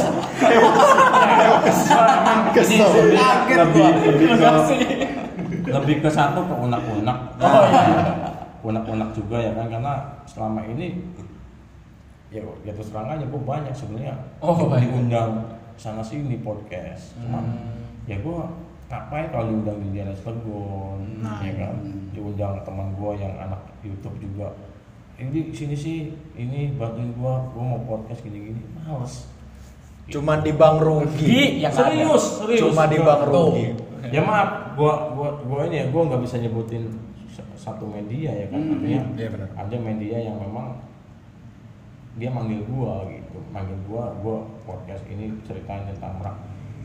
Kesel. 2.55 2.89
Ini 3.11 3.23
lebih 3.55 3.83
lebih 4.03 4.27
ke 4.35 4.49
lebih 5.68 5.95
ke 5.99 6.09
satu 6.09 6.41
ke 6.41 6.55
unak-unak. 6.55 7.18
Oh, 7.38 7.63
iya. 7.63 7.84
Unak-unak 8.61 9.09
juga 9.11 9.38
ya 9.39 9.51
kan 9.51 9.68
karena 9.68 9.93
selama 10.26 10.61
ini 10.63 10.97
ya 12.28 12.41
ya 12.61 12.72
terus 12.72 12.89
terang 12.89 13.07
aja 13.07 13.22
gue 13.22 13.38
banyak 13.39 13.72
sebenarnya 13.72 14.18
Oh, 14.39 14.57
banyak. 14.66 14.82
diundang 14.84 15.45
sana 15.76 16.01
sini 16.01 16.39
podcast 16.39 17.13
cuman 17.16 17.45
Hmm. 17.45 17.80
ya 18.03 18.18
gue 18.18 18.38
ngapain 18.86 19.30
kalau 19.30 19.45
diundang 19.47 19.78
di 19.80 19.93
daerah 19.93 20.11
Cilegon 20.11 20.99
Nah, 21.22 21.39
ya 21.39 21.53
kan 21.55 21.78
diundang 22.09 22.59
teman 22.61 22.91
gue 22.91 23.11
yang 23.16 23.34
anak 23.38 23.61
YouTube 23.82 24.18
juga 24.20 24.49
ini 25.16 25.47
sini 25.49 25.76
sih 25.76 25.97
ini 26.34 26.74
bantuin 26.74 27.13
gue 27.13 27.34
gue 27.47 27.63
mau 27.63 27.80
podcast 27.84 28.20
gini-gini 28.22 28.59
males 28.76 29.30
Cuma 30.05 30.38
di 30.38 30.51
Bang 30.51 30.78
Rugi. 30.78 31.57
yang 31.59 31.72
serius 31.72 32.38
serius 32.38 32.61
Cuma 32.61 32.86
di 32.86 32.97
Bang 32.99 33.26
Rugi. 33.26 33.74
Ya 34.12 34.22
maaf 34.22 34.78
gua 34.78 35.14
gua 35.14 35.30
gua 35.45 35.60
ini 35.70 35.82
ya 35.82 35.86
gua 35.89 36.10
nggak 36.12 36.22
bisa 36.26 36.36
nyebutin 36.41 36.89
satu 37.56 37.88
media 37.88 38.32
ya 38.32 38.47
kan 38.51 38.62
artinya 38.62 39.01
iya 39.18 39.30
benar. 39.32 39.49
ada 39.56 39.78
media 39.80 40.18
yang 40.22 40.38
memang 40.39 40.76
dia 42.16 42.32
manggil 42.32 42.64
gua 42.72 43.03
gitu. 43.12 43.38
Manggil 43.51 43.76
gua 43.88 44.08
gua 44.24 44.39
podcast 44.64 45.03
ini 45.12 45.36
ceritain 45.43 45.84
tentang 45.84 46.16
merak 46.20 46.36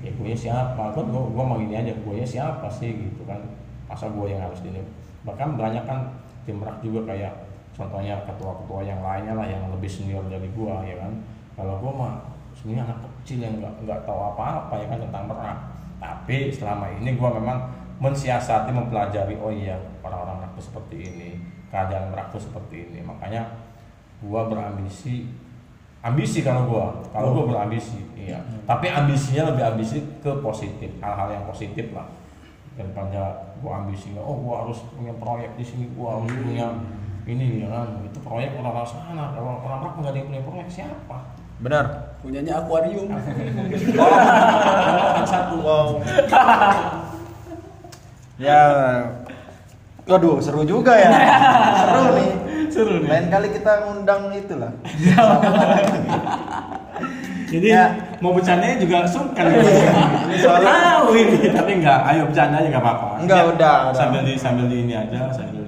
ya 0.03 0.11
gue 0.11 0.33
siapa? 0.35 0.91
Kan 0.91 1.07
gua 1.11 1.23
gua 1.31 1.45
manggil 1.47 1.71
aja 1.71 1.95
gue 1.95 2.27
siapa 2.27 2.67
sih 2.67 2.91
gitu 2.91 3.23
kan. 3.25 3.39
Masa 3.87 4.11
gua 4.11 4.27
yang 4.27 4.43
harus 4.43 4.59
ini? 4.67 4.83
Bahkan 5.23 5.55
banyak 5.55 5.87
kan 5.87 6.11
tim 6.43 6.59
merak 6.59 6.83
juga 6.83 7.15
kayak 7.15 7.33
contohnya 7.71 8.19
ketua-ketua 8.27 8.83
yang 8.83 9.01
lainnya 9.01 9.39
lah 9.39 9.47
yang 9.47 9.63
lebih 9.71 9.87
senior 9.87 10.27
dari 10.27 10.51
gua 10.51 10.83
ya 10.83 10.99
kan. 10.99 11.13
Kalau 11.55 11.79
gua 11.79 11.93
mah 11.95 12.15
sebenarnya 12.59 12.91
anak 12.91 12.99
kecil 13.07 13.39
yang 13.47 13.55
nggak 13.63 13.75
nggak 13.87 14.01
tahu 14.03 14.19
apa-apa 14.35 14.75
ya 14.83 14.87
kan 14.91 14.99
tentang 14.99 15.25
merak 15.31 15.59
tapi 16.01 16.49
selama 16.49 16.89
ini 16.97 17.15
gua 17.21 17.37
memang 17.37 17.69
mensiasati 18.01 18.73
mempelajari 18.73 19.37
oh 19.37 19.53
iya 19.53 19.77
orang-orang 20.01 20.49
itu 20.57 20.73
seperti 20.73 20.97
ini 21.05 21.31
keadaan 21.69 22.11
itu 22.17 22.39
seperti 22.41 22.89
ini. 22.89 23.05
Makanya 23.05 23.45
gua 24.25 24.49
berambisi 24.49 25.29
ambisi 26.01 26.41
kalau 26.41 26.65
gua 26.65 26.85
kalau 27.13 27.37
gua 27.37 27.45
berambisi 27.55 28.01
iya. 28.17 28.41
Tapi 28.65 28.89
ambisinya 28.89 29.53
lebih 29.53 29.65
ambisi 29.77 30.01
ke 30.25 30.33
positif 30.41 30.89
hal-hal 31.05 31.29
yang 31.29 31.45
positif 31.45 31.93
lah. 31.93 32.09
Daripada 32.75 33.53
gua 33.61 33.85
ambisi 33.85 34.17
oh 34.17 34.41
gua 34.41 34.65
harus 34.65 34.81
punya 34.97 35.13
proyek 35.21 35.53
di 35.61 35.65
sini 35.69 35.85
gua 35.93 36.17
harus 36.17 36.33
punya 36.33 36.73
ini 37.29 37.63
ya 37.63 37.69
kan. 37.69 38.01
Itu 38.09 38.19
proyek 38.25 38.57
orang-orang 38.57 38.89
sana 38.89 39.37
kalau 39.37 39.61
orang 39.61 39.85
merak 39.85 39.95
nggak 40.01 40.11
ada 40.11 40.19
yang 40.19 40.29
punya 40.33 40.43
proyek 40.49 40.69
siapa 40.73 41.40
Benar. 41.61 41.85
punyanya 42.21 42.57
akuarium 42.59 43.09
satu 45.25 45.57
Ya. 48.37 48.61
Waduh, 50.05 50.41
seru 50.41 50.65
juga 50.65 50.97
ya. 50.97 51.13
seru 51.77 52.03
nih. 52.17 52.31
Seru 52.69 52.95
nih. 53.05 53.09
Lain 53.09 53.27
kali 53.29 53.49
kita 53.53 53.73
ngundang 53.85 54.33
itulah. 54.33 54.73
Jadi 57.47 57.69
Ya. 57.69 57.85
mau 58.21 58.33
bercandanya 58.33 58.77
juga 58.77 59.05
sungkan. 59.05 59.45
Ini 59.51 60.37
soalnya- 60.41 60.73
tahu 60.73 61.13
ini 61.15 61.53
tapi 61.53 61.73
enggak, 61.81 62.01
ayo 62.07 62.23
bercanda 62.25 62.57
aja 62.59 62.69
enggak 62.69 62.85
apa-apa. 62.85 63.09
Enggak, 63.21 63.37
Ya, 63.37 63.45
udah, 63.47 63.77
udah. 63.91 63.97
Sambil 63.97 64.21
di 64.23 64.35
sambil 64.37 64.65
di 64.67 64.77
ini 64.85 64.95
aja, 64.95 65.19
sambil? 65.31 65.65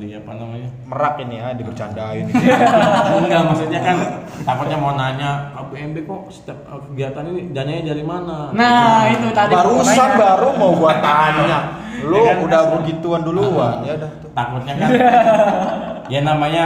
Merak 0.92 1.14
ini 1.24 1.40
ya, 1.40 1.56
dibercandain. 1.56 2.28
enggak, 3.24 3.40
maksudnya 3.48 3.80
kan 3.80 3.96
takutnya 4.44 4.76
mau 4.76 4.92
nanya, 4.92 5.48
KBMB 5.56 6.04
kok 6.04 6.20
setiap 6.28 6.68
uh, 6.68 6.76
kegiatan 6.84 7.24
ini 7.26 7.48
dananya 7.48 7.82
dari 7.88 8.04
mana? 8.04 8.52
Nah, 8.52 9.08
itu 9.08 9.32
tadi 9.32 9.56
Barusan 9.56 9.88
pokoknya. 9.88 10.20
baru 10.20 10.48
mau 10.52 10.70
gua 10.76 10.92
tanya. 11.00 11.60
Lu 12.04 12.18
Ya 12.20 12.36
kan? 12.36 12.44
udah 12.44 12.60
begituan 12.76 13.22
duluan. 13.24 13.76
Ya 13.88 13.96
udah 13.96 14.10
tuh. 14.20 14.28
Takutnya 14.32 14.74
kan 14.76 14.90
ya 16.12 16.20
namanya 16.20 16.64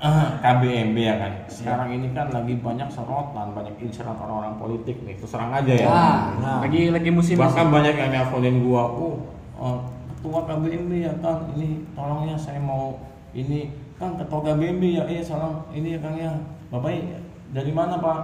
eh, 0.00 0.26
KBMB 0.42 0.96
ya 0.98 1.14
kan. 1.14 1.32
Sekarang 1.46 1.88
ini 1.92 2.10
kan 2.10 2.34
lagi 2.34 2.58
banyak 2.58 2.88
sorotan, 2.90 3.54
banyak 3.54 3.78
inceran 3.78 4.18
orang-orang 4.18 4.58
politik 4.58 4.98
nih. 5.06 5.14
Terus 5.14 5.30
terang 5.30 5.54
aja 5.54 5.70
ya. 5.70 5.86
Nah, 5.86 6.66
lagi 6.66 6.90
lagi 6.90 7.10
musim 7.14 7.38
bahkan 7.38 7.70
banyak 7.70 7.94
yang 7.94 8.10
nelfonin 8.10 8.58
gua 8.58 8.90
oh 8.90 9.22
eh, 9.54 9.78
ketua 10.10 10.42
KBMB 10.46 10.92
ya 10.98 11.12
kang 11.22 11.46
ini 11.54 11.86
tolong 11.94 12.26
ya 12.26 12.34
saya 12.34 12.58
mau 12.58 12.98
ini 13.38 13.58
kang 13.94 14.14
ketua 14.14 14.40
KBMB 14.44 14.82
ya. 14.84 15.04
Iya 15.06 15.22
salam. 15.24 15.62
Ini 15.70 15.94
ya 15.94 15.98
kang 15.98 16.14
ya. 16.14 16.32
Bapak 16.68 16.90
ini 16.90 17.14
dari 17.50 17.70
mana 17.70 17.96
pak? 17.96 18.20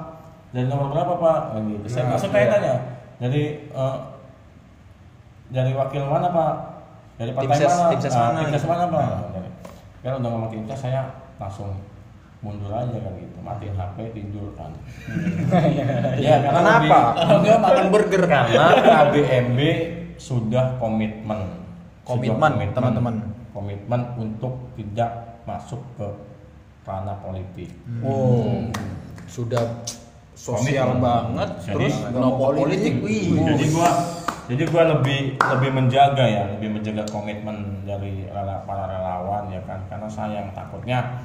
Dari 0.50 0.66
nomor 0.66 0.90
berapa 0.90 1.14
pak? 1.16 1.38
Oh, 1.52 1.60
gitu. 1.64 1.86
saya 1.88 2.10
Nah, 2.10 2.18
kayak 2.20 2.34
iya. 2.40 2.52
tanya. 2.52 2.74
Dari 3.18 3.42
eh, 3.68 3.96
dari 5.48 5.72
wakil 5.72 6.02
mana 6.04 6.28
pak? 6.28 6.52
Dari 7.14 7.30
partai 7.30 7.46
Tim 7.48 7.60
ses- 7.60 7.70
mana? 7.72 7.90
tim 7.90 8.00
ses 8.00 8.14
Ah, 8.14 8.22
mana 8.24 8.38
tim 8.40 8.48
ses 8.48 8.58
gitu. 8.58 8.70
mana 8.70 8.84
pak? 8.86 9.04
Nah. 9.04 9.50
Kalau 10.02 10.16
udah 10.18 10.30
ngomong 10.30 10.50
tim 10.50 10.62
ses 10.64 10.78
saya 10.80 11.02
langsung 11.38 11.70
mundur 12.40 12.70
aja 12.70 12.92
kan 12.92 13.12
gitu. 13.16 13.36
Matiin 13.40 13.72
HP 13.72 13.96
tidur 14.12 14.52
kan 14.52 14.70
ya 16.20 16.34
karena 16.40 16.58
Kenapa? 16.60 16.98
lebih- 17.16 17.34
Enggak 17.40 17.58
makan 17.58 17.86
burger. 17.88 18.22
Karena 18.26 18.64
KBMB 18.78 19.58
sudah 20.16 20.76
komitmen. 20.76 21.40
Komitmen, 22.04 22.52
teman-teman. 22.76 23.14
Komitmen 23.54 24.02
untuk 24.18 24.74
tidak 24.74 25.38
masuk 25.46 25.78
ke 25.94 26.08
ranah 26.82 27.16
politik. 27.22 27.70
Oh, 28.02 28.66
sudah 29.24 29.62
sosial 30.34 30.98
Komitmen. 30.98 31.00
banget 31.00 31.50
Jadi- 31.62 31.72
terus 31.88 31.94
no 32.12 32.34
politik. 32.34 32.94
Wih. 33.00 33.30
jadi 33.32 33.64
gua 33.70 33.90
jadi 34.44 34.64
gua 34.68 34.82
lebih 34.98 35.20
lebih 35.38 35.70
menjaga 35.72 36.24
ya 36.26 36.42
lebih 36.50 36.74
menjaga 36.74 37.06
komitmen 37.08 37.56
dari 37.86 38.26
rela- 38.28 38.66
para 38.66 38.84
relawan 38.84 39.48
ya 39.48 39.62
kan. 39.64 39.80
Karena 39.88 40.10
sayang 40.10 40.50
takutnya 40.52 41.22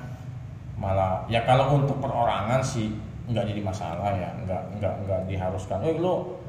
malah 0.80 1.28
ya 1.28 1.44
kalau 1.44 1.76
untuk 1.76 2.00
perorangan 2.00 2.64
sih 2.64 2.94
nggak 3.28 3.46
jadi 3.46 3.62
masalah 3.62 4.16
ya 4.16 4.30
nggak 4.46 4.80
nggak 4.80 4.94
nggak 5.04 5.22
diharuskan. 5.28 5.84
Eh 5.84 6.00
lo 6.00 6.40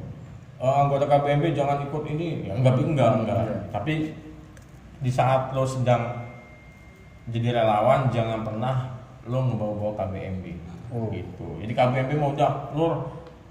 eh, 0.61 0.69
anggota 0.71 1.09
KBMB 1.09 1.51
jangan 1.51 1.83
ikut 1.83 2.05
ini. 2.07 2.47
Ya 2.47 2.53
enggak 2.55 2.79
enggak 2.79 3.11
enggak 3.25 3.37
tapi 3.75 4.13
di 5.01 5.09
saat 5.09 5.51
lo 5.51 5.65
sedang 5.65 6.29
jadi 7.27 7.57
relawan 7.57 8.09
jangan 8.09 8.41
pernah 8.43 8.77
lo 9.25 9.39
ngebawa-bawa 9.43 9.93
KBMB 9.97 10.45
gitu. 11.11 11.47
Jadi 11.61 11.73
KBMB 11.73 12.11
mau 12.19 12.33
udah 12.33 12.51
lo 12.73 12.89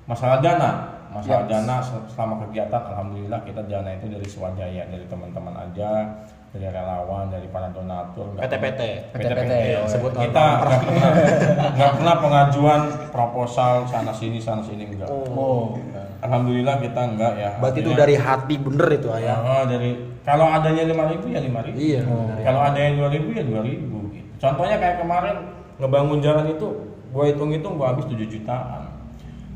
masalah 0.05 0.39
dana. 0.39 0.71
Masalah 1.09 1.41
Yes. 1.41 1.49
dana 1.49 1.75
sel- 1.81 2.05
selama 2.05 2.45
kegiatan 2.45 2.81
alhamdulillah 2.85 3.41
kita 3.41 3.65
dana 3.65 3.89
itu 3.89 4.05
dari 4.07 4.27
swadaya 4.27 4.85
dari 4.85 5.09
teman-teman 5.09 5.57
aja 5.57 6.05
dari 6.49 6.65
relawan 6.65 7.29
dari 7.29 7.49
para 7.49 7.69
donatur 7.69 8.37
PT-PT. 8.37 8.81
PT-PT, 9.13 9.53
oh, 9.79 9.87
sebut 9.87 10.13
kita 10.13 10.45
nggak 10.59 10.81
pernah 10.85 11.09
nggak 11.77 11.91
pernah 11.97 12.15
pengajuan 12.19 12.81
proposal 13.09 13.85
sana 13.85 14.13
sini 14.13 14.37
sana 14.37 14.61
sini 14.61 14.85
enggak. 14.85 15.09
Oh. 15.09 15.73
Alhamdulillah 16.19 16.75
kita 16.83 17.01
enggak 17.15 17.33
ya 17.39 17.51
Berarti 17.59 17.79
itu 17.83 17.91
dari 17.95 18.15
hati 18.19 18.55
bener 18.59 18.87
itu 18.91 19.07
ayah. 19.15 19.37
Oh, 19.39 19.63
dari 19.67 19.89
kalau 20.27 20.45
adanya 20.45 20.83
lima 20.85 21.03
ribu 21.09 21.25
ya 21.31 21.39
lima 21.41 21.59
ribu. 21.63 21.77
Iya. 21.79 22.01
Kalau 22.43 22.59
adanya 22.61 22.91
dua 22.99 23.09
ribu 23.09 23.27
ya 23.33 23.43
dua 23.43 23.61
ribu. 23.63 23.97
Gitu. 24.13 24.29
Contohnya 24.37 24.75
kayak 24.77 24.97
kemarin 25.01 25.35
ngebangun 25.79 26.19
jalan 26.19 26.45
itu, 26.51 26.67
gua 27.09 27.23
hitung-hitung 27.27 27.79
gua 27.79 27.95
habis 27.95 28.05
7 28.07 28.19
jutaan. 28.27 28.91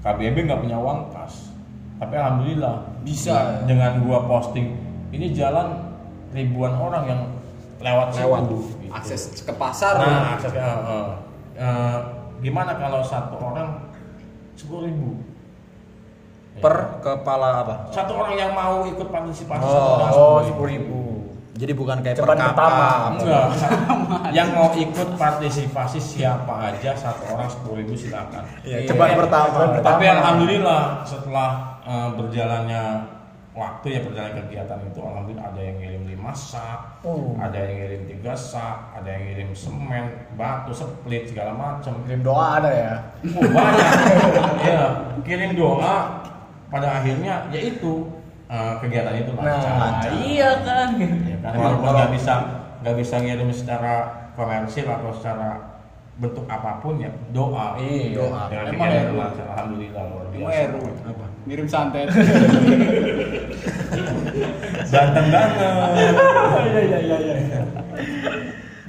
KBMB 0.03 0.37
nggak 0.51 0.59
punya 0.63 0.75
uang 0.79 1.11
kas, 1.15 1.51
tapi 1.95 2.15
alhamdulillah 2.19 2.91
Bisa. 3.07 3.63
dengan 3.63 4.03
gua 4.03 4.23
posting 4.27 4.75
ini 5.15 5.31
jalan 5.31 5.79
ribuan 6.35 6.75
orang 6.75 7.03
yang 7.07 7.21
lewat 7.79 8.15
Lewat. 8.15 8.41
situ, 8.47 8.57
gitu. 8.83 8.91
akses 8.91 9.21
ke 9.43 9.53
pasar 9.55 9.99
Nah, 9.99 10.35
akses 10.35 10.51
eh, 10.55 10.63
eh. 10.63 11.07
Eh, 11.53 11.97
gimana 12.41 12.75
kalau 12.75 13.03
satu 13.03 13.35
orang 13.39 13.87
sepuluh 14.55 14.87
ribu? 14.89 15.09
Per 16.61 16.75
kepala 17.01 17.65
apa? 17.65 17.75
Satu 17.89 18.13
orang 18.13 18.35
yang 18.37 18.51
mau 18.53 18.85
ikut 18.85 19.07
partisipasi 19.09 19.63
Oh, 19.65 19.71
satu 19.73 19.89
orang 19.97 20.13
oh, 20.13 20.61
10.000. 20.61 20.73
ribu. 20.77 21.01
Jadi 21.53 21.73
bukan 21.77 22.01
kayak 22.01 22.17
Cepat 22.17 22.33
per 22.33 22.49
pertama. 22.49 22.89
Enggak. 23.13 23.45
yang 24.37 24.49
mau 24.57 24.73
ikut 24.73 25.09
partisipasi 25.21 26.01
siapa 26.01 26.73
aja 26.73 26.97
satu 26.97 27.37
orang 27.37 27.45
sepuluh 27.45 27.85
ribu 27.85 27.93
silakan. 27.93 28.41
Iya, 28.65 28.89
cepat 28.89 29.13
pertama. 29.13 29.77
Tapi 29.77 30.05
alhamdulillah 30.09 31.05
setelah 31.05 31.77
eh, 31.85 32.09
berjalannya 32.17 32.83
waktu 33.53 33.85
ya 33.85 33.99
berjalan 34.01 34.33
kegiatan 34.33 34.81
itu 34.81 34.97
alhamdulillah 34.97 35.45
ada 35.53 35.61
yang 35.61 35.77
ngirim 35.77 36.03
lima 36.09 36.33
sak, 36.33 37.05
ada 37.37 37.53
yang 37.53 37.73
ngirim 37.85 38.01
tiga 38.09 38.33
sak, 38.33 38.97
ada 38.97 39.05
yang 39.13 39.23
ngirim 39.29 39.49
semen, 39.53 40.09
batu, 40.33 40.73
split 40.73 41.29
segala 41.29 41.53
macam. 41.53 42.01
Kirim 42.09 42.25
doa 42.25 42.57
ada 42.57 42.71
ya. 42.73 42.93
Oh, 43.29 43.45
banyak. 43.45 43.89
ya, 44.73 44.81
kirim 45.21 45.53
doa 45.53 46.22
pada 46.73 46.87
akhirnya 46.97 47.45
yaitu 47.47 48.09
eh, 48.49 48.73
kegiatan 48.81 49.13
itu 49.15 49.31
lancar. 49.31 49.73
Nah, 49.77 50.01
iya 50.17 50.49
kan. 50.59 50.97
Ya 50.97 51.37
kan 51.39 51.53
walaupun 51.53 51.87
nggak 51.87 52.11
bisa 52.11 52.33
nggak 52.81 52.95
bisa 52.97 53.15
ngirim 53.17 53.49
secara 53.49 53.93
komersil 54.33 54.89
atau 54.89 55.13
secara 55.13 55.69
bentuk 56.13 56.45
apa 56.45 56.77
pun 56.77 56.97
ya 56.97 57.09
doa 57.29 57.73
Iya. 57.77 58.17
doa 58.19 58.45
dengan 58.45 58.69
Emang 58.69 58.89
Eru. 58.91 59.15
lancar 59.17 59.45
alhamdulillah 59.49 60.03
luar 60.09 60.25
biasa 60.29 60.53
Eru. 60.59 60.81
Apa? 61.03 61.25
Ngirim 61.43 61.67
santet. 61.67 62.07
ganteng 64.89 65.27
banget 65.29 66.13
Iya 66.63 66.81
iya 66.81 66.97
iya 66.99 67.17
iya. 67.17 67.61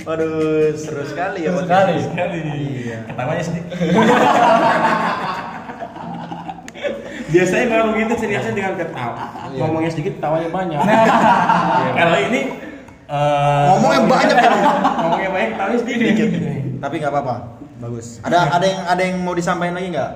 Waduh, 0.04 0.68
seru 0.76 1.00
sekali 1.02 1.48
ya 1.48 1.50
Seru 1.50 1.64
podcast. 1.64 2.04
sekali. 2.04 2.38
Iya. 2.84 2.98
ketawanya 3.08 3.40
sedikit 3.42 3.72
biasanya 7.34 7.66
kalau 7.66 7.84
begitu 7.90 8.12
seriusnya 8.16 8.52
dengan 8.52 8.74
ketawa 8.74 9.14
Iya. 9.50 9.58
ngomongnya 9.60 9.90
sedikit 9.90 10.12
ketawanya 10.16 10.50
banyak 10.50 10.78
kalau 11.98 12.18
ini 12.22 12.40
eh, 13.04 13.64
Ngomongnya 13.68 14.00
banyak 14.06 14.36
ya. 14.44 14.50
ngomongnya 14.96 15.30
banyak 15.30 15.48
ketawanya 15.52 15.78
sedikit 15.78 16.28
Tapi 16.78 16.94
nggak 17.00 17.12
apa-apa. 17.12 17.34
Bagus. 17.74 18.20
Ada 18.20 18.38
ada 18.54 18.66
yang 18.66 18.82
ada 18.84 19.02
yang 19.02 19.16
mau 19.20 19.32
disampaikan 19.32 19.74
lagi 19.74 19.88
nggak? 19.90 20.10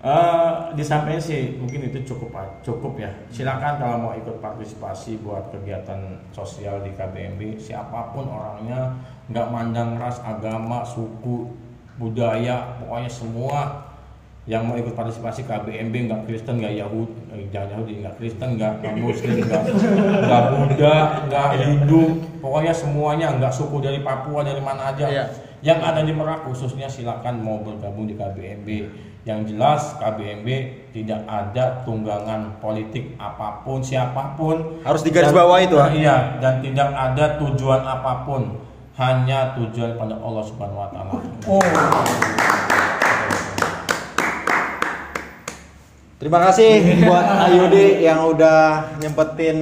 Eh, 0.00 0.48
disampaikan 0.74 1.20
sih 1.20 1.60
mungkin 1.60 1.84
itu 1.86 2.08
cukup 2.08 2.32
cukup 2.60 2.96
ya. 2.96 3.12
Silakan 3.28 3.76
kalau 3.76 3.96
mau 3.98 4.12
ikut 4.12 4.40
partisipasi 4.40 5.20
buat 5.20 5.52
kegiatan 5.52 6.00
sosial 6.30 6.80
di 6.80 6.96
KBMB 6.96 7.60
siapa 7.60 8.10
pun 8.10 8.24
orangnya 8.26 8.96
nggak 9.28 9.46
mandang 9.46 10.00
ras, 10.00 10.24
agama, 10.24 10.80
suku, 10.82 11.52
budaya, 11.96 12.80
pokoknya 12.80 13.10
semua 13.12 13.58
yang 14.50 14.66
mau 14.66 14.74
ikut 14.74 14.98
partisipasi 14.98 15.46
KBMB 15.46 15.94
nggak 16.10 16.20
Kristen 16.26 16.58
nggak 16.58 16.74
Yahudi 16.74 17.14
eh, 17.30 17.46
jangan 17.54 17.78
Yahudi 17.78 17.92
nggak 18.02 18.14
Kristen 18.18 18.58
nggak 18.58 18.82
Muslim 18.98 19.46
nggak 19.46 19.62
nggak 20.26 20.42
Buddha 20.50 20.96
nggak 21.30 21.46
Hindu. 21.62 22.02
Pokoknya 22.42 22.74
semuanya 22.74 23.30
nggak 23.38 23.52
suku 23.54 23.78
dari 23.78 24.02
Papua 24.02 24.42
dari 24.42 24.58
mana 24.58 24.90
aja. 24.90 25.06
Iya. 25.06 25.24
yang 25.60 25.76
ada 25.84 26.00
di 26.00 26.08
Merak 26.08 26.48
khususnya 26.48 26.88
silakan 26.88 27.44
mau 27.44 27.60
bergabung 27.60 28.08
di 28.08 28.16
KBMB 28.16 28.68
yang 29.28 29.44
jelas 29.44 29.92
KBMB 30.00 30.48
tidak 30.96 31.20
ada 31.28 31.84
tunggangan 31.84 32.56
politik 32.64 33.12
apa 33.20 33.60
pun 33.60 33.84
siapa 33.84 34.34
pun. 34.40 34.80
Harus 34.80 35.04
digaris 35.04 35.28
Dan- 35.28 35.36
bawah 35.36 35.60
itu, 35.60 35.76
ah. 35.76 35.92
iya 35.92 36.40
dan 36.40 36.64
tidak 36.64 36.88
ada 36.96 37.36
tujuan 37.38 37.84
apa 37.84 38.24
pun. 38.24 38.56
Hanya 38.96 39.52
tujuan 39.56 39.96
pada 39.96 40.16
Allah 40.16 40.44
Subhanahu 40.44 40.80
Wa 40.80 40.88
Taala. 40.92 41.12
Oh. 41.48 42.59
Terima 46.20 46.38
kasih 46.44 47.00
buat 47.08 47.26
Ayudi 47.48 48.04
yang 48.04 48.28
udah 48.28 48.92
nyempetin 49.00 49.58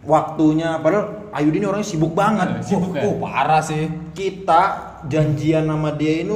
waktunya. 0.00 0.80
Padahal 0.80 1.28
Ayudi 1.36 1.60
ini 1.60 1.66
orangnya 1.68 1.88
sibuk 1.92 2.16
banget. 2.16 2.64
Sibuk 2.64 2.96
ya? 2.96 3.04
Oh, 3.04 3.20
parah 3.20 3.60
sih. 3.60 3.92
Kita 4.16 4.96
janjian 5.12 5.68
sama 5.68 5.92
dia 5.92 6.24
ini 6.24 6.32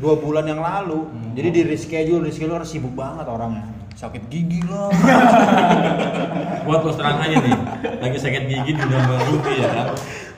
dua 0.00 0.16
bulan 0.16 0.48
yang 0.48 0.64
lalu. 0.64 1.04
Jadi 1.36 1.48
di 1.52 1.60
reschedule, 1.68 2.24
reschedule 2.24 2.56
orang 2.56 2.68
sibuk 2.68 2.96
banget 2.96 3.28
orangnya. 3.28 3.68
Sakit 3.94 4.32
gigi 4.32 4.64
lah. 4.64 4.88
buat 6.64 6.80
terus 6.80 6.96
terang 6.96 7.20
aja 7.20 7.36
nih 7.44 7.56
lagi 8.00 8.18
sakit 8.18 8.42
gigi 8.48 8.72
di 8.72 8.84
Bang 8.88 9.22
Rugi 9.28 9.54
ya 9.60 9.68
kan 9.70 9.88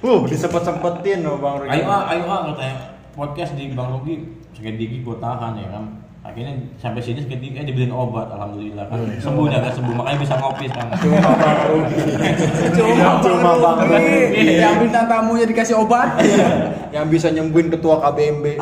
Uh, 0.05 0.29
disempet-sempetin 0.29 1.25
loh 1.25 1.41
Bang 1.41 1.65
Rugi. 1.65 1.73
ayo 1.73 1.89
ah 1.89 2.05
ayo 2.13 2.29
ah 2.29 2.53
katanya 2.53 2.77
podcast 3.17 3.57
di 3.57 3.73
Bang 3.73 3.97
Rugi 3.97 4.29
sakit 4.53 4.75
gigi 4.77 5.01
gue 5.01 5.17
tahan 5.17 5.57
ya 5.57 5.69
kan 5.73 5.85
akhirnya 6.27 6.59
sampai 6.83 6.99
sini 6.99 7.23
sakit 7.23 7.39
gigi 7.39 7.55
eh 7.55 7.65
dibeliin 7.65 7.95
obat 7.95 8.27
alhamdulillah 8.35 8.91
kan 8.91 8.99
sembuh 9.23 9.47
dah 9.47 9.71
sembuh 9.71 9.95
makanya 9.95 10.19
bisa 10.27 10.35
ngopi 10.43 10.65
sekarang 10.67 10.93
Cuma 10.99 11.31
Bang. 11.39 11.59
Cuma 12.75 13.11
Cuma 13.23 13.53
Bang. 13.63 13.77
Yang 14.35 14.75
bintang 14.83 15.07
tamunya 15.07 15.47
dikasih 15.47 15.79
obat. 15.79 16.19
Yang 16.91 17.05
bisa 17.15 17.29
nyembuhin 17.31 17.71
ketua 17.71 18.03
KBMB. 18.03 18.59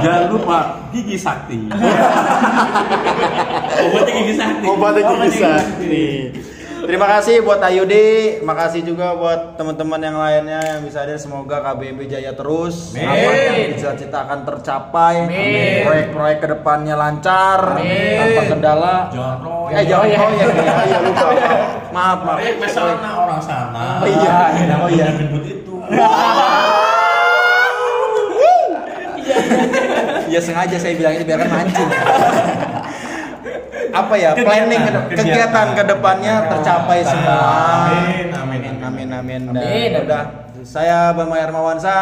jangan 0.00 0.22
lupa 0.32 0.58
gigi 0.96 1.16
sakti 1.20 1.68
obatnya 3.80 4.12
gigi 4.24 4.34
sakti 4.36 4.64
Obatnya 4.64 5.02
gigi 5.12 5.30
sakti. 5.36 6.04
Terima 6.80 7.04
kasih 7.04 7.44
buat 7.44 7.60
Ayudi, 7.60 8.40
makasih 8.40 8.80
juga 8.80 9.12
buat 9.12 9.60
teman-teman 9.60 10.00
yang 10.00 10.16
lainnya 10.16 10.60
yang 10.64 10.80
bisa 10.80 11.04
hadir. 11.04 11.20
Semoga 11.20 11.60
KBMB 11.60 12.08
jaya 12.08 12.32
terus. 12.32 12.96
Amin. 12.96 13.04
Apa 13.04 13.30
yang 13.52 13.76
cita-cita 13.76 14.18
akan 14.24 14.38
tercapai. 14.48 15.14
Amin. 15.28 15.84
Proyek-proyek 15.84 16.38
ke 16.40 16.46
depannya 16.56 16.94
lancar, 16.96 17.76
Amin. 17.76 18.16
tanpa 18.16 18.42
kendala. 18.48 18.96
roy 19.12 19.70
Eh 19.70 19.84
oh 19.92 20.04
ya, 20.08 20.18
ya, 20.24 20.46
ya, 20.88 20.98
lupa. 21.04 21.28
Maaf, 21.92 22.18
maaf. 22.24 22.38
proyek 22.40 22.56
sana 22.70 23.08
orang 23.18 23.40
sana 23.42 23.84
Oh 24.00 24.08
iya, 24.08 24.38
yang 24.56 24.80
oh 24.80 24.90
iya. 24.90 25.06
gendut 25.10 25.44
itu 25.44 25.74
Ya 30.30 30.38
sengaja 30.38 30.78
saya 30.78 30.94
bilang 30.94 31.18
ini 31.18 31.26
biar 31.26 31.42
kan 31.42 31.50
mancing. 31.50 31.90
Apa 33.90 34.14
ya 34.14 34.30
Kegiatan, 34.32 34.46
planning 34.46 34.80
ke- 34.80 34.92
kegiatan. 34.92 35.16
kegiatan 35.18 35.66
ke 35.72 35.82
depannya 35.84 36.34
tercapai 36.48 36.98
semua. 37.02 37.38
Amin, 37.86 38.26
amin, 38.30 38.60
amin, 38.62 38.80
amin. 38.80 39.08
amin. 39.10 39.40
Amin, 39.40 39.40
Dan 39.50 39.62
amin. 39.66 39.90
udah, 40.04 40.22
saya 40.62 41.10
Bang 41.12 41.30
Hermawansa. 41.30 41.96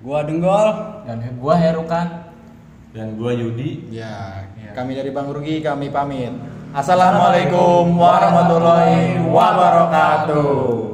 Gua 0.00 0.22
denggol. 0.22 0.68
Dan 1.02 1.18
gua 1.36 1.54
Herukan. 1.56 2.06
dan 2.96 3.12
gua 3.12 3.28
Yudi 3.28 3.92
Ya, 3.92 4.48
kami 4.72 4.96
dari 4.96 5.12
Bang 5.12 5.28
Rugi 5.28 5.60
kami 5.60 5.92
pamit. 5.92 6.32
Assalamualaikum 6.72 7.92
warahmatullahi 7.92 9.20
wabarakatuh. 9.26 10.85